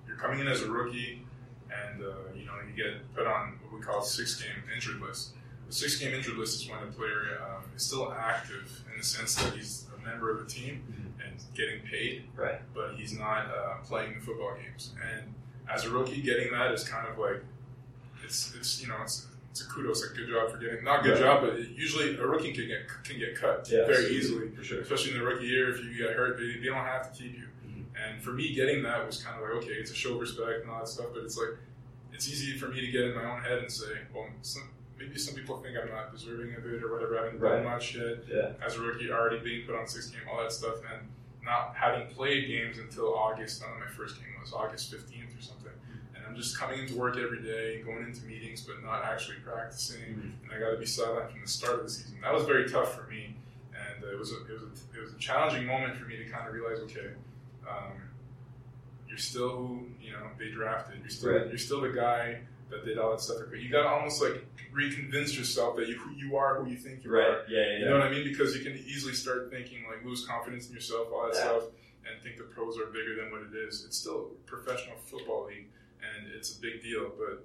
you're 0.06 0.16
coming 0.16 0.38
in 0.40 0.46
as 0.48 0.62
a 0.62 0.70
rookie, 0.70 1.24
and 1.70 2.02
uh, 2.02 2.06
you 2.36 2.44
know 2.46 2.52
you 2.68 2.74
get 2.76 3.14
put 3.14 3.26
on 3.26 3.58
what 3.62 3.78
we 3.78 3.84
call 3.84 4.00
six 4.02 4.40
game 4.40 4.50
injury 4.74 5.00
list. 5.00 5.34
The 5.68 5.74
six 5.74 5.98
game 5.98 6.14
injured 6.14 6.36
list 6.36 6.62
is 6.62 6.68
when 6.70 6.82
a 6.82 6.86
player 6.86 7.38
um, 7.42 7.62
is 7.76 7.82
still 7.84 8.10
active 8.12 8.82
in 8.92 8.98
the 8.98 9.04
sense 9.04 9.34
that 9.36 9.52
he's 9.54 9.86
a 9.96 10.06
member 10.06 10.30
of 10.30 10.38
the 10.38 10.46
team 10.46 10.82
and 11.24 11.34
getting 11.54 11.80
paid, 11.82 12.24
Right. 12.36 12.60
but 12.74 12.94
he's 12.96 13.12
not 13.18 13.46
uh, 13.46 13.74
playing 13.84 14.14
the 14.14 14.20
football 14.20 14.54
games. 14.56 14.92
And 15.14 15.34
as 15.70 15.84
a 15.84 15.90
rookie, 15.90 16.22
getting 16.22 16.50
that 16.52 16.72
is 16.72 16.84
kind 16.88 17.06
of 17.06 17.18
like 17.18 17.42
it's 18.24 18.54
it's 18.54 18.80
you 18.82 18.88
know 18.88 18.96
it's 19.02 19.26
it's 19.50 19.60
a 19.62 19.68
kudos, 19.68 20.06
like 20.06 20.16
good 20.16 20.28
job 20.28 20.50
for 20.50 20.56
getting 20.58 20.82
not 20.84 21.02
good 21.02 21.12
Right. 21.12 21.20
job, 21.20 21.40
but 21.42 21.58
usually 21.70 22.16
a 22.16 22.26
rookie 22.26 22.52
can 22.52 22.66
get 22.66 22.88
can 23.04 23.18
get 23.18 23.34
cut 23.36 23.68
Yeah, 23.70 23.86
very 23.86 24.06
easily 24.06 24.48
for 24.50 24.64
sure. 24.64 24.80
especially 24.80 25.12
in 25.12 25.18
the 25.18 25.24
rookie 25.24 25.46
year, 25.46 25.70
if 25.70 25.84
you 25.84 25.94
get 25.96 26.16
hurt, 26.16 26.38
they, 26.38 26.58
they 26.60 26.66
don't 26.66 26.76
have 26.84 27.12
to 27.12 27.22
keep 27.22 27.36
you. 27.36 27.44
Mhm. 27.68 27.84
And 27.94 28.22
for 28.22 28.30
me, 28.32 28.54
getting 28.54 28.82
that 28.84 29.04
was 29.06 29.22
kind 29.22 29.36
of 29.36 29.42
like, 29.42 29.62
okay, 29.64 29.72
it's 29.72 29.90
a 29.90 29.94
show 29.94 30.14
of 30.14 30.20
respect 30.20 30.62
and 30.62 30.70
all 30.70 30.78
that 30.80 30.88
stuff, 30.88 31.08
but 31.12 31.24
it's 31.24 31.36
like, 31.36 31.50
it's 32.12 32.26
easy 32.28 32.56
for 32.58 32.68
me 32.68 32.80
to 32.80 32.86
get 32.90 33.02
in 33.02 33.14
my 33.14 33.24
own 33.30 33.42
head 33.42 33.58
and 33.58 33.70
say, 33.70 33.98
well, 34.14 34.28
some, 34.42 34.68
maybe 34.98 35.18
some 35.18 35.34
people 35.34 35.56
think 35.58 35.76
I'm 35.80 35.88
not 35.90 36.12
deserving 36.12 36.54
of 36.56 36.66
it 36.66 36.82
or 36.82 36.92
whatever. 36.92 37.18
I 37.18 37.24
haven't 37.24 37.40
Right. 37.40 37.56
done 37.62 37.64
much 37.64 37.94
yet. 37.94 38.24
Yeah. 38.28 38.52
As 38.64 38.76
a 38.76 38.80
rookie, 38.80 39.10
already 39.12 39.38
being 39.38 39.66
put 39.66 39.74
on 39.76 39.86
six 39.86 40.08
game, 40.10 40.20
all 40.30 40.38
that 40.42 40.52
stuff, 40.52 40.76
and 40.92 41.08
not 41.42 41.74
having 41.76 42.08
played 42.08 42.46
games 42.48 42.78
until 42.78 43.14
August. 43.14 43.62
I 43.62 43.68
don't 43.70 43.78
know, 43.78 43.84
my 43.86 43.90
first 43.92 44.16
game 44.16 44.28
was 44.40 44.52
August 44.52 44.90
15th 44.92 45.38
or 45.38 45.42
something. 45.42 45.72
And 46.14 46.24
I'm 46.26 46.34
just 46.36 46.58
coming 46.58 46.80
into 46.80 46.96
work 46.96 47.16
every 47.16 47.42
day, 47.42 47.80
going 47.82 48.04
into 48.04 48.24
meetings, 48.26 48.62
but 48.62 48.82
not 48.82 49.04
actually 49.04 49.36
practicing 49.38 50.02
Mhm. 50.02 50.42
and 50.44 50.52
I 50.52 50.58
got 50.58 50.70
to 50.72 50.76
be 50.76 50.84
sidelined 50.84 51.30
from 51.30 51.40
the 51.42 51.48
start 51.48 51.78
of 51.78 51.84
the 51.84 51.90
season. 51.90 52.20
That 52.20 52.34
was 52.34 52.44
very 52.44 52.68
tough 52.68 52.94
for 52.94 53.08
me, 53.08 53.36
and 53.74 54.04
uh, 54.04 54.08
it 54.08 54.18
was 54.18 54.32
a, 54.32 54.44
it 54.46 54.50
was 54.52 54.62
a, 54.64 54.98
it 54.98 55.00
was 55.00 55.12
a 55.14 55.18
challenging 55.18 55.64
moment 55.66 55.96
for 55.96 56.04
me 56.06 56.16
to 56.16 56.24
kind 56.28 56.46
of 56.48 56.52
realize, 56.54 56.80
okay, 56.80 57.12
um, 57.68 57.92
you're 59.08 59.16
still 59.18 59.56
who 59.56 59.88
you 60.00 60.12
know 60.12 60.28
they 60.38 60.50
drafted. 60.50 61.00
You're 61.00 61.08
still 61.08 61.32
Right. 61.32 61.48
you're 61.48 61.56
still 61.58 61.80
the 61.80 61.90
guy 61.90 62.40
that 62.70 62.84
did 62.84 62.98
all 62.98 63.10
that 63.12 63.20
stuff. 63.20 63.38
But 63.50 63.60
you 63.60 63.70
got 63.70 63.82
to 63.84 63.88
almost 63.88 64.20
like 64.22 64.44
reconvince 64.72 65.36
yourself 65.36 65.76
that 65.76 65.88
you 65.88 65.96
who 65.98 66.10
you 66.14 66.36
are 66.36 66.62
who 66.62 66.70
you 66.70 66.76
think 66.76 67.04
you 67.04 67.10
Right. 67.10 67.26
are. 67.26 67.44
Yeah. 67.48 67.60
Yeah. 67.60 67.78
You 67.78 67.84
know 67.86 67.98
what 67.98 68.06
I 68.06 68.10
mean? 68.10 68.24
Because 68.24 68.56
you 68.56 68.62
can 68.62 68.76
easily 68.86 69.14
start 69.14 69.50
thinking 69.50 69.84
like 69.90 70.04
lose 70.04 70.26
confidence 70.26 70.68
in 70.68 70.74
yourself, 70.74 71.08
all 71.12 71.26
that 71.26 71.34
Yeah. 71.34 71.40
stuff, 71.44 71.62
and 72.06 72.20
think 72.22 72.36
the 72.36 72.44
pros 72.44 72.78
are 72.78 72.86
bigger 72.86 73.16
than 73.16 73.30
what 73.30 73.42
it 73.42 73.54
is. 73.56 73.84
It's 73.84 73.96
still 73.96 74.32
a 74.32 74.46
professional 74.48 74.96
football 75.06 75.46
league, 75.46 75.66
and 76.02 76.32
it's 76.32 76.56
a 76.58 76.60
big 76.60 76.82
deal. 76.82 77.10
But 77.18 77.44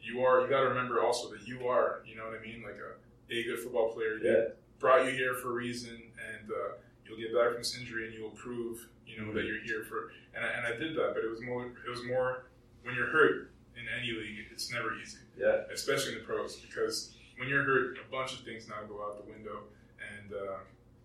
you 0.00 0.24
are 0.24 0.40
you 0.42 0.48
got 0.48 0.62
to 0.62 0.68
remember 0.68 1.00
also 1.02 1.30
that 1.30 1.46
you 1.46 1.66
are, 1.68 2.02
you 2.06 2.16
know 2.16 2.24
what 2.24 2.38
I 2.38 2.42
mean, 2.42 2.62
like 2.62 2.76
a, 2.76 3.32
a 3.32 3.42
good 3.44 3.58
football 3.60 3.92
player. 3.92 4.18
Yeah. 4.22 4.44
brought 4.78 5.04
you 5.06 5.12
here 5.12 5.34
for 5.34 5.50
a 5.50 5.52
reason, 5.52 5.94
and 6.34 6.50
uh, 6.50 6.72
you'll 7.06 7.16
get 7.18 7.32
back 7.32 7.50
from 7.52 7.58
this 7.58 7.78
injury, 7.78 8.06
and 8.06 8.14
you'll 8.14 8.30
prove, 8.30 8.88
you 9.06 9.16
know, 9.18 9.26
Mm-hmm. 9.28 9.36
that 9.36 9.44
you're 9.44 9.60
here 9.62 9.84
for. 9.88 10.10
And 10.34 10.44
I, 10.44 10.48
and 10.48 10.66
I 10.66 10.76
did 10.76 10.96
that, 10.96 11.12
but 11.14 11.22
it 11.22 11.30
was 11.30 11.40
more 11.42 11.66
it 11.66 11.88
was 11.90 12.02
more 12.04 12.46
when 12.82 12.94
you're 12.96 13.06
hurt 13.06 13.51
in 13.82 13.86
any 13.98 14.12
league, 14.12 14.46
it's 14.54 14.70
never 14.70 14.94
easy 15.00 15.18
Yeah. 15.36 15.66
especially 15.72 16.12
in 16.14 16.18
the 16.20 16.24
pros, 16.24 16.56
because 16.56 17.14
when 17.38 17.48
you're 17.48 17.64
hurt, 17.64 17.98
a 17.98 18.10
bunch 18.10 18.32
of 18.32 18.40
things 18.46 18.68
now 18.68 18.82
go 18.86 19.02
out 19.02 19.18
the 19.24 19.30
window, 19.30 19.64
and 19.98 20.32
uh, 20.32 20.62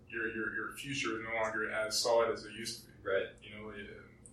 your, 0.08 0.28
your 0.34 0.54
your 0.54 0.68
future 0.78 1.18
is 1.18 1.24
no 1.26 1.34
longer 1.42 1.70
as 1.70 1.98
solid 1.98 2.30
as 2.30 2.44
it 2.44 2.52
used 2.52 2.80
to 2.80 2.86
be. 2.86 2.92
Right. 3.10 3.28
You 3.42 3.50
know, 3.56 3.72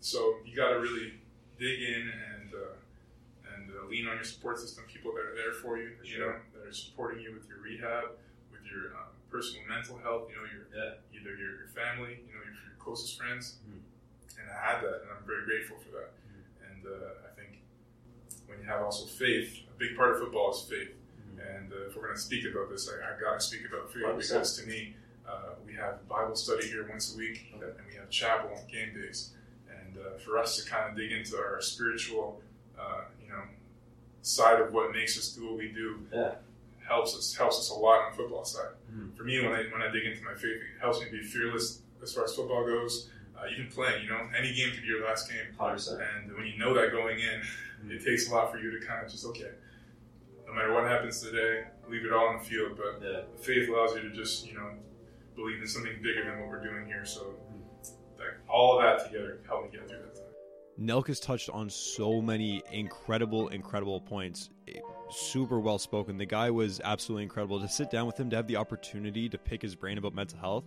so 0.01 0.35
you 0.45 0.55
got 0.55 0.69
to 0.69 0.79
really 0.79 1.13
dig 1.57 1.81
in 1.81 2.03
and 2.33 2.49
uh, 2.53 3.53
and 3.55 3.71
uh, 3.71 3.87
lean 3.89 4.07
on 4.07 4.15
your 4.15 4.25
support 4.25 4.59
system, 4.59 4.83
people 4.91 5.11
that 5.13 5.25
are 5.25 5.35
there 5.35 5.53
for 5.53 5.77
you. 5.77 5.91
You 6.03 6.19
know, 6.19 6.33
that 6.53 6.67
are 6.67 6.73
supporting 6.73 7.21
you 7.23 7.33
with 7.33 7.47
your 7.47 7.59
rehab, 7.59 8.11
with 8.51 8.63
your 8.69 8.93
uh, 8.95 9.09
personal 9.31 9.63
mental 9.67 9.97
health. 9.97 10.29
You 10.29 10.35
know, 10.35 10.45
your 10.51 10.65
yeah. 10.75 10.99
either 11.15 11.33
your, 11.35 11.55
your 11.65 11.71
family, 11.73 12.19
you 12.27 12.33
know, 12.35 12.43
your, 12.43 12.55
your 12.67 12.77
closest 12.79 13.17
friends, 13.17 13.57
and 14.37 14.45
I 14.51 14.57
had 14.59 14.77
that, 14.83 15.01
and 15.03 15.09
I'm 15.15 15.25
very 15.25 15.45
grateful 15.45 15.77
for 15.79 15.91
that. 15.97 16.11
And 16.69 16.81
uh, 16.85 17.25
I 17.27 17.31
when 18.47 18.59
you 18.59 18.65
have 18.65 18.81
also 18.81 19.05
faith, 19.05 19.59
a 19.73 19.79
big 19.79 19.95
part 19.95 20.11
of 20.11 20.19
football 20.19 20.51
is 20.51 20.61
faith. 20.61 20.89
And 21.57 21.71
uh, 21.71 21.87
if 21.87 21.95
we're 21.95 22.03
going 22.03 22.15
to 22.15 22.21
speak 22.21 22.45
about 22.45 22.69
this, 22.69 22.89
I, 22.89 22.95
I 23.15 23.19
got 23.19 23.39
to 23.39 23.45
speak 23.45 23.61
about 23.67 23.91
faith 23.91 24.03
100%. 24.03 24.17
because 24.17 24.57
to 24.59 24.67
me, 24.67 24.95
uh, 25.27 25.53
we 25.65 25.73
have 25.73 26.07
Bible 26.07 26.35
study 26.35 26.67
here 26.67 26.87
once 26.89 27.13
a 27.13 27.17
week, 27.17 27.53
and 27.53 27.61
we 27.89 27.95
have 27.95 28.09
chapel 28.09 28.49
on 28.51 28.67
game 28.71 28.93
days. 28.95 29.31
And 29.69 29.97
uh, 29.97 30.17
for 30.19 30.37
us 30.37 30.57
to 30.57 30.69
kind 30.69 30.89
of 30.89 30.97
dig 30.97 31.11
into 31.11 31.37
our 31.37 31.61
spiritual, 31.61 32.41
uh, 32.79 33.01
you 33.23 33.29
know, 33.29 33.41
side 34.21 34.59
of 34.59 34.73
what 34.73 34.91
makes 34.91 35.17
us 35.17 35.29
do 35.29 35.45
what 35.47 35.57
we 35.57 35.69
do, 35.69 35.99
Yeah. 36.13 36.35
helps 36.87 37.15
us 37.15 37.35
helps 37.35 37.57
us 37.59 37.69
a 37.69 37.73
lot 37.73 38.05
on 38.05 38.11
the 38.11 38.17
football 38.17 38.43
side. 38.45 38.69
For 39.17 39.23
me, 39.23 39.39
when 39.43 39.51
I 39.53 39.63
when 39.71 39.81
I 39.81 39.91
dig 39.91 40.05
into 40.05 40.23
my 40.23 40.33
faith, 40.33 40.61
it 40.61 40.79
helps 40.79 40.99
me 41.01 41.07
be 41.11 41.21
fearless 41.21 41.81
as 42.01 42.13
far 42.13 42.23
as 42.23 42.33
football 42.33 42.65
goes. 42.65 43.09
Uh, 43.37 43.47
even 43.51 43.67
playing, 43.69 44.03
you 44.03 44.09
know, 44.09 44.21
any 44.37 44.53
game 44.53 44.71
could 44.71 44.81
be 44.81 44.87
your 44.87 45.05
last 45.05 45.29
game. 45.29 45.39
100%. 45.59 45.99
And 46.25 46.35
when 46.37 46.45
you 46.47 46.57
know 46.57 46.73
that 46.73 46.91
going 46.91 47.19
in, 47.19 47.91
it 47.91 48.03
takes 48.03 48.29
a 48.29 48.33
lot 48.33 48.51
for 48.51 48.57
you 48.59 48.77
to 48.79 48.85
kind 48.85 49.05
of 49.05 49.11
just 49.11 49.25
okay. 49.25 49.51
No 50.47 50.53
matter 50.53 50.73
what 50.73 50.85
happens 50.85 51.21
today, 51.21 51.63
leave 51.89 52.05
it 52.05 52.13
all 52.13 52.27
on 52.27 52.37
the 52.39 52.43
field. 52.43 52.77
But 52.77 53.05
Yeah. 53.05 53.21
faith 53.41 53.67
allows 53.69 53.95
you 53.95 54.01
to 54.03 54.11
just 54.11 54.47
you 54.47 54.53
know 54.53 54.71
believe 55.35 55.59
in 55.59 55.67
something 55.67 56.01
bigger 56.01 56.23
than 56.23 56.39
what 56.39 56.49
we're 56.49 56.63
doing 56.63 56.85
here. 56.85 57.05
So 57.05 57.35
like, 58.17 58.39
all 58.47 58.77
of 58.79 58.83
that 58.83 59.05
together 59.05 59.39
helped 59.47 59.73
me 59.73 59.77
get 59.79 59.89
through 59.89 59.99
that 59.99 60.15
time. 60.15 60.23
Nelkas 60.79 61.21
touched 61.21 61.49
on 61.49 61.69
so 61.69 62.21
many 62.21 62.61
incredible, 62.71 63.49
incredible 63.49 63.99
points. 64.01 64.49
Eh, 64.67 64.79
Super 65.11 65.59
well 65.59 65.77
spoken. 65.77 66.17
The 66.17 66.25
guy 66.25 66.49
was 66.49 66.81
absolutely 66.83 67.23
incredible. 67.23 67.59
To 67.59 67.67
sit 67.67 67.91
down 67.91 68.07
with 68.07 68.19
him, 68.19 68.29
to 68.31 68.35
have 68.35 68.47
the 68.47 68.55
opportunity 68.55 69.29
to 69.29 69.37
pick 69.37 69.61
his 69.61 69.75
brain 69.75 69.99
about 69.99 70.15
mental 70.15 70.39
health, 70.39 70.65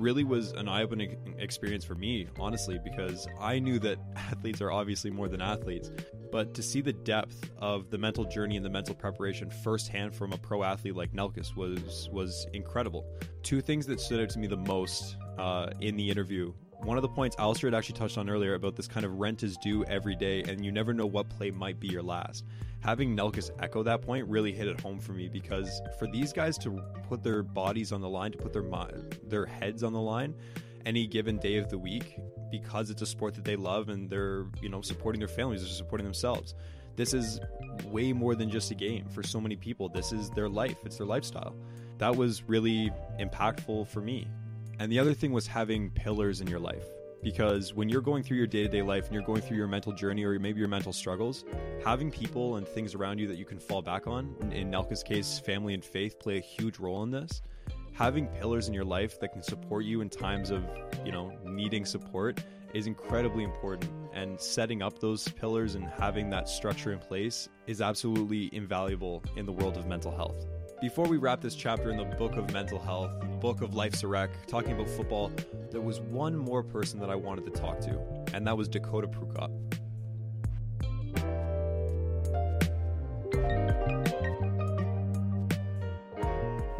really 0.00 0.24
was 0.24 0.52
an 0.52 0.68
eye 0.68 0.82
opening 0.82 1.36
experience 1.38 1.84
for 1.84 1.94
me, 1.94 2.26
honestly, 2.38 2.80
because 2.82 3.28
I 3.38 3.58
knew 3.58 3.78
that 3.80 3.98
athletes 4.16 4.60
are 4.60 4.72
obviously 4.72 5.10
more 5.10 5.28
than 5.28 5.40
athletes. 5.40 5.90
But 6.32 6.54
to 6.54 6.62
see 6.62 6.80
the 6.80 6.92
depth 6.92 7.50
of 7.58 7.90
the 7.90 7.98
mental 7.98 8.24
journey 8.24 8.56
and 8.56 8.64
the 8.64 8.70
mental 8.70 8.94
preparation 8.94 9.50
firsthand 9.50 10.14
from 10.14 10.32
a 10.32 10.38
pro 10.38 10.62
athlete 10.62 10.96
like 10.96 11.12
Nelkas 11.12 11.54
was 11.56 12.08
was 12.12 12.46
incredible. 12.52 13.04
Two 13.42 13.60
things 13.60 13.86
that 13.86 14.00
stood 14.00 14.20
out 14.20 14.30
to 14.30 14.38
me 14.38 14.46
the 14.46 14.56
most 14.56 15.16
uh, 15.38 15.70
in 15.80 15.96
the 15.96 16.08
interview 16.08 16.52
one 16.84 16.96
of 16.96 17.02
the 17.02 17.08
points 17.08 17.36
Allister 17.38 17.66
had 17.66 17.74
actually 17.74 17.96
touched 17.96 18.18
on 18.18 18.30
earlier 18.30 18.54
about 18.54 18.76
this 18.76 18.88
kind 18.88 19.04
of 19.04 19.18
rent 19.18 19.42
is 19.42 19.56
due 19.58 19.84
every 19.84 20.16
day, 20.16 20.42
and 20.42 20.64
you 20.64 20.72
never 20.72 20.94
know 20.94 21.06
what 21.06 21.28
play 21.28 21.50
might 21.50 21.78
be 21.78 21.88
your 21.88 22.02
last. 22.02 22.44
Having 22.80 23.16
Nelkas 23.16 23.50
echo 23.60 23.82
that 23.82 24.02
point 24.02 24.26
really 24.28 24.52
hit 24.52 24.66
it 24.66 24.80
home 24.80 24.98
for 24.98 25.12
me 25.12 25.28
because 25.28 25.82
for 25.98 26.06
these 26.06 26.32
guys 26.32 26.56
to 26.58 26.82
put 27.08 27.22
their 27.22 27.42
bodies 27.42 27.92
on 27.92 28.00
the 28.00 28.08
line, 28.08 28.32
to 28.32 28.38
put 28.38 28.52
their 28.52 28.64
their 29.24 29.46
heads 29.46 29.82
on 29.82 29.92
the 29.92 30.00
line, 30.00 30.34
any 30.86 31.06
given 31.06 31.36
day 31.36 31.56
of 31.56 31.68
the 31.68 31.78
week, 31.78 32.16
because 32.50 32.90
it's 32.90 33.02
a 33.02 33.06
sport 33.06 33.34
that 33.34 33.44
they 33.44 33.56
love 33.56 33.90
and 33.90 34.08
they're 34.08 34.46
you 34.62 34.68
know 34.68 34.80
supporting 34.80 35.18
their 35.18 35.28
families, 35.28 35.60
they're 35.60 35.70
supporting 35.70 36.04
themselves. 36.04 36.54
This 36.96 37.14
is 37.14 37.40
way 37.86 38.12
more 38.12 38.34
than 38.34 38.50
just 38.50 38.70
a 38.70 38.74
game 38.74 39.06
for 39.08 39.22
so 39.22 39.40
many 39.40 39.56
people. 39.56 39.88
This 39.88 40.12
is 40.12 40.30
their 40.30 40.48
life. 40.48 40.76
It's 40.84 40.96
their 40.96 41.06
lifestyle. 41.06 41.54
That 41.98 42.16
was 42.16 42.42
really 42.44 42.90
impactful 43.18 43.88
for 43.88 44.00
me. 44.00 44.26
And 44.80 44.90
the 44.90 44.98
other 44.98 45.12
thing 45.12 45.30
was 45.30 45.46
having 45.46 45.90
pillars 45.90 46.40
in 46.40 46.46
your 46.46 46.58
life. 46.58 46.86
Because 47.22 47.74
when 47.74 47.90
you're 47.90 48.00
going 48.00 48.22
through 48.22 48.38
your 48.38 48.46
day 48.46 48.62
to 48.62 48.68
day 48.68 48.80
life 48.80 49.04
and 49.04 49.12
you're 49.12 49.22
going 49.22 49.42
through 49.42 49.58
your 49.58 49.66
mental 49.66 49.92
journey 49.92 50.24
or 50.24 50.38
maybe 50.38 50.58
your 50.58 50.68
mental 50.68 50.94
struggles, 50.94 51.44
having 51.84 52.10
people 52.10 52.56
and 52.56 52.66
things 52.66 52.94
around 52.94 53.18
you 53.18 53.28
that 53.28 53.36
you 53.36 53.44
can 53.44 53.58
fall 53.58 53.82
back 53.82 54.06
on, 54.06 54.34
in 54.50 54.70
Nelkas' 54.70 55.04
case, 55.04 55.38
family 55.38 55.74
and 55.74 55.84
faith 55.84 56.18
play 56.18 56.38
a 56.38 56.40
huge 56.40 56.78
role 56.78 57.02
in 57.02 57.10
this. 57.10 57.42
Having 57.92 58.28
pillars 58.28 58.68
in 58.68 58.74
your 58.74 58.86
life 58.86 59.20
that 59.20 59.34
can 59.34 59.42
support 59.42 59.84
you 59.84 60.00
in 60.00 60.08
times 60.08 60.50
of, 60.50 60.64
you 61.04 61.12
know, 61.12 61.30
needing 61.44 61.84
support 61.84 62.42
is 62.72 62.86
incredibly 62.86 63.44
important. 63.44 63.92
And 64.14 64.40
setting 64.40 64.80
up 64.80 64.98
those 64.98 65.28
pillars 65.28 65.74
and 65.74 65.84
having 65.84 66.30
that 66.30 66.48
structure 66.48 66.90
in 66.94 67.00
place 67.00 67.50
is 67.66 67.82
absolutely 67.82 68.48
invaluable 68.54 69.22
in 69.36 69.44
the 69.44 69.52
world 69.52 69.76
of 69.76 69.86
mental 69.86 70.10
health. 70.10 70.46
Before 70.80 71.06
we 71.06 71.18
wrap 71.18 71.42
this 71.42 71.54
chapter 71.54 71.90
in 71.90 71.98
the 71.98 72.06
book 72.06 72.36
of 72.36 72.50
mental 72.54 72.78
health, 72.78 73.10
the 73.20 73.26
book 73.26 73.60
of 73.60 73.74
life's 73.74 74.02
a 74.02 74.08
wreck, 74.08 74.30
talking 74.46 74.72
about 74.72 74.88
football, 74.88 75.30
there 75.70 75.82
was 75.82 76.00
one 76.00 76.34
more 76.34 76.62
person 76.62 76.98
that 77.00 77.10
I 77.10 77.16
wanted 77.16 77.44
to 77.44 77.50
talk 77.50 77.80
to, 77.80 78.00
and 78.32 78.46
that 78.46 78.56
was 78.56 78.66
Dakota 78.66 79.06
Prukop. 79.06 79.50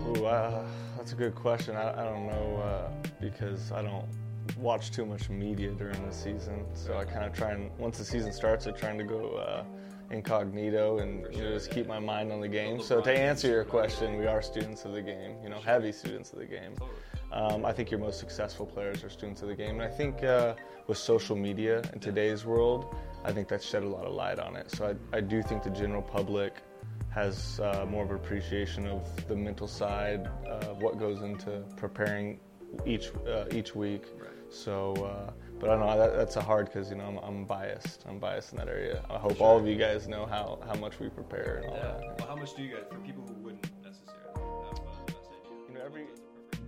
Ooh, 0.06 0.24
uh, 0.24 0.64
that's 0.96 1.12
a 1.12 1.16
good 1.16 1.34
question. 1.34 1.76
I, 1.76 1.92
I 1.92 2.04
don't 2.04 2.26
know 2.26 2.56
uh, 2.56 2.88
because 3.20 3.70
I 3.70 3.82
don't 3.82 4.06
watch 4.56 4.92
too 4.92 5.04
much 5.04 5.28
media 5.28 5.72
during 5.72 6.06
the 6.06 6.14
season. 6.14 6.64
So 6.72 6.96
I 6.96 7.04
kind 7.04 7.26
of 7.26 7.34
try 7.34 7.50
and 7.50 7.70
once 7.76 7.98
the 7.98 8.04
season 8.06 8.32
starts, 8.32 8.64
I'm 8.64 8.74
trying 8.74 8.96
to 8.96 9.04
go 9.04 9.34
uh, 9.34 9.64
incognito 10.10 10.98
and 10.98 11.26
you 11.34 11.42
know, 11.42 11.52
just 11.52 11.70
keep 11.70 11.86
my 11.86 11.98
mind 11.98 12.32
on 12.32 12.40
the 12.40 12.48
game. 12.48 12.82
So 12.82 13.00
to 13.00 13.12
answer 13.12 13.48
your 13.48 13.64
question, 13.64 14.18
we 14.18 14.26
are 14.26 14.42
students 14.42 14.84
of 14.84 14.92
the 14.92 15.02
game. 15.02 15.36
You 15.42 15.48
know, 15.48 15.60
heavy 15.60 15.92
students 15.92 16.32
of 16.32 16.38
the 16.38 16.46
game. 16.46 16.74
Um, 17.32 17.64
I 17.64 17.72
think 17.72 17.90
your 17.90 18.00
most 18.00 18.18
successful 18.18 18.66
players 18.66 19.04
are 19.04 19.10
students 19.10 19.42
of 19.42 19.48
the 19.48 19.54
game, 19.54 19.80
and 19.80 19.82
I 19.82 19.88
think 19.88 20.24
uh, 20.24 20.54
with 20.88 20.98
social 20.98 21.36
media 21.36 21.80
in 21.92 22.00
today's 22.00 22.44
world, 22.44 22.94
I 23.24 23.32
think 23.32 23.46
that 23.48 23.62
shed 23.62 23.84
a 23.84 23.88
lot 23.88 24.04
of 24.04 24.14
light 24.14 24.40
on 24.40 24.56
it. 24.56 24.70
So 24.72 24.96
I, 25.12 25.16
I 25.16 25.20
do 25.20 25.40
think 25.42 25.62
the 25.62 25.70
general 25.70 26.02
public 26.02 26.56
has 27.10 27.60
uh, 27.60 27.86
more 27.88 28.04
of 28.04 28.10
an 28.10 28.16
appreciation 28.16 28.86
of 28.86 29.28
the 29.28 29.36
mental 29.36 29.68
side 29.68 30.28
of 30.46 30.82
what 30.82 30.98
goes 30.98 31.22
into 31.22 31.62
preparing 31.76 32.40
each 32.86 33.10
uh, 33.28 33.44
each 33.52 33.74
week. 33.74 34.04
So, 34.48 34.94
uh, 34.94 35.32
but 35.60 35.68
I 35.68 35.76
don't 35.76 35.86
know 35.86 35.98
that, 35.98 36.16
that's 36.16 36.36
a 36.36 36.42
hard 36.42 36.66
because 36.66 36.90
you 36.90 36.96
know 36.96 37.04
I'm, 37.04 37.18
I'm 37.18 37.44
biased. 37.44 38.04
I'm 38.08 38.18
biased 38.18 38.52
in 38.52 38.58
that 38.58 38.68
area. 38.68 39.04
I 39.10 39.18
hope 39.18 39.40
all 39.40 39.58
of 39.58 39.66
you 39.66 39.76
guys 39.76 40.08
know 40.08 40.24
how, 40.24 40.58
how 40.66 40.74
much 40.80 40.98
we 40.98 41.10
prepare 41.10 41.62
and 41.62 41.66
all 41.66 41.74
that. 41.74 42.18
Well, 42.18 42.28
how 42.28 42.36
much 42.36 42.56
do 42.56 42.62
you 42.62 42.74
guys, 42.74 42.84
for 42.90 42.98
people 42.98 43.24
who 43.28 43.34
wouldn't 43.34 43.66
necessarily 43.84 44.18
have 44.26 44.42
uh, 44.42 44.74
the 44.74 45.12
best 45.12 45.28
idea? 45.36 45.68
You 45.68 45.74
know, 45.74 45.80
every 45.84 46.06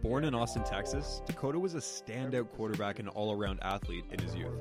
Born 0.03 0.25
in 0.25 0.35
Austin, 0.35 0.65
Texas, 0.65 1.23
Dakota 1.27 1.59
was 1.59 1.75
a 1.75 1.79
standout 1.79 2.51
quarterback 2.51 2.99
and 2.99 3.09
all 3.09 3.33
around 3.33 3.61
athlete 3.63 4.05
in 4.11 4.19
his 4.19 4.35
youth. 4.35 4.53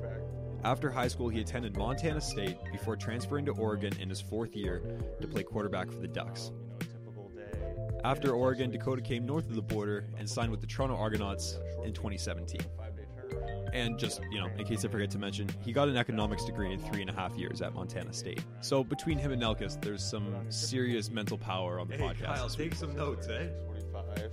After 0.64 0.88
high 0.88 1.08
school, 1.08 1.28
he 1.28 1.40
attended 1.40 1.76
Montana 1.76 2.20
State 2.20 2.56
before 2.70 2.94
transferring 2.96 3.44
to 3.46 3.52
Oregon 3.52 3.92
in 4.00 4.08
his 4.08 4.20
fourth 4.20 4.54
year 4.54 4.82
to 5.20 5.26
play 5.26 5.42
quarterback 5.42 5.90
for 5.90 5.98
the 5.98 6.06
Ducks. 6.06 6.52
You 6.52 6.68
know, 6.68 6.76
a 6.76 6.84
typical 6.84 7.28
day. 7.30 7.98
After 8.04 8.30
Oregon, 8.30 8.70
Dakota 8.70 9.02
came 9.02 9.26
north 9.26 9.48
of 9.48 9.56
the 9.56 9.62
border 9.62 10.06
and 10.16 10.30
signed 10.30 10.52
with 10.52 10.60
the 10.60 10.68
Toronto 10.68 10.96
Argonauts 10.96 11.58
in 11.84 11.92
2017. 11.92 12.60
Five-day 13.32 13.52
turnaround. 13.52 13.70
And 13.72 13.98
just, 13.98 14.20
you 14.30 14.38
know, 14.38 14.48
in 14.58 14.64
case 14.66 14.84
I 14.84 14.88
forget 14.88 15.10
to 15.12 15.18
mention, 15.18 15.48
he 15.64 15.72
got 15.72 15.88
an 15.88 15.96
economics 15.96 16.44
degree 16.44 16.72
in 16.72 16.78
three 16.80 17.00
and 17.00 17.08
a 17.10 17.14
half 17.14 17.34
years 17.36 17.62
at 17.62 17.74
Montana 17.74 18.12
State. 18.12 18.42
So 18.60 18.84
between 18.84 19.18
him 19.18 19.32
and 19.32 19.40
Nelkas, 19.42 19.80
there's 19.80 20.04
some 20.04 20.34
serious 20.50 21.10
mental 21.10 21.38
power 21.38 21.80
on 21.80 21.88
the 21.88 21.96
podcast. 21.96 22.42
this 22.44 22.58
week. 22.58 22.74
some 22.74 22.94
notes, 22.94 23.28
eh? 23.28 23.46
45 23.66 24.30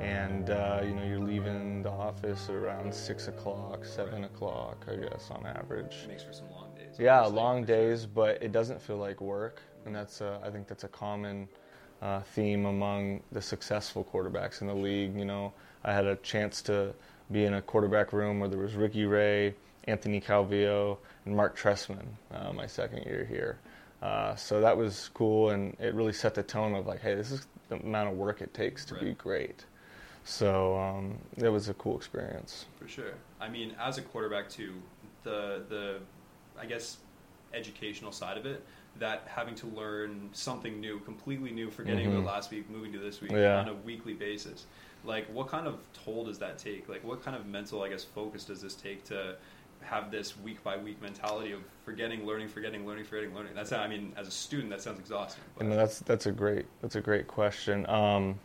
and 0.00 0.50
uh, 0.50 0.80
you 0.84 0.94
know 0.94 1.02
you're 1.02 1.18
leaving 1.18 1.82
the 1.82 1.90
office 1.90 2.48
at 2.50 2.54
around 2.54 2.94
six 2.94 3.26
o'clock 3.28 3.84
seven 3.86 4.24
o'clock 4.24 4.84
i 4.90 4.96
guess 4.96 5.30
on 5.30 5.46
average 5.46 5.96
Makes 6.06 6.24
for 6.24 6.32
some 6.34 6.50
long 6.50 6.68
days. 6.76 6.94
yeah 6.98 7.22
long 7.22 7.64
days 7.64 8.04
but 8.04 8.42
it 8.42 8.52
doesn't 8.52 8.82
feel 8.82 8.98
like 8.98 9.20
work 9.22 9.62
and 9.86 9.94
that's 9.94 10.20
a, 10.20 10.40
i 10.44 10.50
think 10.50 10.68
that's 10.68 10.84
a 10.84 10.88
common 10.88 11.48
uh, 12.02 12.20
theme 12.20 12.66
among 12.66 13.22
the 13.32 13.40
successful 13.40 14.04
quarterbacks 14.12 14.60
in 14.60 14.66
the 14.66 14.74
league 14.74 15.16
you 15.18 15.24
know 15.24 15.52
i 15.84 15.92
had 15.92 16.04
a 16.06 16.16
chance 16.16 16.60
to 16.62 16.92
be 17.30 17.44
in 17.44 17.54
a 17.54 17.62
quarterback 17.62 18.12
room 18.12 18.40
where 18.40 18.48
there 18.48 18.58
was 18.58 18.74
ricky 18.74 19.04
ray 19.04 19.54
anthony 19.84 20.20
calvillo 20.20 20.98
and 21.24 21.36
Marc 21.36 21.56
Trestman 21.56 22.06
uh, 22.32 22.52
my 22.52 22.66
second 22.66 23.04
year 23.04 23.26
here 23.28 23.58
uh, 24.02 24.34
so 24.36 24.60
that 24.60 24.76
was 24.76 25.10
cool 25.14 25.50
and 25.50 25.76
it 25.80 25.94
really 25.94 26.12
set 26.12 26.34
the 26.34 26.42
tone 26.42 26.74
of 26.74 26.86
like 26.86 27.00
hey 27.00 27.14
this 27.14 27.30
is 27.30 27.46
the 27.68 27.76
amount 27.76 28.10
of 28.10 28.16
work 28.16 28.40
it 28.40 28.52
takes 28.54 28.84
to 28.86 28.94
be 28.94 29.12
great 29.14 29.64
so 30.24 30.78
um, 30.78 31.18
it 31.36 31.48
was 31.48 31.68
a 31.68 31.74
cool 31.74 31.96
experience 31.96 32.66
For 32.78 32.86
sure. 32.88 33.14
I 33.40 33.48
mean, 33.48 33.74
as 33.80 33.96
a 33.96 34.02
quarterback 34.02 34.48
too, 34.50 34.74
the 35.22 35.62
the 35.68 36.00
I 36.60 36.66
guess 36.66 36.98
educational 37.54 38.12
side 38.12 38.36
of 38.36 38.44
it, 38.44 38.62
that 38.98 39.26
having 39.26 39.54
to 39.54 39.66
learn 39.68 40.28
something 40.32 40.80
new, 40.80 40.98
completely 41.00 41.50
new, 41.50 41.70
forgetting 41.70 42.06
Mhm. 42.06 42.12
about 42.12 42.24
last 42.26 42.50
week, 42.50 42.68
moving 42.68 42.92
to 42.92 42.98
this 42.98 43.22
week 43.22 43.32
Yeah. 43.32 43.60
on 43.60 43.68
a 43.68 43.74
weekly 43.74 44.12
basis. 44.12 44.66
Like, 45.04 45.26
what 45.32 45.48
kind 45.48 45.66
of 45.66 45.78
toll 45.92 46.24
does 46.24 46.38
that 46.38 46.58
take? 46.58 46.88
Like, 46.88 47.04
what 47.04 47.22
kind 47.24 47.36
of 47.36 47.46
mental, 47.46 47.82
I 47.82 47.88
guess, 47.88 48.04
focus 48.04 48.44
does 48.44 48.60
this 48.60 48.74
take 48.74 49.04
to 49.04 49.36
have 49.80 50.10
this 50.10 50.36
week 50.38 50.62
by 50.64 50.76
week 50.76 51.00
mentality 51.00 51.52
of 51.52 51.60
forgetting, 51.84 52.26
learning, 52.26 52.48
forgetting, 52.48 52.86
learning, 52.86 53.04
forgetting, 53.04 53.34
learning? 53.34 53.52
That's 53.54 53.72
I 53.72 53.86
mean, 53.86 54.12
as 54.16 54.26
a 54.28 54.30
student, 54.32 54.70
that 54.70 54.82
sounds 54.82 54.98
exhausting. 54.98 55.42
but- 55.56 55.64
And 55.64 55.72
that's 55.72 56.00
that's 56.00 56.26
a 56.26 56.32
great 56.32 56.66
that's 56.82 56.96
a 56.96 57.00
great 57.00 57.28
question. 57.28 57.88
Um, 57.88 58.38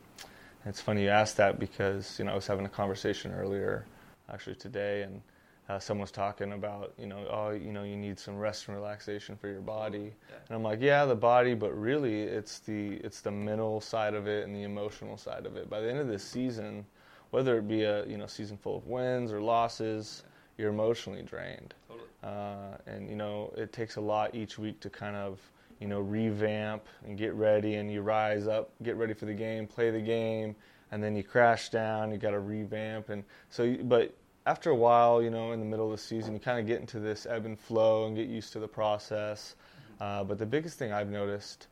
it's 0.66 0.80
funny 0.80 1.04
you 1.04 1.10
asked 1.10 1.38
that 1.38 1.60
because 1.60 2.18
you 2.20 2.26
know 2.26 2.32
I 2.32 2.36
was 2.36 2.48
having 2.48 2.66
a 2.66 2.70
conversation 2.70 3.34
earlier, 3.34 3.86
actually 4.32 4.56
today, 4.56 5.02
and 5.02 5.22
uh, 5.70 5.80
someone's 5.80 6.12
talking 6.12 6.52
about, 6.54 6.94
you 6.98 7.08
know, 7.08 7.26
oh, 7.32 7.52
you 7.52 7.72
know, 7.72 7.84
you 7.84 7.96
need 7.96 8.20
some 8.20 8.38
rest 8.38 8.68
and 8.68 8.76
relaxation 8.76 9.38
for 9.38 9.48
your 9.48 9.62
body, 9.62 10.14
and 10.48 10.56
I'm 10.56 10.64
like, 10.64 10.82
yeah, 10.82 11.06
the 11.06 11.16
body, 11.16 11.54
but 11.54 11.72
really, 11.80 12.22
it's 12.24 12.60
the 12.60 12.96
it's 12.98 13.22
the 13.22 13.32
mental 13.32 13.80
side 13.80 14.14
of 14.14 14.28
it 14.28 14.44
and 14.46 14.54
the 14.54 14.64
emotional 14.64 15.18
side 15.18 15.46
of 15.46 15.56
it. 15.56 15.70
By 15.70 15.80
the 15.80 15.90
end 15.90 16.00
of 16.00 16.08
this 16.08 16.24
season, 16.24 16.86
whether 17.32 17.58
it 17.58 17.68
be 17.68 17.84
a 17.84 18.06
you 18.06 18.18
know 18.18 18.28
season 18.28 18.58
full 18.58 18.78
of 18.78 18.88
wins 18.88 19.32
or 19.32 19.42
losses, 19.42 20.24
you're 20.58 20.70
emotionally 20.70 21.22
drained, 21.22 21.74
Totally. 21.88 22.08
uh, 22.24 22.78
and 22.86 23.10
you 23.10 23.16
know, 23.16 23.54
it 23.56 23.72
takes 23.72 23.96
a 23.96 24.02
lot 24.02 24.36
each 24.36 24.60
week 24.60 24.82
to 24.82 24.90
kind 24.90 25.16
of 25.16 25.40
you 25.80 25.88
know 25.88 26.02
revamp 26.02 26.84
and 27.06 27.18
get 27.18 27.34
ready, 27.36 27.76
and 27.76 27.90
you 27.90 28.02
rise 28.02 28.48
up, 28.48 28.72
get 28.84 28.98
ready 28.98 29.14
for 29.14 29.26
the 29.26 29.34
game, 29.34 29.66
play 29.66 29.92
the 29.92 30.02
game, 30.02 30.58
and 30.92 31.02
then 31.02 31.16
you 31.16 31.24
crash 31.24 31.70
down. 31.70 32.12
You 32.12 32.18
got 32.18 32.32
to 32.32 32.40
revamp, 32.40 33.08
and 33.08 33.24
so, 33.50 33.78
but 33.84 34.14
after 34.46 34.70
a 34.70 34.76
while, 34.76 35.22
you 35.22 35.30
know, 35.30 35.52
in 35.52 35.60
the 35.60 35.66
middle 35.66 35.86
of 35.86 35.92
the 35.92 36.04
season, 36.04 36.34
you 36.34 36.40
kind 36.40 36.60
of 36.60 36.68
get 36.68 36.80
into 36.80 37.00
this 37.00 37.26
ebb 37.26 37.46
and 37.46 37.60
flow 37.60 38.08
and 38.08 38.16
get 38.16 38.28
used 38.28 38.54
to 38.54 38.60
the 38.60 38.68
process. 38.68 39.56
Uh, 40.00 40.24
but 40.24 40.38
the 40.38 40.46
biggest 40.46 40.78
thing 40.78 40.92
I've 40.92 41.10
noticed 41.10 41.68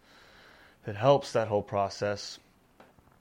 that 0.85 0.95
helps 0.95 1.33
that 1.33 1.47
whole 1.47 1.61
process 1.61 2.39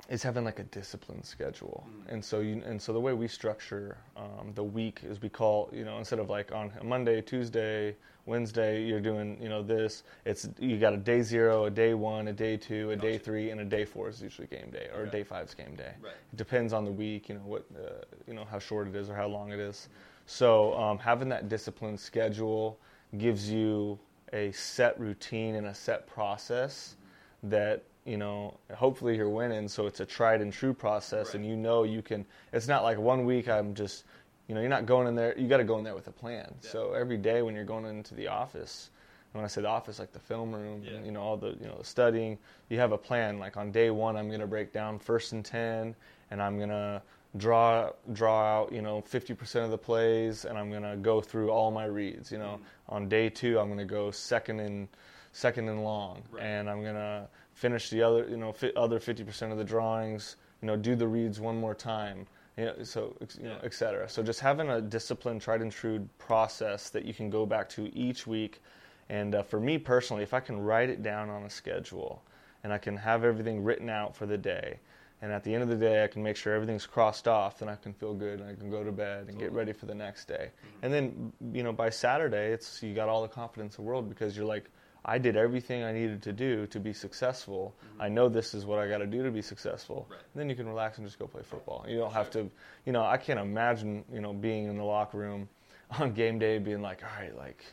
is 0.09 0.23
having 0.23 0.45
like 0.45 0.59
a 0.59 0.65
disciplined 0.65 1.25
schedule. 1.25 1.87
And 2.09 2.25
so 2.25 2.41
you 2.41 2.63
and 2.65 2.81
so 2.81 2.93
the 2.93 3.01
way 3.01 3.13
we 3.13 3.29
structure 3.29 3.97
um, 4.17 4.53
the 4.55 4.65
week 4.65 5.01
is 5.05 5.23
we 5.23 5.29
call 5.29 5.69
you 5.73 5.85
know 5.85 5.99
instead 5.99 6.19
of 6.19 6.29
like 6.29 6.53
on 6.53 6.73
a 6.81 6.85
Monday, 6.85 7.21
Tuesday, 7.21 7.97
Wednesday, 8.27 8.83
you're 8.85 9.01
doing 9.01 9.37
you 9.41 9.49
know 9.49 9.63
this. 9.63 10.03
It's 10.25 10.49
you 10.59 10.79
got 10.79 10.93
a 10.93 10.97
day 10.99 11.23
zero, 11.23 11.65
a 11.65 11.71
day 11.71 11.95
one, 11.95 12.29
a 12.29 12.33
day 12.33 12.57
two, 12.57 12.91
a 12.91 12.97
day 12.97 13.19
three, 13.19 13.51
and 13.51 13.61
a 13.61 13.65
day 13.65 13.85
four 13.85 14.09
is 14.09 14.23
usually 14.23 14.47
game 14.47 14.71
day, 14.71 14.89
or 14.95 15.03
Okay. 15.03 15.11
day 15.11 15.23
five 15.25 15.49
is 15.49 15.55
game 15.55 15.75
day. 15.77 15.93
Right. 16.03 16.13
It 16.33 16.37
depends 16.37 16.73
on 16.73 16.85
the 16.85 16.93
week, 16.93 17.29
you 17.29 17.37
know 17.37 17.41
what 17.43 17.67
uh, 17.77 18.05
you 18.27 18.35
know 18.35 18.45
how 18.45 18.59
short 18.59 18.89
it 18.89 18.95
is 18.97 19.11
or 19.11 19.15
how 19.15 19.27
long 19.27 19.53
it 19.53 19.59
is. 19.59 19.89
So 20.27 20.75
um, 20.79 20.99
having 20.99 21.29
that 21.31 21.49
disciplined 21.49 21.99
schedule 21.99 22.79
gives 23.19 23.51
you 23.51 23.99
a 24.33 24.53
set 24.53 24.99
routine 25.01 25.57
and 25.57 25.67
a 25.67 25.75
set 25.75 26.07
process 26.07 26.95
that 27.43 27.83
you 28.05 28.17
know 28.17 28.57
hopefully 28.75 29.17
you're 29.17 29.29
winning 29.29 29.69
so 29.69 29.87
it's 29.87 30.01
a 30.01 30.07
tried 30.07 30.41
and 30.41 30.53
true 30.53 30.73
process 30.73 31.35
and 31.35 31.45
you 31.45 31.57
know 31.57 31.83
you 31.83 32.01
can 32.01 32.25
it's 32.53 32.67
not 32.69 32.83
like 32.83 32.99
one 32.99 33.25
week 33.25 33.49
i'm 33.49 33.75
just 33.75 34.05
you 34.51 34.55
know 34.57 34.61
you're 34.61 34.69
not 34.69 34.85
going 34.85 35.07
in 35.07 35.15
there 35.15 35.33
you 35.39 35.47
got 35.47 35.59
to 35.59 35.65
go 35.65 35.79
in 35.79 35.85
there 35.85 35.95
with 35.95 36.09
a 36.09 36.13
plan. 36.13 36.53
So 36.59 36.93
every 36.93 37.17
day 37.17 37.41
when 37.41 37.55
you're 37.55 37.65
going 37.65 37.85
into 37.85 38.17
the 38.17 38.27
office 38.27 38.91
and 39.33 39.39
when 39.39 39.45
i 39.45 39.49
say 39.49 39.63
the 39.63 39.69
office 39.69 40.01
like 40.01 40.11
the 40.13 40.19
film 40.19 40.53
room 40.53 40.83
and 40.93 41.07
you 41.07 41.13
know 41.13 41.23
all 41.23 41.37
the 41.37 41.57
you 41.61 41.69
know 41.69 41.79
the 41.79 41.85
studying 41.85 42.37
you 42.69 42.77
have 42.81 42.91
a 42.91 42.99
plan. 42.99 43.39
Like 43.39 43.57
on 43.57 43.71
day 43.71 43.91
one 43.91 44.17
i'm 44.17 44.27
going 44.27 44.41
to 44.41 44.49
break 44.49 44.73
down 44.73 44.99
first 44.99 45.31
and 45.31 45.45
10 45.45 45.95
and 46.33 46.43
i'm 46.43 46.57
going 46.57 46.69
to 46.71 47.01
draw 47.37 47.91
draw 48.13 48.43
out 48.43 48.73
you 48.73 48.83
know 48.83 49.01
50% 49.03 49.65
of 49.65 49.71
the 49.71 49.79
plays 49.79 50.45
and 50.45 50.59
i'm 50.59 50.69
going 50.69 50.83
to 50.83 50.97
go 50.97 51.21
through 51.21 51.51
all 51.51 51.71
my 51.71 51.85
reads 51.85 52.33
you 52.33 52.39
know. 52.39 52.55
Mm-hmm. 52.55 52.95
On 52.95 53.09
day 53.09 53.31
two 53.31 53.61
i'm 53.61 53.69
going 53.69 53.79
to 53.79 53.85
go 53.85 54.11
second 54.11 54.59
and 54.59 54.89
second 55.31 55.69
and 55.69 55.85
long 55.85 56.25
and 56.41 56.69
i'm 56.69 56.83
going 56.83 56.97
to 56.97 57.29
finish 57.55 57.89
the 57.89 58.03
other 58.03 58.27
you 58.29 58.37
know 58.37 58.51
fi- 58.51 58.75
other 58.75 58.99
50% 58.99 59.53
of 59.53 59.59
the 59.59 59.65
drawings 59.65 60.35
you 60.61 60.67
know 60.67 60.75
do 60.75 60.97
the 60.97 61.07
reads 61.07 61.39
one 61.39 61.57
more 61.57 61.75
time 61.75 62.27
you 62.57 62.65
know, 62.67 62.75
so 62.83 63.17
you 63.39 63.49
know, 63.49 63.59
et 63.63 63.75
cetera. 63.75 64.09
So 64.09 64.23
just 64.23 64.41
having 64.41 64.69
a 64.71 64.81
disciplined, 64.81 65.41
tried 65.41 65.63
and 65.63 65.73
true 65.73 66.09
process 66.19 66.91
that 66.91 67.05
you 67.05 67.15
can 67.15 67.31
go 67.31 67.47
back 67.47 67.69
to 67.71 67.95
each 67.97 68.27
week, 68.27 68.61
and 69.09 69.35
uh, 69.35 69.43
for 69.43 69.61
me 69.61 69.79
personally, 69.79 70.23
if 70.23 70.35
I 70.35 70.41
can 70.41 70.61
write 70.61 70.91
it 70.91 71.03
down 71.03 71.31
on 71.31 71.45
a 71.45 71.51
schedule, 71.51 72.23
and 72.63 72.73
I 72.73 72.79
can 72.79 72.97
have 72.97 73.25
everything 73.25 73.65
written 73.65 73.89
out 73.89 74.15
for 74.15 74.27
the 74.27 74.39
day, 74.39 74.79
and 75.23 75.33
at 75.33 75.45
the 75.45 75.53
end 75.55 75.63
of 75.63 75.69
the 75.69 75.77
day, 75.77 76.05
I 76.05 76.07
can 76.07 76.23
make 76.23 76.37
sure 76.37 76.55
everything's 76.55 76.87
crossed 76.87 77.29
off, 77.29 77.59
then 77.59 77.69
I 77.69 77.77
can 77.77 77.93
feel 77.93 78.15
good, 78.15 78.41
and 78.41 78.49
I 78.49 78.55
can 78.55 78.71
go 78.71 78.83
to 78.83 78.93
bed 78.93 79.29
and 79.29 79.39
get 79.39 79.53
ready 79.53 79.73
for 79.73 79.87
the 79.87 79.95
next 79.95 80.27
day. 80.27 80.51
And 80.83 80.93
then, 80.93 81.33
you 81.53 81.63
know, 81.63 81.73
by 81.73 81.91
Saturday, 81.91 82.53
it's 82.53 82.83
you 82.83 82.95
got 82.95 83.09
all 83.09 83.23
the 83.23 83.29
confidence 83.29 83.79
in 83.79 83.85
the 83.85 83.89
world 83.89 84.09
because 84.09 84.37
you're 84.37 84.47
like, 84.47 84.71
I 85.05 85.19
did 85.19 85.37
everything 85.37 85.83
I 85.83 85.93
needed 85.93 86.23
to 86.23 86.33
do 86.33 86.67
to 86.69 86.81
be 86.81 86.93
successful. 86.93 87.75
I 87.99 88.09
know 88.09 88.29
this 88.29 88.55
is 88.55 88.67
what 88.67 88.79
I 88.79 88.89
got 88.89 88.99
to 88.99 89.07
do 89.07 89.23
to 89.23 89.31
be 89.31 89.43
successful. 89.43 90.07
And 90.11 90.41
then 90.41 90.49
you 90.51 90.55
can 90.55 90.69
relax 90.69 90.99
and 90.99 91.07
just 91.07 91.19
go 91.19 91.27
play 91.27 91.43
football. 91.43 91.87
You 91.89 91.99
don't 91.99 92.13
have 92.13 92.31
to, 92.33 92.51
you 92.85 92.93
know, 92.93 93.05
I 93.05 93.17
can't 93.17 93.41
imagine, 93.41 94.05
you 94.13 94.21
know, 94.21 94.33
being 94.33 94.67
in 94.67 94.77
the 94.77 94.85
locker 94.85 95.19
room 95.19 95.49
on 95.99 96.13
game 96.13 96.39
day 96.39 96.59
being 96.59 96.83
like, 96.83 97.03
all 97.03 97.23
right, 97.23 97.37
like, 97.37 97.65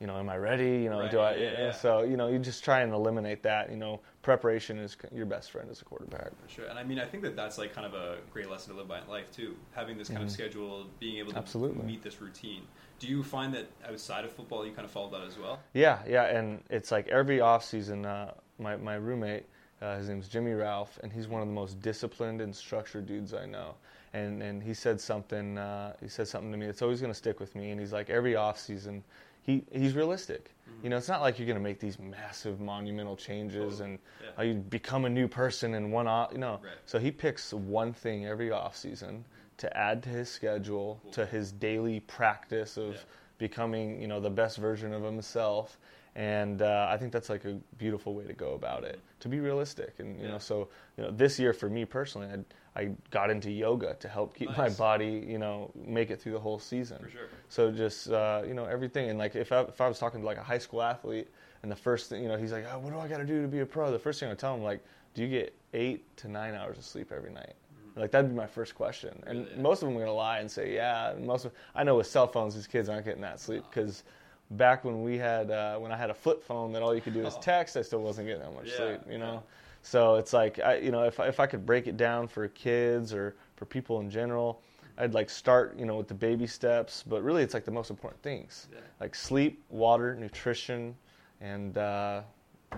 you 0.00 0.06
know, 0.06 0.16
am 0.16 0.28
I 0.28 0.36
ready? 0.36 0.82
You 0.82 0.90
know, 0.90 1.00
Right, 1.00 1.10
do 1.10 1.18
I? 1.18 1.36
yeah. 1.36 1.72
So 1.72 2.02
you 2.02 2.16
know, 2.16 2.28
you 2.28 2.38
just 2.38 2.62
try 2.62 2.82
and 2.82 2.92
eliminate 2.92 3.42
that. 3.42 3.68
You 3.68 3.76
know, 3.76 4.00
preparation 4.22 4.78
is 4.78 4.96
your 5.12 5.26
best 5.26 5.50
friend 5.50 5.68
as 5.70 5.80
a 5.80 5.84
quarterback. 5.84 6.30
Sure, 6.46 6.66
and 6.66 6.78
I 6.78 6.84
mean, 6.84 7.00
I 7.00 7.04
think 7.04 7.24
that 7.24 7.34
that's 7.34 7.58
like 7.58 7.74
kind 7.74 7.84
of 7.86 7.94
a 7.94 8.18
great 8.32 8.48
lesson 8.48 8.72
to 8.72 8.78
live 8.78 8.86
by 8.86 9.00
in 9.00 9.08
life 9.08 9.32
too. 9.32 9.56
Having 9.72 9.98
this 9.98 10.08
kind 10.08 10.22
of 10.22 10.28
Mhm. 10.28 10.32
schedule, 10.32 10.86
being 11.00 11.16
able 11.18 11.32
to 11.32 11.38
Absolutely. 11.38 11.84
meet 11.84 12.02
this 12.02 12.20
routine. 12.20 12.62
Do 12.98 13.06
you 13.06 13.22
find 13.22 13.54
that 13.54 13.68
outside 13.88 14.24
of 14.24 14.32
football, 14.32 14.66
you 14.66 14.72
kind 14.72 14.84
of 14.84 14.90
follow 14.90 15.10
that 15.10 15.22
as 15.22 15.38
well? 15.38 15.60
Yeah, 15.72 16.00
yeah, 16.06 16.24
and 16.24 16.62
it's 16.68 16.90
like 16.90 17.06
every 17.08 17.40
off 17.40 17.64
season, 17.64 18.04
uh, 18.04 18.34
my 18.58 18.76
my 18.76 18.94
roommate, 18.96 19.44
uh, 19.80 19.96
his 19.98 20.08
name's 20.08 20.28
Jimmy 20.28 20.52
Ralph, 20.52 20.98
and 21.02 21.12
he's 21.12 21.28
one 21.28 21.40
of 21.40 21.46
the 21.48 21.54
most 21.54 21.80
disciplined 21.80 22.40
and 22.40 22.54
structured 22.54 23.06
dudes 23.06 23.34
I 23.34 23.46
know. 23.46 23.74
And 24.14 24.42
and 24.42 24.62
he 24.62 24.74
said 24.74 25.00
something, 25.00 25.58
uh, 25.58 25.94
he 26.00 26.08
said 26.08 26.26
something 26.26 26.50
to 26.50 26.58
me 26.58 26.66
that's 26.66 26.82
always 26.82 27.00
going 27.00 27.12
to 27.12 27.18
stick 27.18 27.38
with 27.38 27.54
me. 27.54 27.70
And 27.70 27.78
he's 27.80 27.92
like, 27.92 28.10
every 28.10 28.34
off 28.34 28.58
season, 28.58 29.04
he 29.42 29.64
he's 29.72 29.94
realistic. 29.94 30.50
You 30.82 30.90
know, 30.90 30.96
it's 30.96 31.08
not 31.08 31.20
like 31.22 31.38
you're 31.38 31.46
going 31.46 31.58
to 31.58 31.62
make 31.62 31.80
these 31.80 31.98
massive 31.98 32.60
monumental 32.60 33.16
changes 33.16 33.80
and 33.80 33.98
Yeah. 34.36 34.44
you 34.44 34.54
become 34.54 35.06
a 35.06 35.10
new 35.10 35.26
person 35.26 35.74
in 35.74 35.90
one 35.90 36.06
off. 36.06 36.30
You 36.32 36.38
know, 36.38 36.60
Right. 36.62 36.74
so 36.86 36.98
he 37.00 37.10
picks 37.10 37.52
one 37.52 37.92
thing 37.92 38.26
every 38.26 38.50
off 38.52 38.76
season 38.76 39.24
to 39.58 39.76
add 39.76 40.02
to 40.04 40.08
his 40.08 40.28
schedule, 40.28 41.00
to 41.12 41.26
his 41.26 41.52
daily 41.52 42.00
practice 42.00 42.76
of 42.76 42.94
Yeah. 42.94 43.00
becoming, 43.38 44.00
you 44.00 44.08
know, 44.08 44.20
the 44.20 44.30
best 44.30 44.56
version 44.56 44.92
of 44.92 45.02
himself. 45.02 45.78
And 46.16 46.62
uh, 46.62 46.88
I 46.90 46.96
think 46.96 47.12
that's 47.12 47.28
like 47.28 47.44
a 47.44 47.54
beautiful 47.76 48.14
way 48.14 48.24
to 48.26 48.32
go 48.32 48.54
about 48.54 48.82
it, 48.82 48.98
to 49.20 49.28
be 49.28 49.38
realistic. 49.38 49.94
And 50.00 50.18
you 50.18 50.24
Yeah. 50.26 50.32
know, 50.32 50.38
so 50.38 50.68
you 50.96 51.04
know, 51.04 51.10
this 51.12 51.38
year 51.38 51.52
for 51.52 51.68
me 51.68 51.84
personally, 51.84 52.28
I 52.28 52.44
I 52.80 52.90
got 53.10 53.28
into 53.30 53.50
yoga 53.50 53.94
to 53.94 54.08
help 54.08 54.34
keep 54.34 54.56
my 54.56 54.68
body, 54.70 55.24
you 55.26 55.38
know, 55.38 55.72
make 55.74 56.10
it 56.10 56.20
through 56.20 56.32
the 56.32 56.40
whole 56.40 56.60
season. 56.60 56.98
For 57.02 57.10
sure. 57.10 57.28
So 57.48 57.72
just 57.72 58.10
uh, 58.10 58.42
you 58.46 58.54
know 58.54 58.64
everything, 58.66 59.10
and 59.10 59.18
like 59.18 59.34
if 59.34 59.50
I, 59.52 59.62
if 59.62 59.80
I 59.80 59.88
was 59.88 59.98
talking 59.98 60.20
to 60.20 60.26
like 60.26 60.38
a 60.38 60.42
high 60.42 60.58
school 60.58 60.82
athlete, 60.82 61.28
and 61.62 61.70
the 61.72 61.76
first 61.76 62.08
thing 62.08 62.22
you 62.22 62.28
know 62.28 62.36
he's 62.36 62.52
like, 62.52 62.66
oh, 62.72 62.78
what 62.78 62.92
do 62.92 62.98
I 63.00 63.08
got 63.08 63.18
to 63.18 63.24
do 63.24 63.42
to 63.42 63.48
be 63.48 63.60
a 63.60 63.66
pro? 63.66 63.90
The 63.90 63.98
first 63.98 64.20
thing 64.20 64.30
I 64.30 64.34
tell 64.34 64.54
him 64.54 64.62
like, 64.62 64.80
do 65.14 65.22
you 65.22 65.28
get 65.28 65.54
eight 65.74 66.04
to 66.18 66.28
nine 66.28 66.54
hours 66.54 66.78
of 66.78 66.84
sleep 66.84 67.10
every 67.12 67.32
night? 67.32 67.54
Like 67.98 68.10
that'd 68.10 68.30
be 68.30 68.36
my 68.36 68.46
first 68.46 68.74
question, 68.74 69.22
and 69.26 69.46
Really, 69.46 69.60
most 69.62 69.82
of 69.82 69.88
them 69.88 69.96
are 69.96 70.00
gonna 70.00 70.12
lie 70.12 70.38
and 70.38 70.50
say 70.50 70.74
yeah. 70.74 71.10
And 71.10 71.26
most 71.26 71.44
of, 71.44 71.52
I 71.74 71.84
know 71.84 71.96
with 71.96 72.06
cell 72.06 72.26
phones, 72.26 72.54
these 72.54 72.66
kids 72.66 72.88
aren't 72.88 73.04
getting 73.04 73.22
that 73.22 73.40
sleep 73.40 73.64
because 73.68 74.04
back 74.52 74.84
when 74.84 75.02
we 75.02 75.18
had 75.18 75.50
uh, 75.50 75.78
when 75.78 75.92
I 75.92 75.96
had 75.96 76.10
a 76.10 76.14
flip 76.14 76.42
phone 76.42 76.72
that 76.72 76.82
all 76.82 76.94
you 76.94 77.00
could 77.00 77.14
do 77.14 77.22
was 77.22 77.36
text, 77.38 77.76
I 77.76 77.82
still 77.82 78.00
wasn't 78.02 78.26
getting 78.28 78.42
that 78.42 78.54
much 78.54 78.68
Yeah, 78.68 78.76
sleep. 78.76 79.00
You 79.10 79.18
know, 79.18 79.34
yeah. 79.34 79.40
so 79.82 80.14
it's 80.16 80.32
like 80.32 80.58
I, 80.60 80.76
you 80.76 80.90
know 80.90 81.02
if 81.04 81.18
I- 81.20 81.26
if 81.28 81.40
I 81.40 81.46
could 81.46 81.66
break 81.66 81.86
it 81.86 81.96
down 81.96 82.28
for 82.28 82.46
kids 82.48 83.12
or 83.12 83.34
for 83.56 83.64
people 83.66 84.00
in 84.00 84.08
general, 84.10 84.62
I'd 84.96 85.14
like 85.14 85.28
start 85.30 85.76
you 85.78 85.84
know 85.86 85.96
with 85.96 86.08
the 86.08 86.14
baby 86.14 86.46
steps, 86.46 87.04
but 87.06 87.22
really 87.22 87.42
it's 87.42 87.54
like 87.54 87.64
the 87.64 87.70
most 87.72 87.90
important 87.90 88.22
things 88.22 88.68
Yeah. 88.72 88.80
like 89.00 89.14
sleep, 89.14 89.62
water, 89.70 90.14
nutrition, 90.14 90.94
and 91.40 91.76
uh, 91.76 92.22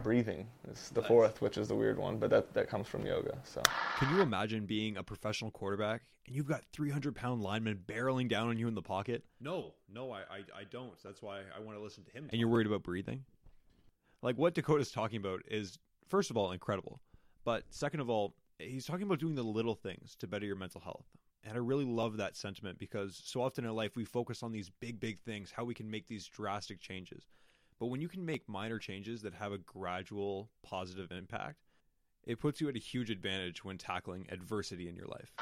breathing 0.03 0.47
is 0.70 0.88
the 0.91 1.01
Nice. 1.01 1.09
fourth, 1.09 1.41
which 1.43 1.59
is 1.59 1.68
the 1.68 1.74
weird 1.74 1.99
one, 1.99 2.18
but 2.18 2.30
that 2.30 2.53
that 2.55 2.68
comes 2.68 2.86
from 2.86 3.05
yoga. 3.07 3.38
So 3.45 3.62
Can 3.99 4.14
you 4.14 4.22
imagine 4.22 4.66
being 4.66 4.97
a 4.97 5.03
professional 5.03 5.51
quarterback 5.51 6.03
and 6.26 6.34
you've 6.34 6.47
got 6.47 6.64
300 6.72 7.14
pound 7.14 7.43
linemen 7.43 7.80
barreling 7.86 8.28
down 8.28 8.49
on 8.49 8.57
you 8.59 8.68
in 8.68 8.74
the 8.74 8.82
pocket 8.82 9.24
No, 9.41 9.74
no, 9.93 10.11
I, 10.12 10.20
I, 10.20 10.61
I 10.61 10.64
don't. 10.70 10.93
That's 11.03 11.20
why 11.22 11.41
I 11.57 11.61
want 11.61 11.76
to 11.76 11.82
listen 11.82 12.05
to 12.05 12.11
him. 12.12 12.28
and 12.30 12.38
you're 12.41 12.49
worried 12.49 12.66
about 12.66 12.82
breathing? 12.82 13.24
Like 14.22 14.36
what 14.36 14.55
Dakota's 14.55 14.91
talking 14.93 15.16
about 15.18 15.41
is, 15.49 15.78
first 16.09 16.30
of 16.30 16.36
all, 16.36 16.53
incredible. 16.53 17.01
But 17.45 17.64
second 17.70 18.01
of 18.01 18.11
all, 18.11 18.34
he's 18.59 18.84
talking 18.84 19.05
about 19.05 19.18
doing 19.18 19.34
the 19.34 19.43
little 19.43 19.74
things 19.74 20.14
to 20.20 20.26
better 20.26 20.45
your 20.47 20.57
mental 20.57 20.80
health. 20.80 21.07
And 21.43 21.55
I 21.55 21.59
really 21.59 21.86
love 21.86 22.18
that 22.18 22.36
sentiment 22.36 22.78
because 22.78 23.18
so 23.24 23.41
often 23.41 23.64
in 23.64 23.72
life 23.74 23.97
we 23.97 24.05
focus 24.05 24.43
on 24.43 24.53
these 24.53 24.68
big, 24.68 25.01
big 25.01 25.18
things, 25.20 25.51
how 25.51 25.64
we 25.64 25.72
can 25.74 25.91
make 25.91 26.07
these 26.07 26.26
drastic 26.26 26.80
changes. 26.80 27.24
But 27.81 27.87
when 27.87 28.03
you 28.03 28.09
can 28.09 28.24
make 28.26 28.47
minor 28.47 28.78
changes 28.78 29.22
that 29.22 29.33
have 29.35 29.53
a 29.53 29.59
gradual 29.59 30.51
positive 30.62 31.11
impact, 31.11 31.57
it 32.26 32.39
puts 32.39 32.61
you 32.61 32.68
at 32.68 32.76
a 32.76 32.78
huge 32.78 33.11
advantage 33.11 33.64
when 33.64 33.78
tackling 33.78 34.26
adversity 34.31 34.89
in 34.89 34.95
your 34.95 35.07
life. 35.07 35.33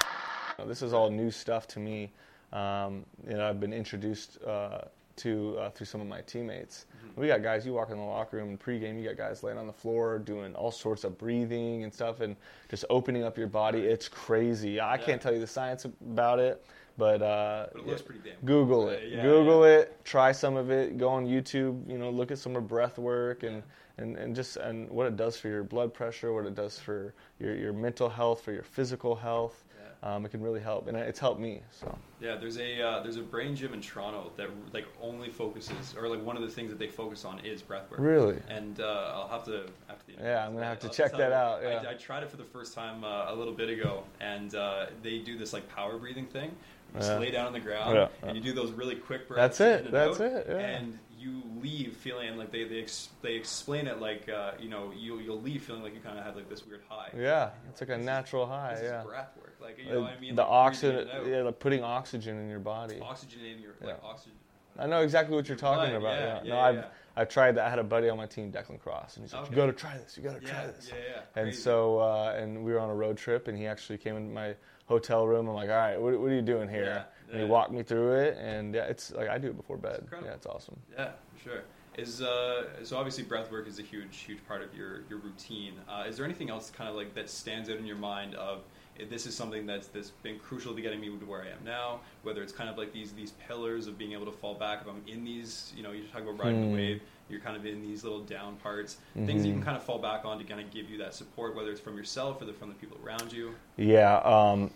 this 0.67 0.81
is 0.81 0.93
all 0.93 1.11
new 1.11 1.33
stuff 1.33 1.67
to 1.67 1.81
me. 1.81 2.13
Um, 2.53 3.05
you 3.29 3.35
know, 3.35 3.49
I've 3.49 3.59
been 3.59 3.73
introduced 3.73 4.39
uh, 4.43 4.83
to 5.19 5.57
uh, 5.59 5.71
through 5.71 5.87
some 5.87 6.01
of 6.01 6.07
my 6.07 6.21
teammates. 6.23 6.87
We 7.17 7.27
got 7.27 7.43
guys. 7.43 7.67
You 7.67 7.75
walk 7.75 7.91
in 7.91 7.97
the 7.97 8.03
locker 8.03 8.37
room 8.37 8.51
in 8.51 8.59
pregame, 8.59 9.01
you 9.01 9.09
got 9.09 9.17
guys 9.17 9.43
laying 9.43 9.59
on 9.59 9.67
the 9.67 9.73
floor 9.73 10.19
doing 10.21 10.55
all 10.55 10.71
sorts 10.71 11.03
of 11.05 11.19
breathing 11.19 11.83
and 11.83 11.93
stuff, 11.93 12.21
and 12.21 12.37
just 12.69 12.85
opening 12.91 13.25
up 13.25 13.37
your 13.37 13.49
body. 13.49 13.81
It's 13.81 14.09
crazy. 14.09 14.81
I 14.81 14.99
can't 14.99 15.21
tell 15.21 15.33
you 15.33 15.41
the 15.41 15.47
science 15.47 15.85
about 15.85 16.39
it, 16.39 16.65
but, 16.97 17.21
uh, 17.21 17.67
But 17.73 17.81
it 17.81 17.87
looks 17.89 18.03
pretty 18.03 18.21
damn. 18.25 18.37
Google 18.45 18.89
it. 18.89 19.03
Yeah, 19.11 19.23
Google 19.23 19.65
it. 19.65 20.05
Try 20.05 20.31
some 20.33 20.57
of 20.57 20.71
it. 20.71 20.97
Go 20.97 21.09
on 21.09 21.27
YouTube. 21.27 21.89
You 21.91 21.99
know, 21.99 22.11
look 22.11 22.31
at 22.31 22.39
some 22.39 22.55
of 22.55 22.69
breath 22.69 22.99
work 22.99 23.43
and, 23.43 23.65
and, 23.97 24.17
and 24.17 24.37
just 24.37 24.57
and 24.57 24.89
what 24.89 25.07
it 25.07 25.17
does 25.17 25.37
for 25.37 25.49
your 25.49 25.65
blood 25.65 25.93
pressure, 25.93 26.33
what 26.33 26.47
it 26.47 26.55
does 26.55 26.79
for 26.79 27.15
your, 27.41 27.57
your 27.57 27.73
mental 27.73 28.09
health, 28.09 28.43
for 28.43 28.53
your 28.53 28.63
physical 28.63 29.17
health. 29.17 29.65
Um, 30.03 30.25
it 30.25 30.31
can 30.31 30.41
really 30.43 30.61
help, 30.61 30.87
and 30.89 30.97
it's 30.97 31.19
helped 31.19 31.41
me. 31.41 31.61
So 31.71 31.97
Yeah, 32.21 32.37
there's 32.37 32.59
a 32.59 32.81
uh, 32.81 33.03
there's 33.03 33.17
a 33.17 33.23
brain 33.23 33.57
gym 33.57 33.75
in 33.75 33.81
Toronto 33.81 34.33
that 34.37 34.49
like 34.73 34.87
only 35.01 35.29
focuses, 35.29 35.95
or 35.97 36.09
like 36.09 36.25
one 36.25 36.37
of 36.37 36.43
the 36.43 36.49
things 36.49 36.71
that 36.71 36.79
they 36.79 36.89
focus 36.89 37.25
on 37.25 37.41
is 37.41 37.63
breathwork. 37.63 37.99
Really? 37.99 38.39
And 38.49 38.81
uh, 38.81 39.13
I'll 39.15 39.29
have 39.29 39.45
to 39.47 39.67
after 39.91 40.13
the 40.13 40.23
Yeah, 40.23 40.47
I'm 40.47 40.55
gonna 40.55 40.67
have 40.67 40.79
to 40.81 40.87
I'll 40.87 40.93
check 40.93 41.13
that 41.17 41.33
out, 41.33 41.63
yeah. 41.63 41.83
I, 41.87 41.91
I 41.91 41.95
tried 41.95 42.23
it 42.23 42.31
for 42.31 42.37
the 42.37 42.45
first 42.45 42.75
time 42.75 43.03
uh, 43.05 43.33
a 43.33 43.35
little 43.35 43.55
bit 43.55 43.69
ago, 43.71 44.05
and 44.21 44.55
uh, 44.55 44.87
they 45.03 45.19
do 45.19 45.37
this 45.37 45.53
like 45.53 45.69
power 45.69 45.99
breathing 45.99 46.27
thing. 46.27 46.51
You 46.95 47.01
just 47.01 47.13
Yeah. 47.13 47.19
lay 47.19 47.31
down 47.31 47.47
on 47.47 47.53
the 47.53 47.61
ground, 47.61 47.95
Yeah, 47.95 48.09
and 48.23 48.37
you 48.37 48.43
do 48.43 48.53
those 48.53 48.71
really 48.73 48.95
quick 48.95 49.29
breaths. 49.29 49.59
That's 49.59 49.85
it, 49.87 49.91
that's 49.91 50.21
out, 50.21 50.27
it, 50.27 50.47
yeah. 50.49 50.57
And 50.57 50.99
you 51.19 51.43
leave 51.61 51.97
feeling 51.97 52.37
like 52.37 52.53
they 52.53 52.65
they, 52.65 52.81
ex- 52.81 53.09
they 53.23 53.35
explain 53.35 53.87
it 53.87 54.01
like 54.01 54.29
uh, 54.29 54.53
you 54.61 54.69
know 54.69 54.93
you 54.97 55.19
you'll 55.19 55.41
leave 55.41 55.63
feeling 55.63 55.83
like 55.83 55.95
you 55.95 56.01
kind 56.01 56.19
of 56.19 56.25
had 56.25 56.37
like 56.37 56.49
this 56.49 56.67
weird 56.67 56.83
high. 56.89 57.09
yeah, 57.17 57.51
it's 57.69 57.81
like 57.81 57.91
a 57.91 57.99
natural 57.99 58.47
high. 58.47 58.75
This 58.75 58.85
yeah. 58.85 59.01
is 59.01 59.07
breath 59.07 59.31
work, 59.37 59.57
like 59.61 59.79
you 59.79 59.91
know 59.93 60.03
what 60.03 60.13
I 60.17 60.21
mean. 60.21 60.35
the 60.37 60.43
like, 60.43 60.51
oxygen, 60.51 60.95
breathing 61.07 61.11
it 61.17 61.21
out. 61.21 61.27
yeah, 61.27 61.43
like 61.43 61.59
putting 61.59 61.83
oxygen 61.83 62.39
in 62.39 62.49
your 62.49 62.61
body. 62.61 62.97
oxygenating 62.97 63.63
your 63.63 63.75
like 63.83 63.99
oxygen. 64.03 64.33
I 64.79 64.87
know 64.87 65.01
exactly 65.03 65.35
what 65.35 65.49
you're 65.49 65.57
talking 65.57 65.91
blood, 65.99 66.01
about. 66.03 66.21
yeah, 66.21 66.27
Yeah, 66.27 66.41
yeah, 66.45 66.53
no, 66.55 66.61
I've 66.61 66.75
yeah. 66.77 66.85
I've 67.17 67.29
tried 67.29 67.57
that. 67.57 67.67
I 67.67 67.71
had 67.71 67.81
a 67.81 67.85
buddy 67.85 68.09
on 68.09 68.17
my 68.17 68.27
team, 68.27 68.53
Declan 68.53 68.79
Cross, 68.79 69.17
and 69.17 69.25
he's 69.25 69.33
like, 69.33 69.43
Okay. 69.43 69.51
"You 69.51 69.57
got 69.57 69.67
to 69.67 69.73
try 69.73 69.97
this. 69.99 70.17
You 70.17 70.23
got 70.23 70.41
to 70.41 70.47
Yeah, 70.47 70.53
try 70.53 70.67
this." 70.67 70.89
yeah, 70.89 70.95
yeah. 71.17 71.21
And 71.35 71.47
Crazy. 71.47 71.61
so, 71.63 71.99
uh, 71.99 72.37
and 72.39 72.65
we 72.65 72.73
were 72.73 72.79
on 72.79 72.91
a 72.91 72.95
road 72.95 73.17
trip, 73.17 73.49
and 73.49 73.59
he 73.59 73.67
actually 73.67 73.99
came 73.99 74.17
into 74.17 74.33
my 74.33 74.55
hotel 74.87 75.27
room. 75.27 75.49
I'm 75.49 75.55
like, 75.57 75.69
"All 75.69 75.77
right, 75.77 76.01
what, 76.01 76.19
what 76.21 76.31
are 76.31 76.35
you 76.35 76.43
doing 76.43 76.69
here?" 76.69 77.05
And 77.31 77.41
he 77.41 77.47
walked 77.47 77.73
me 77.73 77.83
through 77.83 78.13
it, 78.21 78.37
and 78.41 78.75
yeah, 78.75 78.85
it's 78.85 79.13
like 79.13 79.29
I 79.29 79.39
do 79.39 79.49
it 79.49 79.57
before 79.57 79.77
bed. 79.77 80.01
incredible. 80.03 80.29
Yeah, 80.31 80.35
it's 80.37 80.47
awesome. 80.47 80.77
Yeah, 80.97 81.11
for 81.37 81.43
sure. 81.43 81.63
Is 81.97 82.23
uh, 82.23 82.85
so 82.85 82.97
obviously 82.97 83.25
breath 83.25 83.51
work 83.51 83.67
is 83.67 83.79
a 83.81 83.83
huge, 83.83 84.17
huge 84.19 84.39
part 84.47 84.63
of 84.63 84.75
your 84.75 85.01
your 85.11 85.19
routine. 85.19 85.75
Uh, 85.89 86.05
is 86.09 86.17
there 86.17 86.25
anything 86.25 86.49
else 86.49 86.71
kind 86.71 86.89
of 86.89 86.95
like 86.97 87.15
that 87.15 87.29
stands 87.29 87.69
out 87.69 87.77
in 87.77 87.87
your 87.87 87.97
mind 87.97 88.35
of 88.37 88.61
eh, 89.01 89.05
this 89.11 89.27
is 89.27 89.35
something 89.35 89.67
that's 89.67 89.89
that's 89.89 90.11
been 90.23 90.39
crucial 90.39 90.75
to 90.77 90.81
getting 90.81 91.01
me 91.01 91.09
to 91.09 91.27
where 91.27 91.43
I 91.43 91.49
am 91.49 91.65
now? 91.65 92.01
Whether 92.23 92.43
it's 92.43 92.53
kind 92.53 92.71
of 92.71 92.79
like 92.79 92.93
these 92.93 93.13
these 93.13 93.33
pillars 93.49 93.89
of 93.89 93.99
being 93.99 94.13
able 94.13 94.27
to 94.27 94.33
fall 94.33 94.55
back. 94.55 94.83
If 94.83 94.89
I'm 94.89 95.03
in 95.09 95.25
these, 95.25 95.73
you 95.77 95.83
know, 95.83 95.91
you 95.91 96.05
talk 96.05 96.23
about 96.23 96.39
riding 96.39 96.63
Hmm. 96.63 96.69
the 96.71 96.75
wave. 96.75 97.03
You're 97.29 97.41
kind 97.41 97.57
of 97.59 97.67
in 97.67 97.83
these 97.83 98.05
little 98.05 98.21
down 98.21 98.57
parts, 98.57 98.97
things 99.27 99.45
you 99.45 99.53
can 99.53 99.63
kind 99.63 99.77
of 99.77 99.83
fall 99.83 99.99
back 99.99 100.25
on 100.25 100.39
to 100.39 100.45
kind 100.45 100.63
of 100.63 100.71
give 100.71 100.89
you 100.89 100.97
that 100.99 101.13
support, 101.13 101.55
whether 101.55 101.71
it's 101.71 101.79
from 101.81 101.95
yourself 101.95 102.41
or 102.41 102.47
the, 102.47 102.55
from 102.55 102.71
the 102.71 102.75
people 102.77 102.97
around 103.05 103.35
you. 103.35 103.55
Yeah, 103.77 104.17
um, 104.21 104.71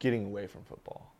getting 0.00 0.24
away 0.26 0.48
from 0.48 0.62
football. 0.64 1.14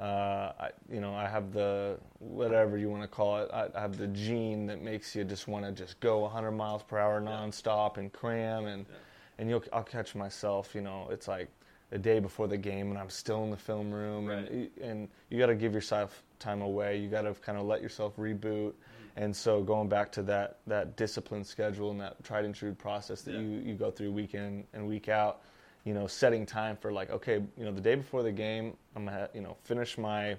Uh, 0.00 0.52
I, 0.58 0.70
you 0.90 1.00
know, 1.00 1.14
I 1.14 1.28
have 1.28 1.52
the 1.52 1.98
whatever 2.18 2.76
you 2.76 2.88
want 2.90 3.02
to 3.02 3.08
call 3.08 3.38
it. 3.38 3.50
I, 3.52 3.68
I 3.74 3.80
have 3.80 3.96
the 3.96 4.08
gene 4.08 4.66
that 4.66 4.82
makes 4.82 5.14
you 5.14 5.22
just 5.24 5.46
want 5.46 5.64
to 5.64 5.72
just 5.72 6.00
go 6.00 6.20
100 6.20 6.50
miles 6.52 6.82
per 6.82 6.98
hour 6.98 7.20
nonstop 7.20 7.98
and 7.98 8.12
cram, 8.12 8.66
and 8.66 8.86
Yeah. 8.88 8.96
and 9.38 9.48
you'll 9.50 9.64
I'll 9.72 9.84
catch 9.84 10.14
myself. 10.14 10.74
You 10.74 10.80
know, 10.80 11.08
it's 11.10 11.28
like 11.28 11.48
a 11.92 11.98
day 11.98 12.18
before 12.20 12.48
the 12.48 12.56
game, 12.56 12.90
and 12.90 12.98
I'm 12.98 13.10
still 13.10 13.44
in 13.44 13.50
the 13.50 13.56
film 13.56 13.92
room, 13.92 14.26
Right. 14.26 14.50
and 14.50 14.70
and 14.82 15.08
you 15.28 15.38
got 15.38 15.46
to 15.46 15.54
give 15.54 15.72
yourself 15.74 16.22
time 16.38 16.62
away. 16.62 16.96
You 16.98 17.08
got 17.08 17.22
to 17.22 17.34
kind 17.34 17.58
of 17.58 17.64
let 17.66 17.80
yourself 17.82 18.16
reboot. 18.16 18.72
And 19.14 19.36
so 19.36 19.62
going 19.62 19.88
back 19.90 20.10
to 20.12 20.22
that 20.22 20.58
that 20.66 20.96
disciplined 20.96 21.46
schedule 21.46 21.90
and 21.90 22.00
that 22.00 22.24
tried 22.24 22.44
and 22.46 22.54
true 22.54 22.72
process 22.74 23.22
that 23.22 23.34
Yeah. 23.34 23.40
you, 23.40 23.48
you 23.60 23.74
go 23.74 23.90
through 23.90 24.10
week 24.10 24.34
in 24.34 24.64
and 24.72 24.88
week 24.88 25.08
out, 25.10 25.42
you 25.84 25.94
know, 25.94 26.06
setting 26.06 26.46
time 26.46 26.76
for 26.76 26.92
like, 26.92 27.10
okay, 27.10 27.42
you 27.56 27.64
know, 27.64 27.72
the 27.72 27.80
day 27.80 27.94
before 27.94 28.22
the 28.22 28.32
game, 28.32 28.76
I'm 28.94 29.04
gonna, 29.04 29.28
you 29.34 29.40
know, 29.40 29.56
finish 29.64 29.98
my 29.98 30.36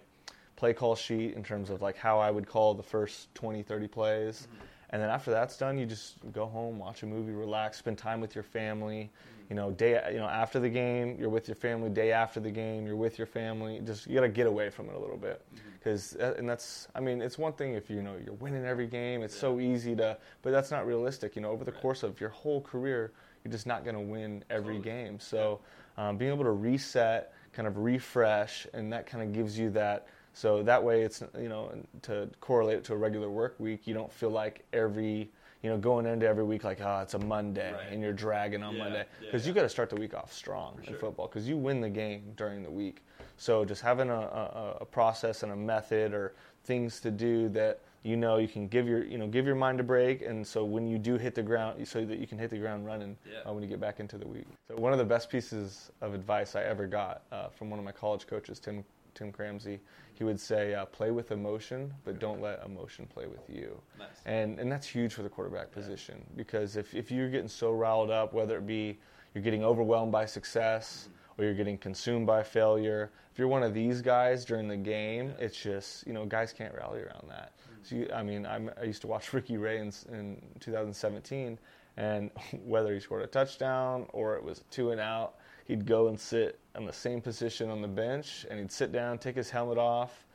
play 0.56 0.74
call 0.74 0.96
sheet 0.96 1.34
in 1.34 1.44
terms 1.44 1.70
of 1.70 1.82
like 1.82 1.98
how 1.98 2.20
I 2.20 2.32
would 2.32 2.48
call 2.48 2.74
the 2.74 2.84
first 2.84 3.34
20, 3.36 3.64
30 3.64 3.88
plays. 3.88 4.48
Mm-hmm. 4.48 4.66
And 4.92 5.02
then 5.02 5.10
after 5.10 5.32
that's 5.32 5.58
done, 5.58 5.80
you 5.80 5.88
just 5.88 6.18
go 6.32 6.46
home, 6.46 6.78
watch 6.78 7.02
a 7.02 7.08
movie, 7.08 7.32
relax, 7.32 7.80
spend 7.80 7.98
time 7.98 8.22
with 8.22 8.36
your 8.36 8.44
family. 8.44 9.10
Mm-hmm. 9.10 9.44
You 9.50 9.56
know, 9.56 9.72
day, 9.72 10.00
you 10.12 10.20
know, 10.20 10.28
after 10.28 10.60
the 10.60 10.70
game, 10.70 11.18
you're 11.20 11.30
with 11.30 11.48
your 11.48 11.56
family. 11.56 11.90
Day 11.90 12.12
after 12.12 12.40
the 12.40 12.52
game, 12.52 12.86
you're 12.86 12.96
with 12.96 13.18
your 13.18 13.26
family. 13.28 13.82
Just 13.84 14.08
you 14.08 14.14
got 14.14 14.22
to 14.22 14.30
get 14.30 14.46
away 14.46 14.70
from 14.70 14.90
it 14.90 14.96
a 14.96 15.00
little 15.00 15.18
bit, 15.18 15.42
mm-hmm. 15.48 15.70
because 15.80 16.16
uh, 16.16 16.36
and 16.38 16.48
that's, 16.48 16.88
I 16.96 17.00
mean, 17.00 17.22
it's 17.22 17.40
one 17.40 17.54
thing 17.54 17.74
if 17.74 17.90
you 17.90 18.04
know 18.04 18.16
you're 18.24 18.36
winning 18.36 18.66
every 18.66 18.88
game. 18.88 19.24
It's 19.24 19.36
so 19.36 19.60
easy 19.60 19.96
to, 19.96 20.18
but 20.44 20.52
that's 20.52 20.70
not 20.70 20.86
realistic. 20.86 21.36
You 21.36 21.42
know, 21.42 21.50
over 21.50 21.66
the 21.66 21.72
course 21.72 22.04
of 22.04 22.22
your 22.22 22.30
whole 22.30 22.62
career, 22.62 23.12
you're 23.44 23.52
just 23.52 23.68
not 23.68 23.84
going 23.84 23.96
to 23.96 24.02
win 24.02 24.44
every 24.50 24.80
game. 24.80 25.20
So, 25.20 25.60
um, 25.98 26.18
being 26.18 26.32
able 26.32 26.46
to 26.46 26.52
reset, 26.52 27.34
kind 27.52 27.68
of 27.68 27.78
refresh, 27.78 28.66
and 28.74 28.92
that 28.94 29.06
kind 29.06 29.24
of 29.24 29.34
gives 29.34 29.58
you 29.58 29.70
that. 29.72 30.08
So 30.34 30.64
that 30.64 30.84
way, 30.84 31.04
it's 31.04 31.22
you 31.40 31.50
know 31.50 31.72
to 32.04 32.30
correlate 32.40 32.78
it 32.78 32.84
to 32.86 32.94
a 32.94 32.98
regular 32.98 33.30
work 33.30 33.56
week. 33.60 33.86
You 33.86 33.94
don't 33.94 34.12
feel 34.12 34.32
like 34.32 34.66
every 34.74 35.30
you 35.62 35.70
know 35.70 35.78
going 35.78 36.06
into 36.06 36.28
every 36.28 36.44
week 36.44 36.64
like 36.64 36.82
oh 36.82 37.00
it's 37.00 37.14
a 37.14 37.20
Monday 37.20 37.72
Right. 37.72 37.92
and 37.92 38.02
you're 38.02 38.12
dragging 38.14 38.64
on 38.64 38.76
Yeah, 38.76 38.84
Monday 38.84 39.06
yeah, 39.22 39.26
because 39.28 39.46
you 39.46 39.54
yeah. 39.54 39.58
got 39.58 39.62
to 39.64 39.70
start 39.70 39.90
the 39.90 39.96
week 39.96 40.14
off 40.14 40.34
strong 40.34 40.78
in 40.80 40.90
sure. 40.90 40.98
football 40.98 41.28
because 41.28 41.48
you 41.48 41.56
win 41.56 41.80
the 41.80 41.90
game 41.90 42.34
during 42.36 42.64
the 42.64 42.70
week. 42.72 43.04
So 43.38 43.64
just 43.64 43.82
having 43.82 44.10
a, 44.10 44.14
a, 44.14 44.78
a 44.82 44.86
process 44.86 45.44
and 45.44 45.52
a 45.52 45.56
method 45.56 46.14
or 46.14 46.34
things 46.66 47.00
to 47.02 47.12
do 47.12 47.48
that 47.50 47.80
you 48.04 48.18
know 48.18 48.38
you 48.38 48.48
can 48.48 48.68
give 48.68 48.88
your 48.88 49.04
you 49.06 49.18
know 49.18 49.28
give 49.28 49.46
your 49.46 49.56
mind 49.56 49.80
a 49.80 49.84
break 49.84 50.22
and 50.22 50.46
so 50.46 50.64
when 50.66 50.86
you 50.88 50.98
do 50.98 51.18
hit 51.18 51.34
the 51.34 51.42
ground 51.42 51.88
so 51.88 52.04
that 52.06 52.20
you 52.20 52.28
can 52.28 52.38
hit 52.38 52.50
the 52.50 52.58
ground 52.58 52.86
running 52.86 53.16
Yeah. 53.26 53.50
uh, 53.50 53.54
when 53.54 53.64
you 53.64 53.70
get 53.70 53.80
back 53.80 54.00
into 54.00 54.18
the 54.18 54.28
week. 54.28 54.46
So 54.68 54.76
one 54.76 54.92
of 54.92 55.00
the 55.00 55.06
best 55.06 55.30
pieces 55.30 55.90
of 56.02 56.14
advice 56.14 56.56
I 56.56 56.64
ever 56.64 56.86
got 56.86 57.24
uh, 57.32 57.48
from 57.50 57.70
one 57.70 57.80
of 57.80 57.86
my 57.86 57.92
college 57.94 58.28
coaches, 58.28 58.60
Tim 58.60 58.84
Tim 59.16 59.32
Cramsey, 59.32 59.80
he 60.16 60.24
would 60.24 60.40
say, 60.40 60.74
uh, 60.74 60.86
"Play 60.86 61.12
with 61.12 61.32
emotion, 61.32 61.94
but 62.04 62.20
don't 62.20 62.42
let 62.42 62.66
emotion 62.66 63.06
play 63.06 63.28
with 63.28 63.48
you." 63.48 63.80
Nice. 64.00 64.08
And 64.26 64.60
and 64.60 64.72
that's 64.72 64.88
huge 64.88 65.14
for 65.14 65.22
the 65.24 65.30
quarterback 65.30 65.72
position 65.72 66.24
because 66.36 66.76
if 66.76 66.94
if 66.96 67.12
you're 67.12 67.30
getting 67.30 67.48
so 67.48 67.72
riled 67.72 68.10
up, 68.10 68.34
whether 68.34 68.58
it 68.58 68.66
be 68.68 69.00
you're 69.34 69.44
getting 69.44 69.64
overwhelmed 69.64 70.12
by 70.12 70.26
success 70.26 71.10
or 71.38 71.46
you're 71.46 71.54
getting 71.54 71.78
consumed 71.78 72.26
by 72.28 72.42
failure, 72.44 73.12
if 73.32 73.40
you're 73.40 73.48
one 73.48 73.64
of 73.64 73.74
these 73.74 74.02
guys 74.02 74.46
during 74.46 74.68
the 74.68 74.78
game, 74.78 75.34
it's 75.40 75.58
just 75.62 76.06
you 76.08 76.14
know 76.14 76.26
guys 76.26 76.52
can't 76.52 76.74
rally 76.76 77.02
around 77.02 77.30
that. 77.30 77.52
So 77.84 77.96
you, 77.96 78.10
I 78.14 78.24
mean, 78.24 78.46
I'm, 78.46 78.72
I 78.80 78.86
used 78.86 79.02
to 79.02 79.08
watch 79.08 79.34
Ricky 79.34 79.58
Ray 79.58 79.80
in, 79.80 79.92
in 80.12 80.42
2017, 80.60 81.60
and 81.98 82.32
whether 82.66 82.94
he 82.94 83.00
scored 83.00 83.24
a 83.24 83.28
touchdown 83.28 84.08
or 84.14 84.36
it 84.36 84.44
was 84.44 84.64
two 84.72 84.92
and 84.92 85.00
out, 85.00 85.36
he'd 85.66 85.86
go 85.86 86.08
and 86.08 86.20
sit 86.20 86.60
in 86.76 86.86
the 86.86 86.94
same 86.94 87.22
position 87.22 87.70
on 87.70 87.82
the 87.82 87.88
bench, 87.88 88.46
and 88.50 88.60
he'd 88.60 88.72
sit 88.72 88.92
down, 88.92 89.18
take 89.18 89.36
his 89.36 89.50
helmet 89.50 89.78
off, 89.78 90.26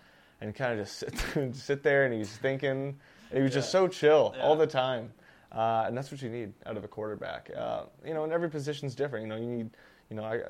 and 0.40 0.54
kind 0.54 0.78
of 0.78 0.86
just 0.86 0.98
sit, 0.98 1.54
sit 1.54 1.82
there, 1.82 2.04
and 2.04 2.12
he 2.12 2.18
was 2.20 2.30
thinking. 2.30 2.96
He 3.32 3.40
was 3.40 3.52
just 3.52 3.70
so 3.70 3.88
chill 3.88 4.34
all 4.40 4.56
the 4.56 4.66
time, 4.66 5.12
uh, 5.52 5.84
and 5.86 5.96
that's 5.96 6.10
what 6.10 6.22
you 6.22 6.30
need 6.30 6.52
out 6.64 6.76
of 6.76 6.84
a 6.84 6.88
quarterback. 6.88 7.50
Uh, 7.54 7.82
you 8.06 8.14
know, 8.14 8.24
and 8.24 8.32
every 8.32 8.48
position's 8.48 8.94
different. 8.94 9.24
You 9.24 9.28
know, 9.28 9.36
you 9.36 9.46
need, 9.46 9.70
you 10.08 10.16
know, 10.16 10.24
I, 10.24 10.40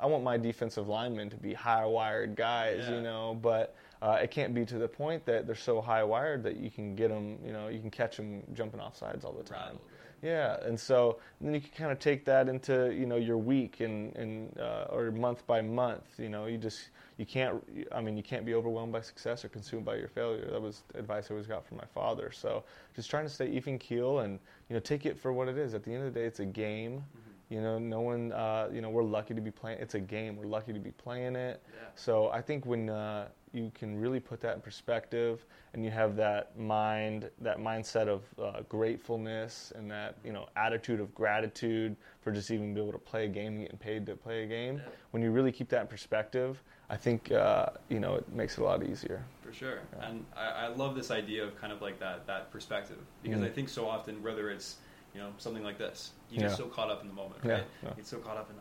I 0.00 0.06
want 0.06 0.24
my 0.24 0.38
defensive 0.38 0.88
linemen 0.88 1.28
to 1.30 1.36
be 1.36 1.52
high-wired 1.52 2.36
guys. 2.36 2.84
Yeah. 2.88 2.96
You 2.96 3.02
know, 3.02 3.38
but 3.40 3.74
uh, 4.02 4.18
it 4.22 4.30
can't 4.30 4.54
be 4.54 4.64
to 4.64 4.78
the 4.78 4.88
point 4.88 5.24
that 5.26 5.46
they're 5.46 5.54
so 5.54 5.80
high-wired 5.80 6.42
that 6.42 6.56
you 6.56 6.70
can 6.70 6.94
get 6.94 7.08
them. 7.08 7.38
You 7.44 7.52
know, 7.52 7.68
you 7.68 7.80
can 7.80 7.90
catch 7.90 8.16
them 8.16 8.42
jumping 8.52 8.80
off 8.80 8.96
sides 8.96 9.24
all 9.24 9.32
the 9.32 9.44
time. 9.44 9.78
Yeah, 10.22 10.56
and 10.62 10.78
so 10.78 11.18
then 11.40 11.54
you 11.54 11.60
can 11.60 11.70
kind 11.76 11.92
of 11.92 11.98
take 11.98 12.24
that 12.24 12.48
into 12.48 12.92
you 12.94 13.06
know 13.06 13.16
your 13.16 13.36
week 13.36 13.80
and 13.80 14.14
and 14.16 14.58
uh, 14.58 14.86
or 14.90 15.10
month 15.10 15.46
by 15.46 15.60
month. 15.60 16.04
You 16.18 16.28
know, 16.28 16.46
you 16.46 16.58
just 16.58 16.88
you 17.18 17.26
can't. 17.26 17.62
I 17.92 18.00
mean, 18.00 18.16
you 18.16 18.22
can't 18.22 18.44
be 18.44 18.54
overwhelmed 18.54 18.92
by 18.92 19.02
success 19.02 19.44
or 19.44 19.48
consumed 19.48 19.84
by 19.84 19.96
your 19.96 20.08
failure. 20.08 20.50
That 20.50 20.60
was 20.60 20.82
advice 20.94 21.30
I 21.30 21.34
always 21.34 21.46
got 21.46 21.66
from 21.66 21.76
my 21.76 21.84
father. 21.94 22.30
So 22.32 22.64
just 22.94 23.10
trying 23.10 23.24
to 23.24 23.30
stay 23.30 23.48
even 23.50 23.78
keel 23.78 24.20
and 24.20 24.38
you 24.68 24.74
know 24.74 24.80
take 24.80 25.06
it 25.06 25.18
for 25.18 25.32
what 25.32 25.48
it 25.48 25.58
is. 25.58 25.74
At 25.74 25.84
the 25.84 25.92
end 25.92 26.06
of 26.06 26.14
the 26.14 26.20
day, 26.20 26.26
it's 26.26 26.40
a 26.40 26.46
game. 26.46 27.04
You 27.48 27.60
know, 27.60 27.78
no 27.78 28.00
one. 28.00 28.32
Uh, 28.32 28.68
you 28.72 28.80
know, 28.80 28.90
we're 28.90 29.04
lucky 29.04 29.34
to 29.34 29.40
be 29.40 29.50
playing. 29.50 29.78
It's 29.80 29.94
a 29.94 30.00
game. 30.00 30.36
We're 30.36 30.46
lucky 30.46 30.72
to 30.72 30.80
be 30.80 30.90
playing 30.92 31.36
it. 31.36 31.62
Yeah. 31.68 31.88
So 31.94 32.30
I 32.30 32.40
think 32.40 32.66
when 32.66 32.88
uh, 32.88 33.28
you 33.52 33.70
can 33.74 33.98
really 33.98 34.20
put 34.20 34.40
that 34.40 34.54
in 34.56 34.60
perspective, 34.60 35.44
and 35.72 35.84
you 35.84 35.90
have 35.90 36.16
that 36.16 36.58
mind, 36.58 37.30
that 37.40 37.58
mindset 37.58 38.08
of 38.08 38.22
uh, 38.42 38.60
gratefulness, 38.68 39.72
and 39.76 39.90
that 39.90 40.16
you 40.24 40.32
know 40.32 40.48
attitude 40.56 41.00
of 41.00 41.14
gratitude 41.14 41.96
for 42.20 42.32
just 42.32 42.50
even 42.50 42.74
being 42.74 42.86
able 42.86 42.92
to 42.98 43.04
play 43.04 43.26
a 43.26 43.28
game, 43.28 43.54
and 43.54 43.62
getting 43.62 43.78
paid 43.78 44.06
to 44.06 44.16
play 44.16 44.44
a 44.44 44.46
game. 44.46 44.76
Yeah. 44.76 44.82
When 45.12 45.22
you 45.22 45.30
really 45.30 45.52
keep 45.52 45.68
that 45.70 45.82
in 45.82 45.86
perspective, 45.86 46.62
I 46.90 46.96
think 46.96 47.30
uh, 47.32 47.66
you 47.88 48.00
know 48.00 48.14
it 48.16 48.28
makes 48.32 48.58
it 48.58 48.60
a 48.62 48.64
lot 48.64 48.82
easier. 48.84 49.22
For 49.42 49.52
sure, 49.52 49.78
and 50.00 50.24
I, 50.36 50.66
I 50.66 50.68
love 50.68 50.94
this 50.94 51.10
idea 51.10 51.44
of 51.44 51.58
kind 51.60 51.72
of 51.72 51.80
like 51.82 51.98
that 52.00 52.26
that 52.26 52.50
perspective 52.50 52.98
because 53.22 53.40
Mm. 53.40 53.46
I 53.46 53.50
think 53.50 53.68
so 53.68 53.88
often 53.88 54.22
whether 54.22 54.50
it's 54.50 54.76
you 55.14 55.20
know 55.20 55.30
something 55.38 55.62
like 55.64 55.78
this, 55.78 56.10
you 56.30 56.40
get 56.40 56.50
Yeah. 56.50 56.56
so 56.56 56.66
caught 56.66 56.90
up 56.90 57.00
in 57.02 57.08
the 57.08 57.14
moment, 57.14 57.44
right? 57.44 57.64
yeah. 57.82 57.88
You 57.90 57.96
get 57.96 58.06
so 58.06 58.18
caught 58.18 58.36
up 58.36 58.50
in 58.50 58.56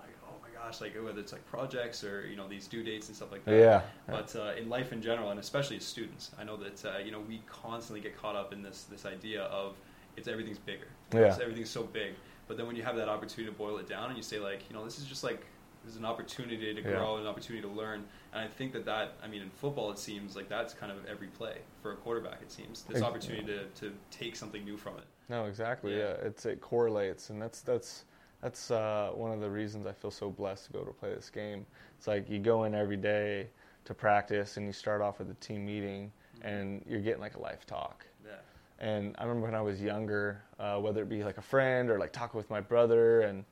gosh, 0.65 0.81
like 0.81 0.95
whether 1.03 1.19
it's 1.19 1.31
like 1.31 1.45
projects 1.45 2.03
or 2.03 2.27
you 2.27 2.35
know 2.35 2.47
these 2.47 2.67
due 2.67 2.83
dates 2.83 3.07
and 3.07 3.15
stuff 3.15 3.31
like 3.31 3.43
that. 3.45 3.51
Yeah, 3.51 3.59
yeah. 3.59 3.81
But 4.07 4.35
uh, 4.35 4.53
in 4.59 4.69
life 4.69 4.91
in 4.91 5.01
general, 5.01 5.31
and 5.31 5.39
especially 5.39 5.77
as 5.77 5.85
students, 5.85 6.31
I 6.39 6.43
know 6.43 6.57
that 6.57 6.85
uh, 6.85 6.97
you 7.03 7.11
know 7.11 7.19
we 7.19 7.41
constantly 7.47 8.01
get 8.01 8.19
caught 8.19 8.35
up 8.35 8.53
in 8.53 8.61
this 8.61 8.83
this 8.83 9.05
idea 9.05 9.43
of 9.43 9.75
it's 10.17 10.27
everything's 10.27 10.59
bigger. 10.59 10.87
Yeah. 11.13 11.27
It's, 11.27 11.39
everything's 11.39 11.69
so 11.69 11.83
big. 11.83 12.13
But 12.47 12.57
then 12.57 12.67
when 12.67 12.75
you 12.75 12.83
have 12.83 12.95
that 12.95 13.09
opportunity 13.09 13.51
to 13.51 13.57
boil 13.57 13.77
it 13.79 13.89
down 13.89 14.09
and 14.09 14.17
you 14.17 14.23
say 14.23 14.39
like, 14.39 14.61
you 14.69 14.75
know, 14.75 14.85
this 14.85 14.99
is 14.99 15.05
just 15.05 15.23
like 15.23 15.45
this 15.83 15.93
is 15.93 15.99
an 15.99 16.05
opportunity 16.05 16.73
to 16.73 16.81
Yeah. 16.81 16.91
grow, 16.91 17.17
an 17.17 17.27
opportunity 17.27 17.67
to 17.67 17.73
learn. 17.73 18.05
And 18.33 18.43
I 18.43 18.47
think 18.47 18.73
that 18.73 18.85
that, 18.85 19.13
I 19.23 19.27
mean, 19.27 19.41
in 19.41 19.49
football, 19.49 19.91
it 19.91 19.99
seems 19.99 20.35
like 20.35 20.49
that's 20.49 20.73
kind 20.73 20.91
of 20.91 21.05
every 21.05 21.27
play 21.27 21.57
for 21.81 21.91
a 21.93 21.95
quarterback. 21.95 22.41
It 22.41 22.51
seems 22.51 22.83
this 22.83 23.03
opportunity 23.03 23.45
to, 23.45 23.65
to 23.81 23.93
take 24.09 24.35
something 24.35 24.63
new 24.63 24.77
from 24.77 24.97
it. 24.97 25.03
No, 25.29 25.45
exactly. 25.45 25.97
Yeah. 25.97 26.15
Yeah, 26.21 26.27
it's 26.27 26.45
it 26.45 26.61
correlates, 26.61 27.29
and 27.29 27.41
that's 27.41 27.61
that's 27.61 28.05
that's 28.45 28.69
uh, 28.69 29.09
one 29.15 29.31
of 29.31 29.39
the 29.39 29.49
reasons 29.49 29.87
I 29.87 29.91
feel 29.91 30.11
so 30.11 30.29
blessed 30.29 30.65
to 30.65 30.73
be 30.73 30.77
able 30.77 30.93
to 30.93 30.99
play 30.99 31.11
this 31.11 31.31
game. 31.31 31.65
It's 31.97 32.05
like 32.05 32.29
you 32.29 32.37
go 32.37 32.65
in 32.65 32.75
every 32.75 32.95
day 32.95 33.47
to 33.85 33.93
practice, 33.95 34.57
and 34.57 34.67
you 34.67 34.71
start 34.71 35.01
off 35.01 35.17
with 35.17 35.31
a 35.31 35.33
team 35.35 35.65
meeting, 35.65 36.11
and 36.43 36.85
you're 36.87 37.01
getting 37.01 37.21
like 37.21 37.37
a 37.37 37.41
life 37.41 37.65
talk. 37.65 38.05
Yeah. 38.23 38.33
And 38.77 39.15
I 39.17 39.23
remember 39.23 39.47
when 39.47 39.55
I 39.55 39.63
was 39.63 39.81
younger, 39.81 40.43
uh, 40.59 40.77
whether 40.77 41.01
it 41.01 41.09
be 41.09 41.23
like 41.23 41.39
a 41.39 41.41
friend 41.41 41.89
or 41.89 41.97
like 41.97 42.11
talking 42.13 42.37
with 42.37 42.47
my 42.51 42.61
brother, 42.61 43.21
and 43.21 43.45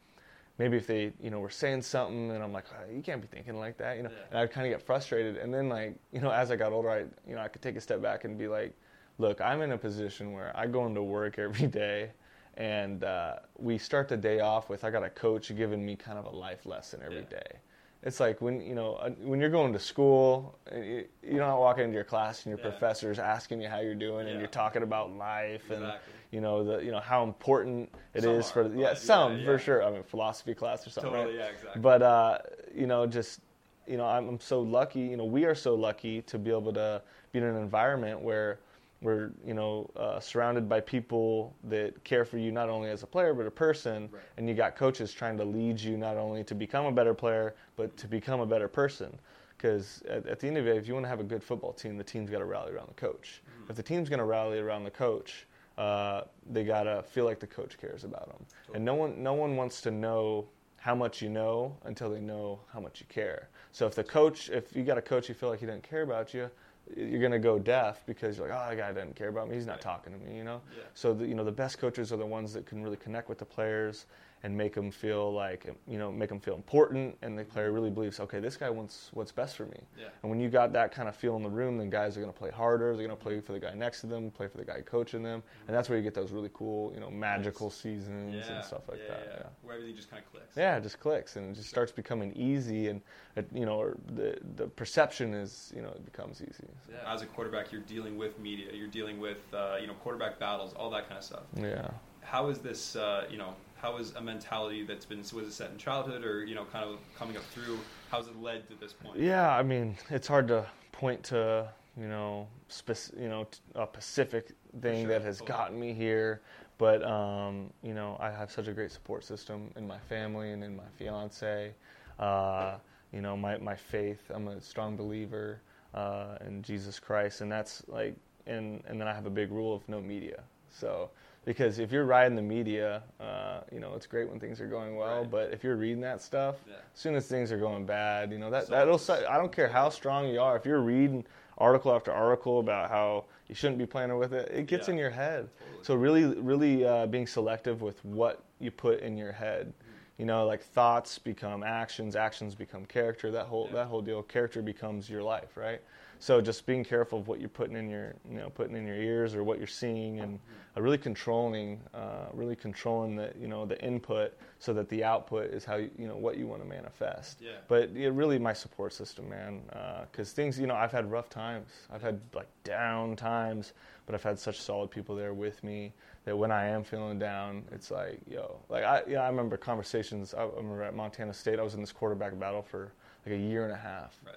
maybe 0.59 0.77
if 0.77 0.85
they, 0.85 1.11
you 1.19 1.31
know, 1.31 1.39
were 1.39 1.49
saying 1.49 1.81
something, 1.81 2.29
and 2.29 2.43
I'm 2.43 2.53
like, 2.53 2.65
oh, 2.71 2.93
you 2.93 3.01
can't 3.01 3.19
be 3.19 3.25
thinking 3.25 3.57
like 3.57 3.77
that, 3.79 3.97
you 3.97 4.03
know. 4.03 4.11
Yeah. 4.11 4.25
And 4.29 4.39
I'd 4.41 4.51
kind 4.51 4.67
of 4.67 4.71
get 4.71 4.85
frustrated. 4.85 5.37
And 5.37 5.51
then 5.51 5.69
like, 5.69 5.95
you 6.11 6.21
know, 6.21 6.29
as 6.29 6.51
I 6.51 6.55
got 6.55 6.71
older, 6.71 6.91
I, 6.91 6.99
you 7.27 7.33
know, 7.33 7.41
I 7.41 7.47
could 7.47 7.63
take 7.63 7.77
a 7.77 7.81
step 7.81 7.99
back 7.99 8.25
and 8.25 8.37
be 8.37 8.47
like, 8.47 8.75
look, 9.17 9.41
I'm 9.41 9.63
in 9.63 9.71
a 9.71 9.77
position 9.77 10.33
where 10.33 10.55
I 10.55 10.67
go 10.67 10.85
into 10.85 11.01
work 11.01 11.39
every 11.39 11.65
day, 11.81 12.11
and 12.57 13.03
uh, 13.03 13.37
we 13.57 13.77
start 13.77 14.07
the 14.07 14.17
day 14.17 14.39
off 14.39 14.69
with 14.69 14.83
I 14.83 14.91
got 14.91 15.03
a 15.03 15.09
coach 15.09 15.55
giving 15.55 15.85
me 15.85 15.95
kind 15.95 16.17
of 16.17 16.25
a 16.25 16.29
life 16.29 16.65
lesson 16.65 17.01
every 17.03 17.19
Yeah. 17.19 17.39
day. 17.39 17.59
It's 18.05 18.19
like 18.19 18.41
when 18.41 18.59
you 18.61 18.75
know 18.75 18.95
uh, 18.95 19.11
when 19.21 19.39
you're 19.39 19.49
going 19.49 19.71
to 19.73 19.79
school, 19.79 20.59
uh, 20.71 20.77
you- 20.77 21.07
you're 21.23 21.39
not 21.39 21.57
walking 21.59 21.85
into 21.85 21.95
your 21.95 22.03
class 22.03 22.45
and 22.45 22.51
your 22.51 22.57
Yeah. 22.59 22.69
professor's 22.71 23.17
asking 23.17 23.61
you 23.61 23.69
how 23.69 23.79
you're 23.79 23.95
doing, 23.95 24.27
and 24.27 24.39
you're 24.39 24.47
talking 24.49 24.83
about 24.83 25.11
life 25.15 25.69
and 25.71 25.93
you 26.31 26.41
know 26.41 26.63
the 26.63 26.83
you 26.83 26.91
know 26.91 26.99
how 26.99 27.23
important 27.23 27.89
it 28.13 28.25
is 28.25 28.45
Some 28.47 28.53
for 28.53 28.61
are, 28.61 28.75
yeah 28.75 28.87
but 28.89 28.97
some 28.97 29.37
yeah, 29.39 29.45
for 29.45 29.51
yeah. 29.53 29.57
sure. 29.57 29.83
I 29.83 29.91
mean 29.91 30.03
philosophy 30.03 30.53
class 30.53 30.85
or 30.85 30.89
something, 30.89 31.13
Totally, 31.13 31.37
right? 31.37 31.45
yeah, 31.45 31.49
exactly. 31.49 31.81
But 31.81 32.01
uh, 32.01 32.37
you 32.75 32.87
know 32.87 33.07
just 33.07 33.39
you 33.87 33.95
know 33.95 34.05
I'm, 34.05 34.27
I'm 34.27 34.39
so 34.39 34.61
lucky. 34.61 34.99
You 34.99 35.15
know 35.17 35.25
we 35.25 35.45
are 35.45 35.55
so 35.55 35.73
lucky 35.73 36.21
to 36.23 36.37
be 36.37 36.51
able 36.51 36.73
to 36.73 37.01
be 37.31 37.39
in 37.39 37.45
an 37.45 37.55
environment 37.55 38.19
where 38.19 38.59
we're 39.03 39.31
you 39.45 39.53
know 39.53 39.89
uh, 39.95 40.19
surrounded 40.19 40.67
by 40.67 40.79
people 40.79 41.53
that 41.65 42.03
care 42.03 42.25
for 42.25 42.37
you 42.37 42.51
not 42.51 42.69
only 42.69 42.89
as 42.89 43.03
a 43.03 43.07
player 43.07 43.33
but 43.33 43.45
a 43.45 43.51
person. 43.51 44.09
Right. 44.11 44.21
and 44.37 44.47
you 44.47 44.55
got 44.55 44.75
coaches 44.75 45.13
trying 45.13 45.37
to 45.37 45.43
lead 45.43 45.79
you 45.79 45.97
not 45.97 46.17
only 46.17 46.43
to 46.45 46.55
become 46.55 46.85
a 46.85 46.91
better 46.91 47.13
player 47.13 47.55
but 47.75 47.95
to 47.97 48.07
become 48.07 48.39
a 48.39 48.45
better 48.45 48.67
person. 48.67 49.19
Because 49.57 50.01
at, 50.09 50.25
at 50.27 50.39
the 50.39 50.47
end 50.47 50.57
of 50.57 50.67
it 50.67 50.77
if 50.77 50.87
you 50.87 50.93
want 50.93 51.05
to 51.05 51.09
have 51.09 51.19
a 51.19 51.25
good 51.25 51.43
football 51.43 51.73
team 51.73 51.97
the 51.97 52.03
team's 52.03 52.29
got 52.29 52.39
to 52.39 52.45
rally 52.45 52.71
around 52.71 52.87
the 52.87 52.99
coach. 52.99 53.43
If 53.69 53.75
the 53.75 53.83
team's 53.83 54.09
going 54.09 54.19
to 54.19 54.25
rally 54.25 54.59
around 54.59 54.85
the 54.85 54.91
coach 54.91 55.45
uh, 55.77 56.21
they 56.49 56.63
got 56.63 56.83
to 56.83 57.03
feel 57.03 57.25
like 57.25 57.39
the 57.39 57.47
coach 57.47 57.77
cares 57.79 58.03
about 58.03 58.27
them 58.27 58.45
and 58.73 58.83
no 58.85 58.95
one 58.95 59.21
no 59.21 59.33
one 59.33 59.55
wants 59.55 59.81
to 59.81 59.91
know 59.91 60.47
how 60.77 60.93
much 60.93 61.21
you 61.21 61.29
know 61.29 61.75
until 61.85 62.09
they 62.09 62.19
know 62.19 62.59
how 62.73 62.79
much 62.79 62.99
you 62.99 63.05
care. 63.07 63.47
So 63.71 63.85
if 63.87 63.95
the 63.95 64.03
coach 64.03 64.49
if 64.49 64.75
you 64.75 64.83
got 64.83 64.97
a 64.97 65.01
coach 65.01 65.29
you 65.29 65.35
feel 65.35 65.49
like 65.49 65.59
he 65.59 65.65
doesn't 65.65 65.83
care 65.83 66.01
about 66.03 66.33
you 66.33 66.49
you're 66.95 67.19
going 67.19 67.31
to 67.31 67.39
go 67.39 67.57
deaf 67.57 68.05
because 68.05 68.37
you're 68.37 68.47
like, 68.47 68.57
oh, 68.57 68.69
that 68.69 68.77
guy 68.77 68.91
doesn't 68.91 69.15
care 69.15 69.29
about 69.29 69.49
me. 69.49 69.55
He's 69.55 69.65
not 69.65 69.81
talking 69.81 70.13
to 70.13 70.19
me, 70.19 70.35
you 70.37 70.43
know. 70.43 70.61
Yeah. 70.77 70.83
So 70.93 71.13
the, 71.13 71.25
you 71.25 71.35
know, 71.35 71.43
the 71.43 71.51
best 71.51 71.77
coaches 71.77 72.11
are 72.11 72.17
the 72.17 72.25
ones 72.25 72.53
that 72.53 72.65
can 72.65 72.83
really 72.83 72.97
connect 72.97 73.29
with 73.29 73.37
the 73.37 73.45
players 73.45 74.05
and 74.43 74.55
make 74.55 74.73
them 74.75 74.91
feel 74.91 75.33
like, 75.33 75.73
you 75.87 75.97
know, 75.97 76.11
make 76.11 76.27
them 76.27 76.39
feel 76.39 76.55
important, 76.55 77.15
and 77.21 77.39
the 77.39 77.45
player 77.45 77.71
really 77.71 77.89
believes, 77.89 78.19
okay, 78.19 78.41
this 78.41 78.57
guy 78.57 78.69
wants 78.69 79.09
what's 79.13 79.31
best 79.31 79.55
for 79.55 79.65
me. 79.65 79.79
Yeah. 79.97 80.07
And 80.21 80.29
when 80.29 80.41
you 80.41 80.49
got 80.49 80.73
that 80.73 80.91
kind 80.91 81.07
of 81.07 81.15
feel 81.15 81.37
in 81.37 81.43
the 81.43 81.49
room, 81.49 81.77
then 81.77 81.89
guys 81.89 82.17
are 82.17 82.19
going 82.19 82.31
to 82.31 82.37
play 82.37 82.51
harder. 82.51 82.95
They're 82.95 83.07
going 83.07 83.17
to 83.17 83.23
play 83.23 83.39
for 83.39 83.53
the 83.53 83.59
guy 83.59 83.73
next 83.73 84.01
to 84.01 84.07
them, 84.07 84.29
play 84.31 84.49
for 84.49 84.57
the 84.57 84.65
guy 84.65 84.81
coaching 84.81 85.23
them, 85.23 85.41
and 85.67 85.75
that's 85.75 85.87
where 85.87 85.97
you 85.97 86.03
get 86.03 86.13
those 86.13 86.31
really 86.31 86.49
cool, 86.53 86.93
you 86.93 86.99
know, 86.99 87.09
magical 87.09 87.69
seasons 87.69 88.35
Yeah. 88.35 88.55
and 88.55 88.65
stuff 88.65 88.89
like 88.89 88.99
yeah, 89.01 89.13
that. 89.13 89.27
Yeah. 89.29 89.37
yeah. 89.39 89.47
Where 89.61 89.75
everything 89.75 89.95
just 89.95 90.11
kind 90.11 90.21
of 90.21 90.29
clicks. 90.29 90.57
Yeah, 90.57 90.75
it 90.75 90.83
just 90.83 90.99
clicks 90.99 91.37
and 91.37 91.51
it 91.51 91.55
just 91.55 91.69
starts 91.69 91.93
becoming 91.93 92.33
easy, 92.35 92.89
and 92.89 93.01
it, 93.37 93.47
you 93.53 93.65
know, 93.65 93.77
or 93.77 93.97
the 94.13 94.37
the 94.57 94.67
perception 94.67 95.33
is, 95.33 95.71
you 95.73 95.81
know, 95.81 95.89
it 95.89 96.03
becomes 96.03 96.41
easy. 96.41 96.67
As 97.07 97.21
a 97.21 97.27
quarterback, 97.27 97.71
you're 97.71 97.81
dealing 97.81 98.17
with 98.17 98.37
media. 98.39 98.67
You're 98.73 98.87
dealing 98.89 99.21
with 99.21 99.41
uh, 99.53 99.77
you 99.79 99.87
know 99.87 99.93
quarterback 99.93 100.37
battles, 100.37 100.73
all 100.73 100.89
that 100.89 101.07
kind 101.07 101.17
of 101.17 101.23
stuff. 101.23 101.43
Yeah. 101.57 101.89
How 102.21 102.49
is 102.49 102.59
this? 102.59 102.95
Uh, 102.97 103.25
you 103.29 103.37
know, 103.37 103.53
how 103.83 103.97
is 103.97 104.15
a 104.15 104.21
mentality 104.21 104.83
that's 104.83 105.05
been 105.05 105.19
was 105.19 105.33
it 105.33 105.51
set 105.51 105.69
in 105.69 105.77
childhood 105.77 106.23
or 106.23 106.45
you 106.45 106.55
know 106.55 106.63
kind 106.63 106.85
of 106.85 106.97
coming 107.19 107.35
up 107.35 107.43
through? 107.43 107.77
How's 108.09 108.27
it 108.27 108.41
led 108.41 108.65
to 108.69 108.75
this 108.75 108.93
point? 108.93 109.19
Yeah, 109.19 109.53
I 109.53 109.61
mean, 109.61 109.97
it's 110.09 110.27
hard 110.27 110.47
to 110.47 110.65
point 110.93 111.21
to 111.25 111.69
you 111.99 112.07
know, 112.07 112.47
spec- 112.69 113.11
you 113.19 113.29
know, 113.29 113.45
a 113.75 113.85
specific 113.85 114.53
thing 114.81 115.03
sure, 115.03 115.09
that 115.09 115.21
has 115.21 115.39
totally. 115.39 115.57
gotten 115.57 115.79
me 115.79 115.93
here. 115.93 116.41
But 116.77 117.03
um, 117.03 117.71
you 117.83 117.93
know, 117.93 118.17
I 118.19 118.31
have 118.31 118.49
such 118.49 118.67
a 118.67 118.71
great 118.71 118.91
support 118.91 119.23
system 119.25 119.69
in 119.75 119.85
my 119.85 119.99
family 119.99 120.51
and 120.51 120.63
in 120.63 120.75
my 120.75 120.87
fiance. 120.97 121.75
Uh, 122.17 122.77
you 123.11 123.21
know, 123.21 123.35
my 123.35 123.57
my 123.57 123.75
faith. 123.75 124.31
I'm 124.33 124.47
a 124.47 124.61
strong 124.61 124.95
believer 124.95 125.61
uh, 125.93 126.37
in 126.47 126.63
Jesus 126.63 126.99
Christ, 126.99 127.41
and 127.41 127.51
that's 127.51 127.83
like, 127.87 128.15
and 128.47 128.81
and 128.87 128.99
then 128.99 129.09
I 129.09 129.13
have 129.13 129.25
a 129.25 129.35
big 129.41 129.51
rule 129.51 129.75
of 129.75 129.87
no 129.89 129.99
media. 129.99 130.41
So. 130.69 131.09
Because 131.45 131.77
if 131.79 131.91
you're 131.91 132.05
riding 132.05 132.35
the 132.37 132.41
media, 132.41 133.03
uh, 133.19 133.61
you 133.71 133.79
know 133.79 133.93
it's 133.95 134.05
great 134.07 134.29
when 134.29 134.39
things 134.39 134.61
are 134.61 134.67
going 134.67 134.95
well. 134.95 135.21
Right. 135.21 135.29
But 135.29 135.51
if 135.53 135.63
you're 135.63 135.75
reading 135.75 136.01
that 136.01 136.21
stuff, 136.21 136.55
Yeah. 136.67 136.75
as 136.93 136.99
soon 136.99 137.15
as 137.15 137.27
things 137.27 137.51
are 137.51 137.57
going 137.57 137.85
bad, 137.85 138.31
you 138.31 138.37
know 138.39 138.49
that 138.49 138.67
So- 138.67 138.71
that'll. 138.73 139.27
I 139.29 139.37
don't 139.37 139.51
care 139.51 139.67
how 139.67 139.89
strong 139.89 140.27
you 140.29 140.39
are. 140.39 140.55
If 140.55 140.65
you're 140.65 140.79
reading 140.81 141.25
article 141.57 141.93
after 141.93 142.11
article 142.11 142.59
about 142.59 142.89
how 142.89 143.25
you 143.47 143.55
shouldn't 143.55 143.77
be 143.77 143.85
playing 143.85 144.15
with 144.17 144.33
it, 144.33 144.49
it 144.51 144.67
gets 144.67 144.87
Yeah. 144.87 144.93
in 144.93 144.97
your 144.97 145.09
head. 145.09 145.49
Totally. 145.59 145.83
So 145.83 145.95
really, 145.95 146.25
really 146.39 146.85
uh, 146.85 147.05
being 147.07 147.27
selective 147.27 147.81
with 147.81 148.03
what 148.05 148.41
you 148.59 148.71
put 148.71 149.01
in 149.01 149.17
your 149.17 149.33
head. 149.33 149.67
Mm-hmm. 149.67 149.89
You 150.19 150.25
know, 150.25 150.45
like 150.45 150.61
thoughts 150.61 151.19
become 151.19 151.61
actions, 151.63 152.15
actions 152.15 152.55
become 152.55 152.85
character. 152.85 153.31
That 153.31 153.47
whole 153.47 153.65
Yeah. 153.67 153.73
that 153.79 153.87
whole 153.87 154.01
deal, 154.01 154.23
character 154.23 154.61
becomes 154.61 155.09
your 155.09 155.21
life, 155.23 155.57
right? 155.57 155.81
So 156.23 156.39
just 156.39 156.65
being 156.65 156.85
careful 156.85 157.19
of 157.19 157.27
what 157.27 157.41
you're 157.41 157.49
putting 157.49 157.75
in 157.75 157.89
your, 157.89 158.13
you 158.31 158.37
know, 158.37 158.49
putting 158.49 158.77
in 158.77 158.87
your 158.87 158.95
ears 158.95 159.35
or 159.35 159.43
what 159.43 159.57
you're 159.57 159.67
seeing, 159.67 160.21
and 160.21 160.39
uh, 160.77 160.81
really 160.81 160.97
controlling, 160.97 161.81
uh, 161.93 162.27
really 162.31 162.55
controlling 162.55 163.17
the, 163.17 163.33
you 163.37 163.49
know, 163.49 163.65
the 163.65 163.77
input 163.83 164.37
so 164.57 164.71
that 164.71 164.87
the 164.87 165.03
output 165.03 165.51
is 165.51 165.65
how 165.65 165.75
you, 165.75 165.91
you 165.99 166.07
know, 166.07 166.15
what 166.15 166.37
you 166.37 166.47
want 166.47 166.61
to 166.61 166.67
manifest. 166.69 167.41
Yeah. 167.41 167.57
But 167.67 167.93
yeah, 167.93 168.09
really, 168.13 168.39
my 168.39 168.53
support 168.53 168.93
system, 168.93 169.27
man, 169.27 169.63
because 170.09 170.31
things, 170.31 170.57
you 170.57 170.65
know, 170.65 170.75
I've 170.75 170.93
had 170.93 171.11
rough 171.11 171.27
times, 171.29 171.67
I've 171.91 172.01
had 172.01 172.21
like 172.33 172.47
down 172.63 173.17
times, 173.17 173.73
but 174.05 174.15
I've 174.15 174.23
had 174.23 174.39
such 174.39 174.61
solid 174.61 174.89
people 174.89 175.17
there 175.17 175.33
with 175.33 175.61
me 175.61 175.91
that 176.23 176.37
when 176.37 176.51
I 176.53 176.67
am 176.67 176.85
feeling 176.85 177.19
down, 177.19 177.65
it's 177.73 177.91
like, 177.91 178.21
yo, 178.31 178.61
like 178.69 178.85
I, 178.85 179.01
yeah, 179.09 179.23
I 179.23 179.27
remember 179.27 179.57
conversations. 179.57 180.33
I, 180.33 180.43
I 180.43 180.55
remember 180.55 180.83
at 180.83 180.95
Montana 180.95 181.33
State, 181.33 181.59
I 181.59 181.63
was 181.63 181.73
in 181.73 181.81
this 181.81 181.91
quarterback 181.91 182.39
battle 182.39 182.61
for 182.61 182.93
like 183.25 183.35
a 183.35 183.37
year 183.37 183.65
and 183.65 183.73
a 183.73 183.77
half. 183.77 184.17
Right. 184.25 184.35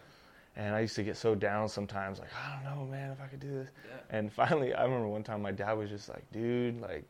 And 0.56 0.74
I 0.74 0.80
used 0.80 0.96
to 0.96 1.02
get 1.02 1.16
so 1.16 1.34
down 1.34 1.68
sometimes, 1.68 2.18
like, 2.18 2.28
I 2.34 2.54
don't 2.54 2.64
know, 2.78 2.86
man, 2.90 3.10
if 3.12 3.20
I 3.20 3.26
could 3.26 3.40
do 3.40 3.50
this. 3.52 3.70
Yeah. 3.84 4.16
And 4.18 4.32
finally, 4.32 4.72
I 4.72 4.84
remember 4.84 5.06
one 5.08 5.22
time 5.22 5.42
my 5.42 5.52
dad 5.52 5.74
was 5.74 5.90
just 5.90 6.08
like, 6.08 6.24
dude, 6.32 6.80
like, 6.80 7.04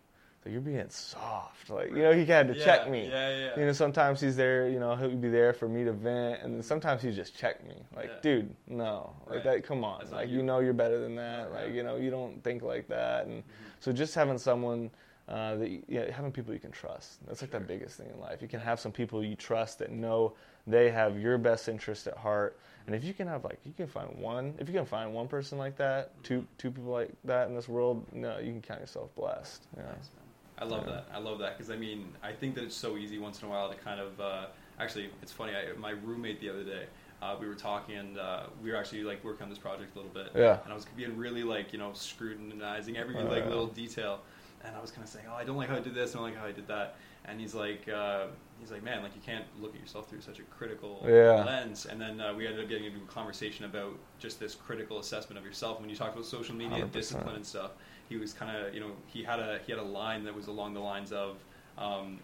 you're 0.45 0.61
being 0.61 0.85
soft. 0.89 1.71
Like, 1.71 1.91
you 1.91 2.03
know, 2.03 2.13
he 2.13 2.25
had 2.25 2.49
to 2.49 2.55
Yeah, 2.57 2.65
check 2.65 2.91
me. 2.91 3.09
yeah, 3.09 3.37
yeah. 3.37 3.59
You 3.61 3.67
know, 3.67 3.73
sometimes 3.73 4.21
he's 4.21 4.37
there, 4.37 4.69
you 4.69 4.79
know, 4.79 4.95
he'll 4.95 5.17
be 5.17 5.29
there 5.29 5.53
for 5.53 5.69
me 5.69 5.85
to 5.85 5.93
vent. 5.93 6.43
And 6.43 6.55
then 6.55 6.63
sometimes 6.63 7.03
he 7.03 7.11
just 7.13 7.37
check 7.37 7.65
me. 7.67 7.75
Like, 7.97 8.07
Yeah. 8.07 8.21
dude, 8.23 8.55
no. 8.69 9.13
Like, 9.27 9.35
Right. 9.37 9.45
that, 9.45 9.65
come 9.65 9.83
on. 9.85 9.99
That's 10.01 10.13
like, 10.13 10.29
you. 10.29 10.37
you 10.39 10.43
know 10.45 10.61
you're 10.61 10.73
better 10.73 11.01
than 11.01 11.15
that. 11.17 11.53
Like, 11.53 11.73
you 11.73 11.83
know, 11.83 11.97
you 11.97 12.11
don't 12.11 12.43
think 12.45 12.63
like 12.63 12.87
that. 12.89 13.27
And 13.27 13.43
Mm-hmm. 13.43 13.65
so 13.81 13.93
just 13.93 14.15
having 14.15 14.39
someone, 14.39 14.91
uh, 15.29 15.57
that 15.57 15.69
you, 15.69 15.83
yeah, 15.89 16.09
having 16.13 16.31
people 16.31 16.55
you 16.55 16.61
can 16.61 16.71
trust. 16.71 17.27
That's 17.27 17.43
like 17.43 17.51
the 17.51 17.59
biggest 17.59 17.97
thing 17.99 18.09
in 18.15 18.21
life. 18.21 18.41
You 18.41 18.47
can 18.47 18.61
have 18.61 18.79
some 18.79 18.93
people 18.93 19.25
you 19.25 19.35
trust 19.35 19.81
that 19.81 19.91
know 19.91 20.35
they 20.69 20.91
have 20.91 21.19
your 21.19 21.39
best 21.39 21.69
interest 21.69 22.07
at 22.07 22.17
heart. 22.17 22.57
And 22.87 22.95
if 22.95 23.05
you 23.05 23.13
can 23.13 23.27
have 23.27 23.45
like, 23.45 23.59
you 23.65 23.73
can 23.73 23.89
find 23.89 24.09
one, 24.19 24.55
if 24.59 24.69
you 24.69 24.75
can 24.75 24.87
find 24.87 25.13
one 25.13 25.27
person 25.27 25.59
like 25.59 25.77
that, 25.79 26.13
two 26.23 26.47
two 26.57 26.71
people 26.71 26.93
like 26.93 27.11
that 27.25 27.49
in 27.49 27.55
this 27.55 27.69
world, 27.69 28.05
no, 28.13 28.39
you 28.39 28.53
can 28.53 28.63
count 28.63 28.81
yourself 28.81 29.15
blessed. 29.17 29.67
Yeah. 29.77 29.83
Nice, 29.85 29.93
man. 29.95 30.27
I 30.59 30.65
love 30.65 30.85
Yeah. 30.87 30.95
that. 30.95 31.07
I 31.13 31.19
love 31.19 31.39
that 31.41 31.57
because 31.57 31.71
I 31.71 31.77
mean, 31.77 32.13
I 32.23 32.33
think 32.33 32.55
that 32.55 32.65
it's 32.65 32.77
so 32.77 32.97
easy 32.97 33.19
once 33.19 33.43
in 33.43 33.49
a 33.49 33.51
while 33.51 33.69
to 33.69 33.77
kind 33.77 34.01
of. 34.01 34.21
Uh, 34.21 34.47
actually, 34.79 35.11
it's 35.21 35.33
funny. 35.33 35.53
I, 35.53 35.77
my 35.79 35.91
roommate 35.91 36.41
the 36.41 36.49
other 36.49 36.63
day, 36.65 36.87
uh, 37.21 37.37
we 37.41 37.49
were 37.49 37.55
talking, 37.55 37.97
and 37.97 38.19
uh, 38.19 38.45
we 38.63 38.71
were 38.71 38.77
actually 38.77 39.03
like 39.03 39.23
working 39.25 39.43
on 39.43 39.51
this 39.51 39.59
project 39.59 39.95
a 39.95 39.99
little 39.99 40.15
bit. 40.15 40.31
Yeah. 40.35 40.61
And 40.63 40.73
I 40.73 40.75
was 40.77 40.87
being 40.97 41.17
really 41.17 41.43
like 41.43 41.73
you 41.73 41.79
know 41.79 41.91
scrutinizing 41.93 42.97
every 42.97 43.15
like 43.15 43.45
yeah. 43.45 43.49
little 43.49 43.67
detail, 43.67 44.21
and 44.65 44.77
I 44.77 44.81
was 44.81 44.93
kind 44.93 45.03
of 45.03 45.11
saying, 45.11 45.27
oh, 45.29 45.35
I 45.35 45.45
don't 45.45 45.57
like 45.57 45.69
how 45.69 45.77
I 45.77 45.81
did 45.81 45.95
this, 45.95 46.13
I 46.13 46.19
don't 46.19 46.29
like 46.29 46.37
how 46.37 46.47
I 46.47 46.53
did 46.53 46.69
that, 46.69 46.95
and 47.25 47.41
he's 47.41 47.55
like. 47.55 47.89
Uh, 47.89 48.27
He's 48.61 48.71
like, 48.73 48.83
man, 48.83 49.03
like 49.03 49.15
you 49.15 49.21
can't 49.25 49.45
look 49.61 49.75
at 49.75 49.81
yourself 49.81 50.09
through 50.09 50.23
such 50.23 50.39
a 50.39 50.43
critical 50.45 51.05
Yeah. 51.07 51.45
lens. 51.45 51.87
And 51.87 52.01
then 52.01 52.21
uh, 52.21 52.35
we 52.35 52.47
ended 52.47 52.63
up 52.65 52.69
getting 52.69 52.85
into 52.87 52.99
a 52.99 53.07
conversation 53.07 53.65
about 53.65 53.93
just 54.19 54.41
this 54.41 54.55
critical 54.55 54.99
assessment 54.99 55.39
of 55.39 55.45
yourself. 55.45 55.81
When 55.81 55.89
you 55.89 55.95
talked 55.97 56.15
about 56.15 56.27
social 56.27 56.55
media 56.55 56.85
100%. 56.85 56.91
discipline 56.93 57.37
and 57.37 57.47
stuff, 57.47 57.73
he 58.09 58.17
was 58.17 58.33
kind 58.33 58.57
of, 58.57 58.75
you 58.75 58.81
know, 58.81 58.91
he 59.07 59.23
had 59.23 59.39
a 59.41 59.61
he 59.67 59.73
had 59.73 59.79
a 59.81 59.85
line 59.85 60.25
that 60.25 60.35
was 60.35 60.47
along 60.47 60.75
the 60.75 60.81
lines 60.81 61.13
of, 61.13 61.37
um, 61.79 62.19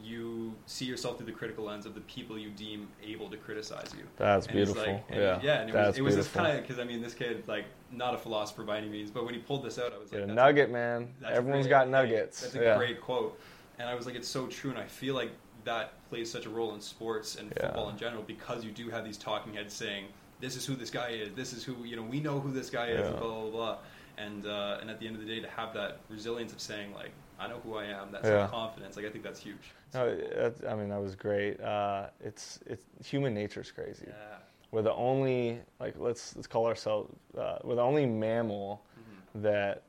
you 0.00 0.54
see 0.66 0.84
yourself 0.84 1.16
through 1.16 1.26
the 1.26 1.32
critical 1.32 1.64
lens 1.64 1.84
of 1.84 1.92
the 1.94 2.00
people 2.02 2.38
you 2.38 2.50
deem 2.50 2.86
able 3.02 3.28
to 3.30 3.36
criticize 3.36 3.90
you. 3.96 4.04
That's 4.16 4.46
And 4.46 4.54
beautiful. 4.54 4.82
like- 4.82 5.04
and 5.08 5.20
yeah. 5.20 5.40
yeah. 5.42 5.60
And 5.60 5.70
it 5.70 5.72
That's 5.72 5.88
was, 5.88 5.98
it 5.98 6.02
was 6.02 6.16
this 6.16 6.28
kind 6.28 6.56
of 6.56 6.62
because 6.62 6.78
I 6.78 6.84
mean, 6.84 7.02
this 7.02 7.14
kid 7.14 7.42
like 7.48 7.64
not 7.90 8.14
a 8.14 8.18
philosopher 8.18 8.62
by 8.62 8.78
any 8.78 8.88
means, 8.88 9.10
but 9.10 9.24
when 9.24 9.34
he 9.34 9.40
pulled 9.40 9.64
this 9.64 9.78
out, 9.78 9.92
I 9.92 9.98
was 9.98 10.12
like, 10.12 10.22
a 10.22 10.26
that's 10.26 10.36
nugget, 10.36 10.70
man. 10.70 11.08
a 11.24 11.32
Everyone's 11.32 11.66
great- 11.66 11.70
got 11.70 11.88
nuggets. 11.88 12.42
That's 12.42 12.54
a 12.54 12.62
yeah. 12.62 12.76
great 12.76 13.00
quote, 13.00 13.40
and 13.80 13.88
I 13.88 13.94
was 13.96 14.06
like, 14.06 14.14
it's 14.14 14.28
so 14.28 14.46
true, 14.46 14.70
and 14.70 14.78
I 14.78 14.84
feel 14.86 15.14
like 15.16 15.32
that 15.64 15.92
plays 16.08 16.30
such 16.30 16.46
a 16.46 16.50
role 16.50 16.74
in 16.74 16.80
sports 16.80 17.36
and 17.36 17.52
Yeah. 17.56 17.66
football 17.66 17.88
in 17.90 17.98
general 17.98 18.22
because 18.22 18.64
you 18.64 18.70
do 18.70 18.90
have 18.90 19.04
these 19.04 19.18
talking 19.18 19.54
heads 19.54 19.74
saying, 19.74 20.06
"This 20.40 20.56
is 20.56 20.64
who 20.66 20.74
this 20.76 20.90
guy 20.90 21.10
is. 21.10 21.34
This 21.34 21.52
is 21.52 21.64
who 21.64 21.84
you 21.84 21.96
know. 21.96 22.02
We 22.02 22.20
know 22.20 22.40
who 22.40 22.52
this 22.52 22.70
guy 22.70 22.88
is." 22.88 23.00
Yeah. 23.10 23.18
Blah 23.18 23.40
blah 23.42 23.50
blah. 23.50 23.76
and 24.16 24.46
uh, 24.46 24.78
and 24.80 24.90
at 24.90 24.98
the 24.98 25.06
end 25.06 25.14
of 25.14 25.22
the 25.22 25.28
day, 25.28 25.40
to 25.40 25.48
have 25.48 25.72
that 25.74 25.98
resilience 26.08 26.52
of 26.52 26.60
saying 26.60 26.92
like, 26.92 27.12
I 27.38 27.46
know 27.46 27.60
who 27.60 27.76
I 27.76 27.84
am, 27.84 28.10
that 28.12 28.24
Yeah. 28.24 28.48
confidence, 28.48 28.96
like 28.96 29.06
I 29.06 29.10
think 29.10 29.22
that's 29.22 29.38
huge. 29.38 29.70
No, 29.94 30.16
that's, 30.16 30.64
I 30.64 30.74
mean 30.74 30.88
that 30.88 31.00
was 31.00 31.14
great. 31.14 31.60
Uh, 31.60 32.08
it's 32.20 32.58
it's 32.66 32.84
human 33.04 33.32
nature's 33.32 33.70
crazy. 33.70 34.06
Yeah. 34.08 34.38
We're 34.72 34.82
the 34.82 34.92
only 34.92 35.60
like 35.80 35.94
let's 35.98 36.34
let's 36.34 36.48
call 36.48 36.66
ourselves 36.66 37.14
uh, 37.38 37.58
we're 37.64 37.76
the 37.76 37.82
only 37.82 38.06
mammal 38.06 38.82
Mm-hmm. 38.98 39.42
that 39.42 39.82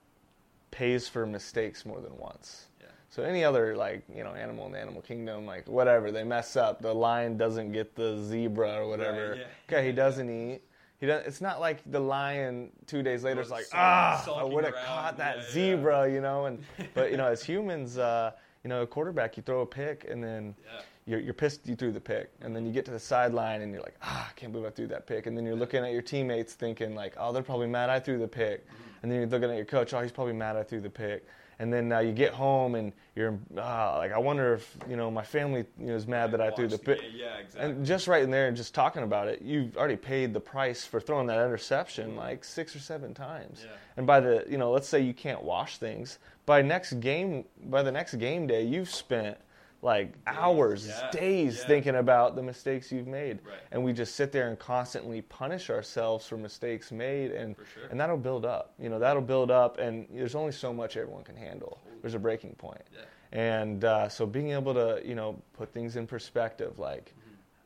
pays 0.72 1.08
for 1.10 1.26
mistakes 1.26 1.84
more 1.86 2.00
than 2.00 2.16
once. 2.18 2.68
Yeah. 3.10 3.16
So 3.16 3.24
any 3.24 3.44
other 3.44 3.76
like 3.76 4.04
you 4.14 4.24
know 4.24 4.32
animal 4.34 4.66
in 4.68 4.72
the 4.74 4.80
animal 4.80 5.02
kingdom 5.02 5.46
like 5.46 5.68
whatever 5.68 6.12
they 6.12 6.24
mess 6.24 6.56
up 6.56 6.82
the 6.82 6.94
lion 6.94 7.38
doesn't 7.38 7.72
get 7.72 7.96
the 7.96 8.22
zebra 8.24 8.76
or 8.76 8.88
whatever. 8.88 9.36
yeah. 9.40 9.46
Okay, 9.68 9.86
he 9.86 9.92
doesn't 9.92 10.30
eat. 10.30 10.62
He 11.00 11.06
doesn't. 11.08 11.28
it's 11.28 11.42
not 11.42 11.60
like 11.60 11.80
the 11.92 12.00
lion 12.00 12.72
two 12.86 13.02
days 13.02 13.24
later 13.24 13.42
is 13.42 13.50
like 13.50 13.66
ah 13.74 14.24
I 14.38 14.44
would 14.44 14.66
have 14.66 14.76
caught 14.76 15.18
that 15.18 15.38
yeah, 15.38 15.44
yeah. 15.44 15.52
zebra 15.52 16.12
you 16.12 16.22
know 16.22 16.46
and 16.46 16.64
but 16.94 17.12
you 17.12 17.18
know 17.18 17.28
as 17.28 17.42
humans 17.44 17.98
uh, 17.98 18.32
you 18.64 18.70
know 18.70 18.82
a 18.84 18.88
quarterback 18.88 19.38
you 19.38 19.44
throw 19.44 19.62
a 19.62 19.66
pick 19.66 20.06
and 20.10 20.22
then 20.24 20.54
Yeah. 20.66 20.82
you're, 21.08 21.20
you're 21.22 21.34
pissed 21.34 21.66
you 21.68 21.76
threw 21.76 21.92
the 21.94 22.02
pick 22.02 22.30
and 22.42 22.54
then 22.56 22.66
you 22.66 22.72
get 22.74 22.84
to 22.86 22.92
the 22.92 23.00
sideline 23.00 23.62
and 23.62 23.72
you're 23.72 23.82
like 23.82 23.96
ah 24.04 24.28
I 24.30 24.34
can't 24.40 24.52
believe 24.52 24.68
I 24.68 24.72
threw 24.72 24.88
that 24.88 25.08
pick 25.08 25.26
and 25.26 25.36
then 25.38 25.46
you're 25.46 25.56
looking 25.56 25.84
at 25.86 25.92
your 25.94 26.02
teammates 26.04 26.54
thinking 26.54 26.94
like 26.96 27.14
oh 27.18 27.32
they're 27.32 27.44
probably 27.44 27.68
mad 27.68 27.90
I 27.90 28.00
threw 28.00 28.20
the 28.20 28.28
pick 28.28 28.68
and 29.02 29.10
then 29.10 29.20
you're 29.20 29.30
looking 29.30 29.50
at 29.50 29.56
your 29.56 29.66
coach 29.66 29.94
oh 29.94 30.02
he's 30.02 30.12
probably 30.12 30.34
mad 30.34 30.58
I 30.58 30.64
threw 30.64 30.82
the 30.82 30.90
pick 30.90 31.26
and 31.60 31.72
then 31.72 31.92
uh, 31.92 32.00
you 32.00 32.12
get 32.14 32.34
home 32.34 32.76
and 32.76 32.94
you're 33.16 33.38
ah, 33.58 33.98
like 33.98 34.12
I 34.12 34.18
wonder 34.18 34.54
if 34.54 34.78
you 34.90 34.96
know 34.96 35.12
my 35.12 35.24
family 35.24 35.66
you 35.78 35.88
know, 35.88 35.96
is 35.96 36.08
mad 36.08 36.32
that 36.32 36.42
I 36.42 36.52
threw 36.52 36.68
the 36.68 36.78
Watch 36.78 36.86
pick. 36.86 37.02
Yeah, 37.14 37.38
exactly. 37.38 37.72
and 37.72 37.86
just 37.86 38.08
right 38.08 38.24
in 38.24 38.32
there 38.32 38.48
and 38.48 38.56
just 38.58 38.74
talking 38.74 39.04
about 39.04 39.28
it 39.28 39.42
you've 39.42 39.76
already 39.78 39.98
paid 39.98 40.34
the 40.34 40.40
price 40.40 40.86
for 40.86 41.00
throwing 41.00 41.28
that 41.28 41.44
interception 41.44 42.16
like 42.16 42.44
six 42.44 42.76
or 42.76 42.80
seven 42.80 43.14
times 43.14 43.62
Yeah. 43.66 43.72
and 43.98 44.08
by 44.08 44.20
the 44.22 44.46
you 44.50 44.58
know 44.58 44.72
let's 44.72 44.88
say 44.88 45.02
you 45.02 45.14
can't 45.14 45.44
wash 45.44 45.78
things 45.78 46.18
by 46.46 46.62
next 46.62 46.94
game 47.02 47.46
by 47.66 47.84
the 47.84 47.92
next 47.92 48.16
game 48.16 48.48
day 48.48 48.64
you've 48.64 48.90
spent 48.90 49.38
like 49.82 50.14
hours 50.28 50.88
yeah, 50.88 51.10
days 51.12 51.60
yeah. 51.62 51.68
thinking 51.68 51.96
about 51.96 52.36
the 52.36 52.44
mistakes 52.44 52.92
you've 52.92 53.08
made 53.08 53.40
Right. 53.46 53.56
and 53.72 53.82
we 53.84 53.94
just 53.94 54.16
sit 54.16 54.32
there 54.32 54.50
and 54.50 54.60
constantly 54.60 55.22
punish 55.22 55.70
ourselves 55.70 56.28
for 56.28 56.36
mistakes 56.36 56.92
made 56.92 57.32
and 57.32 57.56
sure. 57.74 57.86
and 57.90 57.98
that'll 58.00 58.18
build 58.18 58.46
up 58.46 58.74
you 58.78 58.90
know 58.90 59.00
that'll 59.00 59.22
build 59.22 59.52
up 59.52 59.78
and 59.78 60.06
there's 60.14 60.36
only 60.36 60.52
so 60.52 60.74
much 60.74 60.98
everyone 60.98 61.24
can 61.24 61.36
handle 61.38 61.80
there's 62.02 62.14
a 62.14 62.20
breaking 62.20 62.56
point 62.56 62.82
Yeah. 62.94 63.06
and 63.40 63.86
uh, 63.86 64.10
so 64.10 64.26
being 64.26 64.52
able 64.52 64.74
to 64.74 65.02
you 65.06 65.16
know 65.16 65.42
put 65.54 65.72
things 65.72 65.96
in 65.96 66.06
perspective 66.08 66.78
like 66.78 67.14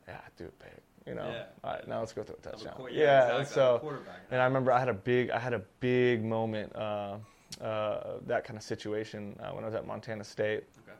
yeah 0.07 0.19
do 0.37 0.43
it 0.45 0.59
big. 0.59 0.69
you 1.07 1.15
know 1.15 1.23
Mm-hmm. 1.23 1.65
All 1.67 1.73
right 1.73 1.87
now 1.87 1.99
let's 1.99 2.13
go 2.13 2.21
through 2.21 2.37
a 2.43 2.49
touchdown 2.51 2.75
yeah, 2.91 3.39
exactly. 3.39 3.45
So 3.55 3.97
and 4.29 4.39
I 4.39 4.45
remember 4.45 4.71
I 4.71 4.77
had 4.77 4.89
a 4.89 4.93
big 4.93 5.31
I 5.31 5.39
had 5.39 5.53
a 5.53 5.61
big 5.79 6.23
moment 6.23 6.75
uh, 6.75 7.15
uh, 7.59 8.17
that 8.27 8.43
kind 8.43 8.57
of 8.57 8.63
situation 8.63 9.35
uh, 9.39 9.49
when 9.51 9.63
I 9.63 9.67
was 9.67 9.73
at 9.75 9.87
Montana 9.87 10.23
State 10.23 10.65
Okay. 10.87 10.97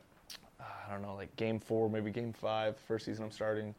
I 0.86 0.92
don't 0.92 1.02
know, 1.02 1.14
like 1.14 1.34
game 1.36 1.58
four, 1.58 1.88
maybe 1.88 2.10
game 2.10 2.32
five, 2.32 2.76
first 2.76 3.06
season 3.06 3.24
I'm 3.24 3.30
starting. 3.30 3.74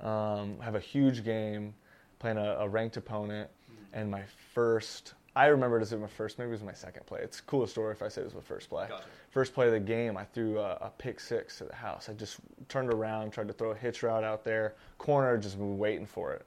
Um, 0.00 0.58
have 0.60 0.74
a 0.74 0.80
huge 0.80 1.24
game, 1.24 1.74
playing 2.18 2.38
a, 2.38 2.56
a 2.60 2.68
ranked 2.68 2.96
opponent, 2.96 3.50
and 3.92 4.10
my 4.10 4.22
first, 4.54 5.14
I 5.34 5.46
remember 5.46 5.78
it 5.78 5.82
as 5.82 5.92
my 5.92 6.06
first, 6.06 6.38
maybe 6.38 6.48
it 6.50 6.52
was 6.52 6.62
my 6.62 6.72
second 6.72 7.06
play. 7.06 7.20
It's 7.22 7.40
a 7.40 7.42
cooler 7.42 7.66
story 7.66 7.92
if 7.92 8.02
I 8.02 8.08
say 8.08 8.20
it 8.20 8.24
was 8.24 8.34
my 8.34 8.40
first 8.40 8.68
play. 8.68 8.86
Gotcha. 8.88 9.04
First 9.30 9.54
play 9.54 9.66
of 9.66 9.72
the 9.72 9.80
game, 9.80 10.16
I 10.16 10.24
threw 10.24 10.58
a, 10.58 10.72
a 10.80 10.92
pick 10.98 11.20
six 11.20 11.58
to 11.58 11.64
the 11.64 11.74
house. 11.74 12.08
I 12.08 12.12
just 12.12 12.38
turned 12.68 12.92
around, 12.92 13.32
tried 13.32 13.48
to 13.48 13.54
throw 13.54 13.70
a 13.70 13.74
hitch 13.76 14.02
route 14.02 14.24
out 14.24 14.44
there, 14.44 14.74
corner, 14.98 15.36
just 15.38 15.58
been 15.58 15.78
waiting 15.78 16.06
for 16.06 16.32
it. 16.32 16.46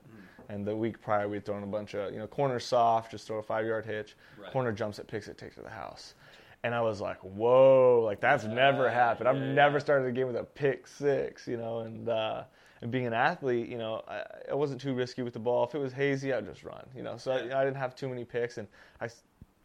And 0.50 0.66
the 0.66 0.76
week 0.76 1.02
prior, 1.02 1.30
we'd 1.30 1.46
thrown 1.46 1.64
a 1.64 1.68
bunch 1.68 1.94
of, 1.94 2.12
you 2.12 2.20
know, 2.20 2.28
corner 2.28 2.60
soft, 2.60 3.12
just 3.12 3.26
throw 3.26 3.38
a 3.38 3.44
five 3.44 3.66
yard 3.66 3.86
hitch. 3.86 4.18
Right. 4.38 4.52
Corner 4.52 4.74
jumps 4.74 5.00
it, 5.00 5.08
picks 5.08 5.30
it, 5.30 5.38
takes 5.38 5.56
it 5.56 5.60
to 5.60 5.64
the 5.64 5.70
house. 5.70 6.16
And 6.64 6.76
I 6.76 6.82
was 6.82 7.02
like, 7.02 7.18
whoa, 7.22 8.04
like 8.06 8.20
that's 8.20 8.44
never 8.44 8.90
happened. 8.90 9.28
I've 9.28 9.36
yeah, 9.36 9.54
never 9.54 9.76
yeah. 9.76 9.80
started 9.80 10.08
a 10.08 10.12
game 10.12 10.28
with 10.28 10.36
a 10.36 10.44
pick 10.44 10.88
six, 10.88 11.48
you 11.48 11.58
know, 11.58 11.80
and 11.80 12.08
uh, 12.08 12.44
and 12.82 12.92
being 12.92 13.08
an 13.08 13.14
athlete, 13.14 13.68
you 13.68 13.78
know, 13.78 14.04
I, 14.08 14.24
I 14.52 14.54
wasn't 14.56 14.82
too 14.82 14.94
risky 14.94 15.22
with 15.24 15.34
the 15.34 15.40
ball. 15.40 15.64
If 15.64 15.76
it 15.76 15.80
was 15.80 15.94
hazy, 15.94 16.34
I'd 16.34 16.46
just 16.46 16.64
run, 16.64 16.86
you 16.96 17.04
know. 17.04 17.18
So 17.18 17.32
I, 17.32 17.62
I 17.62 17.64
didn't 17.64 17.78
have 17.78 17.96
too 17.96 18.10
many 18.10 18.26
picks, 18.26 18.58
and 18.58 18.68
I, 19.00 19.10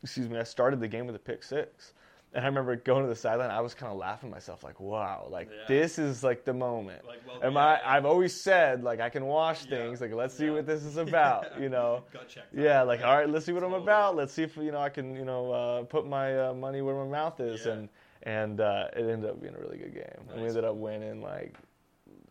excuse 0.02 0.28
me, 0.28 0.38
I 0.38 0.42
started 0.42 0.80
the 0.80 0.88
game 0.88 1.06
with 1.06 1.16
a 1.16 1.20
pick 1.20 1.42
six. 1.42 1.92
And 2.34 2.44
I 2.44 2.48
remember 2.48 2.76
going 2.76 3.02
to 3.02 3.08
the 3.08 3.16
sideline. 3.16 3.50
I 3.50 3.60
was 3.60 3.72
kind 3.74 3.90
of 3.90 3.98
laughing 3.98 4.30
myself, 4.30 4.62
like, 4.62 4.78
"Wow, 4.78 5.26
like 5.30 5.48
Yeah. 5.48 5.64
this 5.68 5.98
is 5.98 6.22
like 6.22 6.44
the 6.44 6.52
moment." 6.52 7.06
Like, 7.06 7.20
well, 7.26 7.42
Am 7.42 7.54
yeah, 7.54 7.64
I? 7.64 7.72
yeah. 7.78 7.92
I've 7.92 8.04
always 8.04 8.38
said 8.38 8.82
like 8.84 9.00
I 9.00 9.08
can 9.08 9.24
wash 9.26 9.64
Yeah. 9.64 9.78
things. 9.78 10.00
Like, 10.00 10.12
let's 10.12 10.34
see 10.34 10.46
Yeah. 10.46 10.52
what 10.52 10.66
this 10.66 10.84
is 10.84 10.96
about. 11.08 11.58
You 11.58 11.68
know. 11.70 12.04
Yeah, 12.52 12.82
like 12.82 13.02
all 13.02 13.16
right, 13.16 13.28
let's 13.28 13.46
see 13.46 13.52
what 13.52 13.64
I'm 13.64 13.72
about. 13.72 14.16
Let's 14.16 14.32
see 14.34 14.42
if 14.42 14.56
you 14.56 14.70
know 14.70 14.80
I 14.80 14.90
can 14.90 15.14
you 15.16 15.24
know 15.24 15.50
uh, 15.52 15.82
put 15.84 16.06
my 16.06 16.48
uh, 16.48 16.54
money 16.54 16.82
where 16.82 16.94
my 16.94 17.10
mouth 17.10 17.40
is, 17.40 17.64
Yeah. 17.64 17.72
and 17.72 17.88
and 18.24 18.60
uh, 18.60 18.88
it 18.92 19.08
ended 19.08 19.30
up 19.30 19.40
being 19.40 19.54
a 19.54 19.58
really 19.58 19.78
good 19.78 19.94
game. 19.94 20.28
And 20.32 20.42
we 20.42 20.48
ended 20.48 20.64
up 20.64 20.76
winning 20.76 21.22
like 21.22 21.54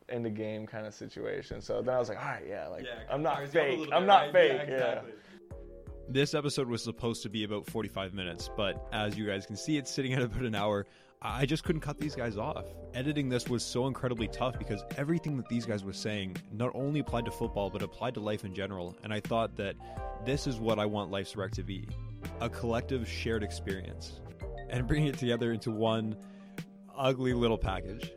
end 0.10 0.26
of 0.28 0.36
game 0.36 0.68
kind 0.68 0.86
of 0.86 0.93
situation. 0.93 1.62
So 1.62 1.82
then 1.82 1.96
I 1.96 2.00
was 2.00 2.10
like, 2.10 2.20
all 2.20 2.30
right, 2.30 2.46
yeah, 2.48 2.68
like 2.68 2.84
Yeah, 2.84 3.00
I'm 3.10 3.24
not 3.24 3.38
fires 3.38 3.54
you 3.56 3.62
up 3.62 3.68
a 3.68 3.78
fake. 3.78 3.89
I'm 3.93 4.06
not 4.06 4.22
right? 4.24 4.32
fake. 4.32 4.52
Yeah, 4.52 4.58
Yeah, 4.58 4.91
exactly. 4.91 5.12
This 6.08 6.36
episode 6.36 6.68
was 6.68 6.84
supposed 6.84 7.24
to 7.24 7.30
be 7.30 7.45
about 7.45 7.66
45 7.66 8.14
minutes, 8.14 8.47
but 8.56 8.88
as 8.91 9.18
you 9.18 9.26
guys 9.26 9.47
can 9.47 9.56
see, 9.56 9.78
it's 9.78 9.89
sitting 9.89 10.14
at 10.14 10.22
about 10.22 10.43
an 10.43 10.53
hour. 10.53 10.86
I 11.20 11.47
just 11.47 11.64
couldn't 11.64 11.82
cut 11.82 11.99
these 11.99 12.16
guys 12.16 12.38
off. 12.38 12.66
Editing 12.93 13.28
this 13.28 13.49
was 13.49 13.66
so 13.66 13.88
incredibly 13.88 14.28
tough 14.28 14.60
because 14.60 14.84
everything 14.97 15.36
that 15.38 15.49
these 15.49 15.66
guys 15.66 15.84
were 15.84 15.93
saying 15.93 16.38
not 16.51 16.72
only 16.76 16.99
applied 16.99 17.26
to 17.26 17.32
football, 17.32 17.72
but 17.72 17.82
applied 17.82 18.14
to 18.14 18.20
life 18.20 18.45
in 18.45 18.53
general. 18.53 18.95
And 19.03 19.12
I 19.12 19.20
thought 19.20 19.56
that 19.56 19.76
this 20.24 20.45
is 20.45 20.58
what 20.60 20.78
I 20.78 20.86
want 20.86 21.10
Life's 21.10 21.36
Wreck 21.36 21.51
to 21.53 21.64
be 21.64 21.88
a 22.39 22.49
collective 22.49 23.10
shared 23.10 23.41
experience. 23.41 24.20
And 24.70 24.88
bringing 24.88 25.08
it 25.08 25.18
together 25.18 25.53
into 25.53 25.72
one 25.72 26.16
ugly 26.95 27.34
little 27.34 27.58
package. 27.58 28.12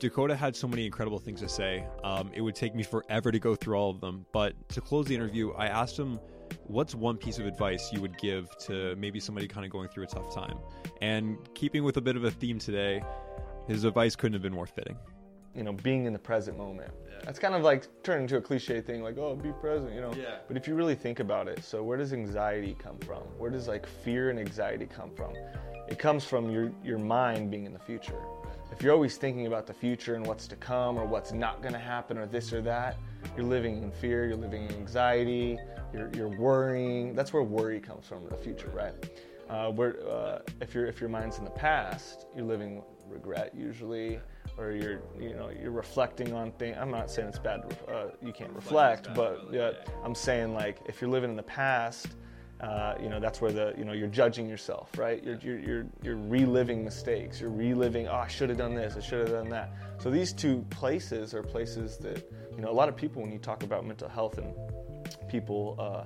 Dakota 0.00 0.34
had 0.34 0.56
so 0.56 0.66
many 0.66 0.84
incredible 0.84 1.20
things 1.20 1.40
to 1.40 1.48
say. 1.48 1.86
Um, 2.02 2.32
it 2.34 2.40
would 2.40 2.56
take 2.56 2.74
me 2.74 2.82
forever 2.82 3.30
to 3.30 3.38
go 3.38 3.54
through 3.54 3.76
all 3.76 3.90
of 3.90 4.00
them. 4.00 4.26
But 4.32 4.54
to 4.70 4.80
close 4.80 5.06
the 5.06 5.14
interview, 5.14 5.52
I 5.52 5.68
asked 5.68 5.96
him, 5.96 6.18
What's 6.64 6.94
one 6.94 7.16
piece 7.16 7.38
of 7.38 7.46
advice 7.46 7.92
you 7.92 8.00
would 8.00 8.16
give 8.18 8.48
to 8.66 8.94
maybe 8.96 9.20
somebody 9.20 9.48
kind 9.48 9.64
of 9.64 9.72
going 9.72 9.88
through 9.88 10.04
a 10.04 10.06
tough 10.08 10.34
time? 10.34 10.58
And 11.02 11.36
keeping 11.54 11.84
with 11.84 11.96
a 11.96 12.00
bit 12.00 12.16
of 12.16 12.24
a 12.24 12.30
theme 12.30 12.58
today, 12.58 13.02
his 13.66 13.84
advice 13.84 14.16
couldn't 14.16 14.34
have 14.34 14.42
been 14.42 14.52
more 14.54 14.66
fitting. 14.66 14.96
you 15.54 15.64
know, 15.64 15.72
being 15.72 16.04
in 16.04 16.12
the 16.12 16.18
present 16.18 16.56
moment. 16.56 16.90
That's 17.24 17.38
kind 17.38 17.54
of 17.54 17.62
like 17.62 17.86
turned 18.02 18.22
into 18.22 18.36
a 18.36 18.40
cliche 18.40 18.80
thing, 18.80 19.02
like 19.02 19.18
oh, 19.18 19.34
be 19.34 19.52
present, 19.60 19.92
you 19.94 20.00
know. 20.00 20.12
Yeah. 20.16 20.36
But 20.48 20.56
if 20.56 20.66
you 20.66 20.74
really 20.74 20.94
think 20.94 21.20
about 21.20 21.48
it, 21.48 21.62
so 21.64 21.82
where 21.82 21.98
does 21.98 22.12
anxiety 22.12 22.76
come 22.78 22.98
from? 22.98 23.22
Where 23.36 23.50
does 23.50 23.68
like 23.68 23.86
fear 23.86 24.30
and 24.30 24.38
anxiety 24.38 24.86
come 24.86 25.10
from? 25.14 25.34
It 25.88 25.98
comes 25.98 26.24
from 26.24 26.50
your 26.50 26.72
your 26.84 26.98
mind 26.98 27.50
being 27.50 27.66
in 27.66 27.72
the 27.72 27.78
future. 27.78 28.20
If 28.72 28.82
you're 28.82 28.94
always 28.94 29.16
thinking 29.16 29.48
about 29.48 29.66
the 29.66 29.74
future 29.74 30.14
and 30.14 30.24
what's 30.24 30.46
to 30.46 30.56
come 30.56 30.96
or 30.96 31.04
what's 31.04 31.32
not 31.32 31.60
going 31.60 31.72
to 31.74 31.80
happen 31.80 32.16
or 32.16 32.26
this 32.26 32.52
or 32.52 32.62
that, 32.62 32.96
you're 33.36 33.44
living 33.44 33.82
in 33.82 33.90
fear. 33.90 34.26
You're 34.26 34.36
living 34.36 34.64
in 34.64 34.72
anxiety. 34.76 35.58
You're 35.92 36.10
you're 36.14 36.28
worrying. 36.28 37.14
That's 37.14 37.32
where 37.32 37.42
worry 37.42 37.80
comes 37.80 38.06
from, 38.06 38.28
the 38.28 38.36
future, 38.36 38.70
right? 38.74 38.94
Uh, 39.48 39.70
where 39.70 39.96
uh, 40.08 40.38
if 40.60 40.74
your 40.74 40.86
if 40.86 41.00
your 41.00 41.10
mind's 41.10 41.38
in 41.38 41.44
the 41.44 41.50
past, 41.50 42.26
you're 42.36 42.44
living 42.44 42.82
regret 43.08 43.52
usually, 43.54 44.20
or 44.56 44.70
you're 44.70 45.02
you 45.18 45.34
know 45.34 45.50
you're 45.50 45.72
reflecting 45.72 46.32
on 46.32 46.52
things. 46.52 46.76
I'm 46.80 46.90
not 46.90 47.10
saying 47.10 47.28
it's 47.28 47.38
bad. 47.38 47.76
Uh, 47.88 48.06
you 48.22 48.32
can't 48.32 48.52
reflect, 48.52 49.08
but 49.14 49.46
but, 49.46 49.54
yeah, 49.54 49.70
yeah. 49.70 49.92
I'm 50.04 50.14
saying 50.14 50.54
like 50.54 50.78
if 50.86 51.00
you're 51.00 51.10
living 51.10 51.30
in 51.30 51.36
the 51.36 51.42
past, 51.42 52.06
uh, 52.60 52.94
you 53.02 53.08
know 53.08 53.18
that's 53.18 53.40
where 53.40 53.50
the 53.50 53.74
you 53.76 53.84
know 53.84 53.92
you're 53.92 54.08
judging 54.08 54.48
yourself, 54.48 54.96
right? 54.96 55.22
You're 55.24 55.38
you're 55.42 55.58
you're, 55.58 55.86
you're 56.02 56.16
reliving 56.16 56.84
mistakes. 56.84 57.40
You're 57.40 57.50
reliving. 57.50 58.06
Oh, 58.06 58.14
I 58.14 58.28
should 58.28 58.50
have 58.50 58.58
done 58.58 58.74
this. 58.74 58.96
I 58.96 59.00
should 59.00 59.20
have 59.20 59.30
done 59.30 59.48
that. 59.48 59.72
So 59.98 60.10
these 60.10 60.32
two 60.32 60.64
places 60.70 61.34
are 61.34 61.42
places 61.42 61.96
that 61.98 62.30
you 62.54 62.60
know 62.60 62.70
a 62.70 62.72
lot 62.72 62.88
of 62.88 62.96
people 62.96 63.22
when 63.22 63.32
you 63.32 63.38
talk 63.38 63.62
about 63.62 63.84
mental 63.84 64.08
health 64.08 64.38
and 64.38 64.54
people 65.28 65.76
uh, 65.78 66.04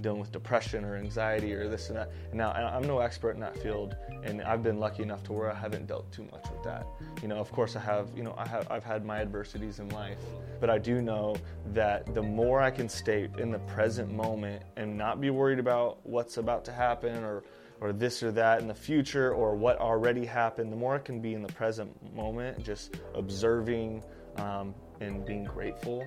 dealing 0.00 0.20
with 0.20 0.32
depression 0.32 0.84
or 0.84 0.96
anxiety 0.96 1.52
or 1.54 1.68
this 1.68 1.88
and 1.88 1.96
that. 1.96 2.10
Now 2.32 2.52
I'm 2.52 2.86
no 2.86 2.98
expert 2.98 3.32
in 3.32 3.40
that 3.40 3.56
field, 3.58 3.96
and 4.22 4.42
I've 4.42 4.62
been 4.62 4.78
lucky 4.78 5.02
enough 5.02 5.22
to 5.24 5.32
where 5.32 5.50
I 5.50 5.54
haven't 5.54 5.86
dealt 5.86 6.10
too 6.12 6.26
much 6.32 6.44
with 6.50 6.62
that. 6.64 6.86
You 7.22 7.28
know, 7.28 7.36
of 7.36 7.50
course 7.52 7.76
I 7.76 7.80
have. 7.80 8.08
You 8.16 8.22
know, 8.22 8.34
I 8.36 8.46
have. 8.46 8.70
I've 8.70 8.84
had 8.84 9.04
my 9.04 9.20
adversities 9.20 9.78
in 9.78 9.88
life, 9.90 10.18
but 10.60 10.70
I 10.70 10.78
do 10.78 11.00
know 11.00 11.36
that 11.72 12.12
the 12.14 12.22
more 12.22 12.60
I 12.60 12.70
can 12.70 12.88
stay 12.88 13.28
in 13.38 13.50
the 13.50 13.58
present 13.60 14.12
moment 14.12 14.62
and 14.76 14.96
not 14.96 15.20
be 15.20 15.30
worried 15.30 15.58
about 15.58 15.98
what's 16.04 16.36
about 16.36 16.64
to 16.66 16.72
happen 16.72 17.22
or 17.24 17.44
or 17.80 17.92
this 17.92 18.22
or 18.22 18.30
that 18.32 18.60
in 18.60 18.68
the 18.68 18.74
future 18.74 19.32
or 19.32 19.54
what 19.54 19.78
already 19.78 20.24
happened, 20.24 20.72
the 20.72 20.76
more 20.76 20.94
I 20.94 20.98
can 20.98 21.20
be 21.20 21.34
in 21.34 21.42
the 21.42 21.52
present 21.52 21.90
moment, 22.14 22.62
just 22.64 22.96
observing 23.14 24.02
um, 24.36 24.74
and 25.00 25.24
being 25.26 25.44
grateful. 25.44 26.04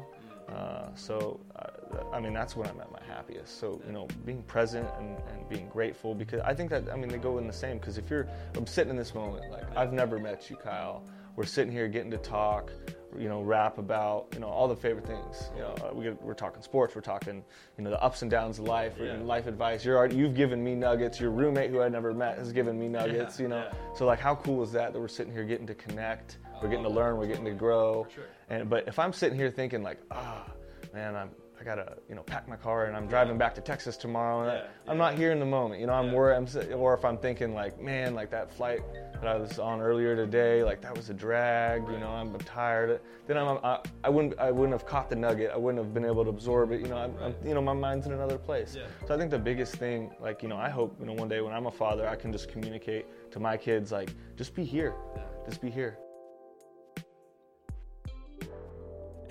Uh, 0.50 0.88
so, 0.96 1.40
uh, 1.58 2.04
I 2.14 2.20
mean, 2.20 2.34
that's 2.34 2.56
when 2.56 2.68
I'm 2.70 2.80
at 2.80 2.92
my 2.92 3.02
happiest. 3.08 3.60
So, 3.60 3.82
you 3.86 3.92
know, 3.92 4.08
being 4.26 4.42
present 4.44 4.88
and, 5.00 5.18
and 5.32 5.50
being 5.50 5.68
grateful 5.70 6.16
because 6.16 6.40
I 6.42 6.54
think 6.54 6.70
that, 6.70 6.90
I 6.92 6.96
mean, 6.96 7.10
they 7.10 7.18
go 7.18 7.38
in 7.38 7.48
the 7.48 7.54
same. 7.54 7.78
Because 7.80 7.98
if 7.98 8.10
you're, 8.10 8.28
I'm 8.56 8.66
sitting 8.68 8.90
in 8.92 8.96
this 8.98 9.14
moment, 9.14 9.52
like, 9.52 9.64
I've 9.76 9.94
never 9.94 10.18
met 10.20 10.50
you, 10.50 10.56
Kyle. 10.56 11.04
We're 11.36 11.46
sitting 11.46 11.72
here 11.72 11.88
getting 11.88 12.12
to 12.12 12.18
talk. 12.18 12.72
you 13.18 13.30
know, 13.30 13.42
rap 13.42 13.78
about, 13.78 14.28
you 14.34 14.40
know, 14.40 14.48
all 14.48 14.68
the 14.68 14.76
favorite 14.76 15.06
things. 15.08 15.50
You 15.56 15.62
know, 15.62 15.76
uh, 15.82 15.94
we, 15.94 16.10
we're 16.12 16.34
talking 16.34 16.62
sports, 16.62 16.94
we're 16.94 17.02
talking, 17.02 17.44
you 17.78 17.84
know, 17.84 17.90
the 17.90 18.02
ups 18.04 18.22
and 18.22 18.30
downs 18.30 18.60
of 18.60 18.66
life, 18.66 18.94
we're 19.00 19.06
life 19.26 19.48
advice. 19.48 19.84
You're, 19.86 19.98
already- 19.98 20.18
you've 20.18 20.36
given 20.36 20.64
me 20.64 20.76
nuggets. 20.76 21.20
Your 21.20 21.32
roommate, 21.32 21.72
who 21.72 21.82
I 21.82 21.90
never 21.90 22.14
met, 22.14 22.38
has 22.38 22.52
given 22.52 22.78
me 22.78 22.88
nuggets. 22.90 23.40
yeah, 23.40 23.44
you 23.44 23.50
know, 23.50 23.72
so 23.96 24.06
like, 24.06 24.20
how 24.20 24.36
cool 24.36 24.62
is 24.62 24.72
that 24.74 24.94
that 24.94 25.00
we're 25.00 25.08
sitting 25.08 25.32
here 25.34 25.46
getting 25.46 25.66
to 25.68 25.74
connect, 25.76 26.38
we're 26.62 26.70
getting 26.70 26.84
to 26.84 26.90
learn, 26.90 27.18
we're 27.18 27.28
getting 27.28 27.46
to 27.46 27.52
grow. 27.52 28.06
And 28.50 28.70
but 28.70 28.88
if 28.88 29.00
I'm 29.00 29.14
sitting 29.14 29.38
here 29.38 29.52
thinking 29.52 29.84
like, 29.84 30.00
ah, 30.12 30.46
man, 30.94 31.16
I'm 31.16 31.30
I 31.60 31.64
gotta 31.64 31.98
you 32.08 32.16
know 32.16 32.22
pack 32.22 32.48
my 32.48 32.56
car 32.56 32.86
and 32.86 32.96
I'm 32.96 33.08
driving 33.08 33.38
back 33.38 33.56
to 33.56 33.62
Texas 33.62 33.98
tomorrow. 33.98 34.42
And 34.42 34.52
I, 34.52 34.92
I'm 34.92 34.98
not 34.98 35.16
here 35.16 35.32
in 35.32 35.40
the 35.40 35.46
moment. 35.46 35.82
You 35.82 35.88
know, 35.88 35.94
I'm 35.94 36.12
worried. 36.12 36.36
I'm 36.36 36.74
or 36.74 36.94
if 36.94 37.04
I'm 37.04 37.18
thinking 37.18 37.54
like, 37.54 37.80
man, 37.82 38.14
like 38.14 38.30
that 38.32 38.54
flight 38.54 38.82
that 39.14 39.28
I 39.28 39.36
was 39.36 39.58
on 39.58 39.82
earlier 39.82 40.16
today, 40.16 40.64
like 40.64 40.82
that 40.82 40.96
was 40.96 41.10
a 41.10 41.14
drag. 41.14 41.88
You 41.88 41.98
know, 41.98 42.10
I'm 42.10 42.38
tired. 42.40 43.02
Then 43.26 43.38
I'm 43.38 43.58
I, 43.64 43.80
I 44.04 44.10
wouldn't 44.10 44.38
I 44.40 44.52
wouldn't 44.52 44.74
have 44.74 44.86
caught 44.86 45.10
the 45.10 45.16
nugget. 45.16 45.52
I 45.52 45.58
wouldn't 45.58 45.84
have 45.84 45.94
been 45.94 46.06
able 46.06 46.24
to 46.24 46.30
absorb 46.30 46.72
it. 46.72 46.82
You 46.82 46.90
know, 46.90 46.98
I'm, 46.98 47.18
I'm 47.18 47.36
you 47.44 47.56
know 47.56 47.62
my 47.62 47.74
mind's 47.74 48.06
in 48.06 48.14
another 48.14 48.38
place. 48.38 48.74
So 49.08 49.16
I 49.16 49.18
think 49.18 49.32
the 49.32 49.40
biggest 49.40 49.76
thing, 49.76 50.12
like 50.20 50.44
you 50.44 50.50
know, 50.50 50.58
I 50.58 50.70
hope 50.70 50.96
you 51.00 51.08
know 51.08 51.14
one 51.14 51.28
day 51.28 51.42
when 51.42 51.54
I'm 51.54 51.66
a 51.66 51.72
father, 51.72 52.08
I 52.08 52.16
can 52.16 52.32
just 52.32 52.50
communicate 52.50 53.08
to 53.32 53.40
my 53.40 53.58
kids 53.58 53.92
like, 53.92 54.12
just 54.36 54.54
be 54.54 54.64
here, 54.64 54.94
just 55.48 55.60
be 55.60 55.72
here. 55.72 55.98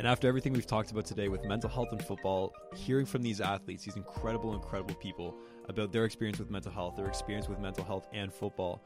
And 0.07 0.12
after 0.12 0.28
everything 0.28 0.52
we've 0.52 0.68
talked 0.68 0.92
about 0.92 1.04
today 1.04 1.26
with 1.26 1.44
mental 1.44 1.68
health 1.68 1.88
and 1.90 2.00
football, 2.00 2.54
hearing 2.76 3.07
from 3.07 3.22
these 3.22 3.40
athletes, 3.40 3.82
these 3.82 3.96
incredible, 3.96 4.54
incredible 4.54 4.94
people 4.94 5.34
about 5.68 5.90
their 5.90 6.04
experience 6.04 6.38
with 6.38 6.48
mental 6.48 6.70
health, 6.70 6.94
their 6.94 7.09
experience 7.09 7.48
with 7.48 7.59
mental 7.59 7.82
health 7.82 8.07
and 8.12 8.32
football, 8.32 8.84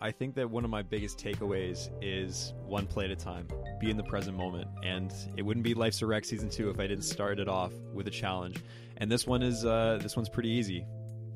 I 0.00 0.10
think 0.10 0.34
that 0.36 0.48
one 0.48 0.64
of 0.64 0.70
my 0.70 0.80
biggest 0.80 1.18
takeaways 1.18 1.90
is 2.00 2.54
one 2.64 2.86
play 2.86 3.04
at 3.04 3.10
a 3.10 3.16
time, 3.16 3.48
be 3.80 3.90
in 3.90 3.98
the 3.98 4.02
present 4.04 4.34
moment. 4.34 4.66
And 4.82 5.12
it 5.36 5.42
wouldn't 5.42 5.62
be 5.62 5.74
Life's 5.74 6.00
a 6.00 6.06
Wreck 6.06 6.24
season 6.24 6.48
two 6.48 6.70
if 6.70 6.80
I 6.80 6.86
didn't 6.86 7.04
start 7.04 7.38
it 7.38 7.48
off 7.48 7.74
with 7.92 8.06
a 8.06 8.10
challenge. 8.10 8.56
And 8.96 9.12
this 9.12 9.26
one 9.26 9.42
is 9.42 9.66
uh, 9.66 9.98
this 10.00 10.16
one's 10.16 10.30
pretty 10.30 10.48
easy. 10.48 10.86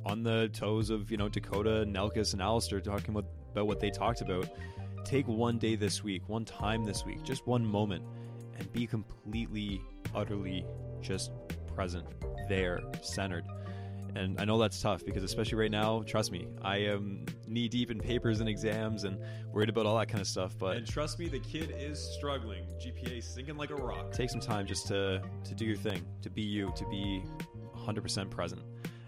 On 0.06 0.22
the 0.22 0.48
toes 0.54 0.88
of 0.88 1.10
you 1.10 1.18
know 1.18 1.28
Dakota, 1.28 1.84
Nelkas, 1.86 2.32
and 2.32 2.40
Allister 2.40 2.80
talking 2.80 3.14
about 3.14 3.66
what 3.66 3.80
they 3.80 3.90
talked 3.90 4.22
about. 4.22 4.48
Take 5.04 5.28
one 5.28 5.58
day 5.58 5.76
this 5.76 6.02
week, 6.02 6.26
one 6.26 6.46
time 6.46 6.84
this 6.84 7.04
week, 7.04 7.22
just 7.22 7.46
one 7.46 7.64
moment, 7.66 8.02
and 8.58 8.72
be 8.72 8.86
completely, 8.86 9.80
utterly 10.14 10.64
just 11.00 11.30
present, 11.74 12.06
there, 12.48 12.80
centered. 13.02 13.44
And 14.14 14.40
I 14.40 14.46
know 14.46 14.56
that's 14.56 14.80
tough 14.80 15.04
because, 15.04 15.22
especially 15.22 15.58
right 15.58 15.70
now, 15.70 16.02
trust 16.06 16.32
me, 16.32 16.48
I 16.62 16.78
am 16.78 17.26
knee 17.46 17.68
deep 17.68 17.90
in 17.90 17.98
papers 17.98 18.40
and 18.40 18.48
exams 18.48 19.04
and 19.04 19.18
worried 19.52 19.68
about 19.68 19.84
all 19.84 19.98
that 19.98 20.08
kind 20.08 20.22
of 20.22 20.26
stuff. 20.26 20.56
But 20.58 20.78
And 20.78 20.86
trust 20.86 21.18
me, 21.18 21.28
the 21.28 21.40
kid 21.40 21.74
is 21.78 22.00
struggling. 22.16 22.64
GPA 22.80 23.22
sinking 23.22 23.58
like 23.58 23.70
a 23.70 23.74
rock. 23.76 24.12
take 24.12 24.30
some 24.30 24.40
time 24.40 24.66
just 24.66 24.86
to 24.88 25.20
to 25.44 25.54
do 25.54 25.66
your 25.66 25.76
thing, 25.76 26.02
to 26.22 26.30
be 26.30 26.40
you, 26.40 26.72
to 26.76 26.86
be 26.88 27.22
100% 27.76 28.30
present. 28.30 28.62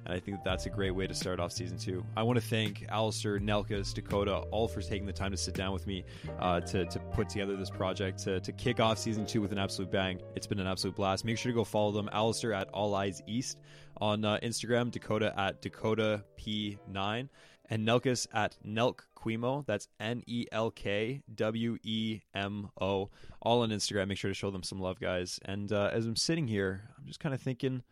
And 0.08 0.16
I 0.16 0.20
think 0.20 0.38
that 0.38 0.44
that's 0.44 0.64
a 0.66 0.70
great 0.70 0.90
way 0.90 1.06
to 1.06 1.14
start 1.14 1.38
off 1.38 1.52
season 1.52 1.76
two. 1.76 2.04
I 2.16 2.22
want 2.22 2.40
to 2.40 2.44
thank 2.44 2.86
Allister, 2.88 3.38
Nelkas, 3.38 3.92
Dakota, 3.92 4.38
all 4.50 4.66
for 4.66 4.80
taking 4.80 5.06
the 5.06 5.12
time 5.12 5.30
to 5.30 5.36
sit 5.36 5.54
down 5.54 5.72
with 5.72 5.86
me 5.86 6.02
uh, 6.40 6.60
to, 6.60 6.86
to 6.86 6.98
put 6.98 7.28
together 7.28 7.56
this 7.56 7.70
project, 7.70 8.18
to, 8.24 8.40
to 8.40 8.52
kick 8.52 8.80
off 8.80 8.98
season 8.98 9.26
two 9.26 9.42
with 9.42 9.52
an 9.52 9.58
absolute 9.58 9.90
bang. 9.90 10.18
It's 10.34 10.46
been 10.46 10.60
an 10.60 10.66
absolute 10.66 10.96
blast. 10.96 11.26
Make 11.26 11.36
sure 11.36 11.52
to 11.52 11.56
go 11.56 11.62
follow 11.62 11.92
them. 11.92 12.08
Allister 12.12 12.54
at 12.54 12.68
All 12.70 12.94
Eyes 12.94 13.22
East 13.26 13.58
on 13.98 14.24
uh, 14.24 14.38
Instagram, 14.42 14.90
Dakota 14.90 15.38
at 15.38 15.60
Dakota 15.60 16.24
P9, 16.38 17.28
and 17.70 17.86
Nelkas 17.86 18.26
at 18.32 18.56
Nelk 18.66 19.00
Kwemo. 19.14 19.66
That's 19.66 19.88
N 20.00 20.22
E 20.26 20.46
L 20.52 20.70
K 20.70 21.20
W 21.34 21.76
E 21.82 22.20
M 22.34 22.70
O. 22.80 23.10
All 23.42 23.62
on 23.62 23.70
Instagram. 23.70 24.08
Make 24.08 24.18
sure 24.18 24.30
to 24.30 24.34
show 24.34 24.50
them 24.50 24.62
some 24.62 24.80
love, 24.80 24.98
guys. 24.98 25.38
And 25.44 25.70
uh, 25.70 25.90
as 25.92 26.06
I'm 26.06 26.16
sitting 26.16 26.46
here, 26.46 26.84
I'm 26.98 27.06
just 27.06 27.20
kind 27.20 27.34
of 27.34 27.42
thinking, 27.42 27.82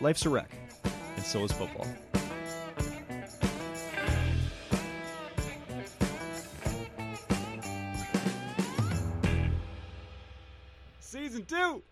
life's 0.00 0.26
a 0.26 0.28
wreck, 0.28 0.50
and 1.20 1.26
so 1.26 1.44
is 1.44 1.52
football. 1.52 1.86
Season 10.98 11.44
two. 11.44 11.82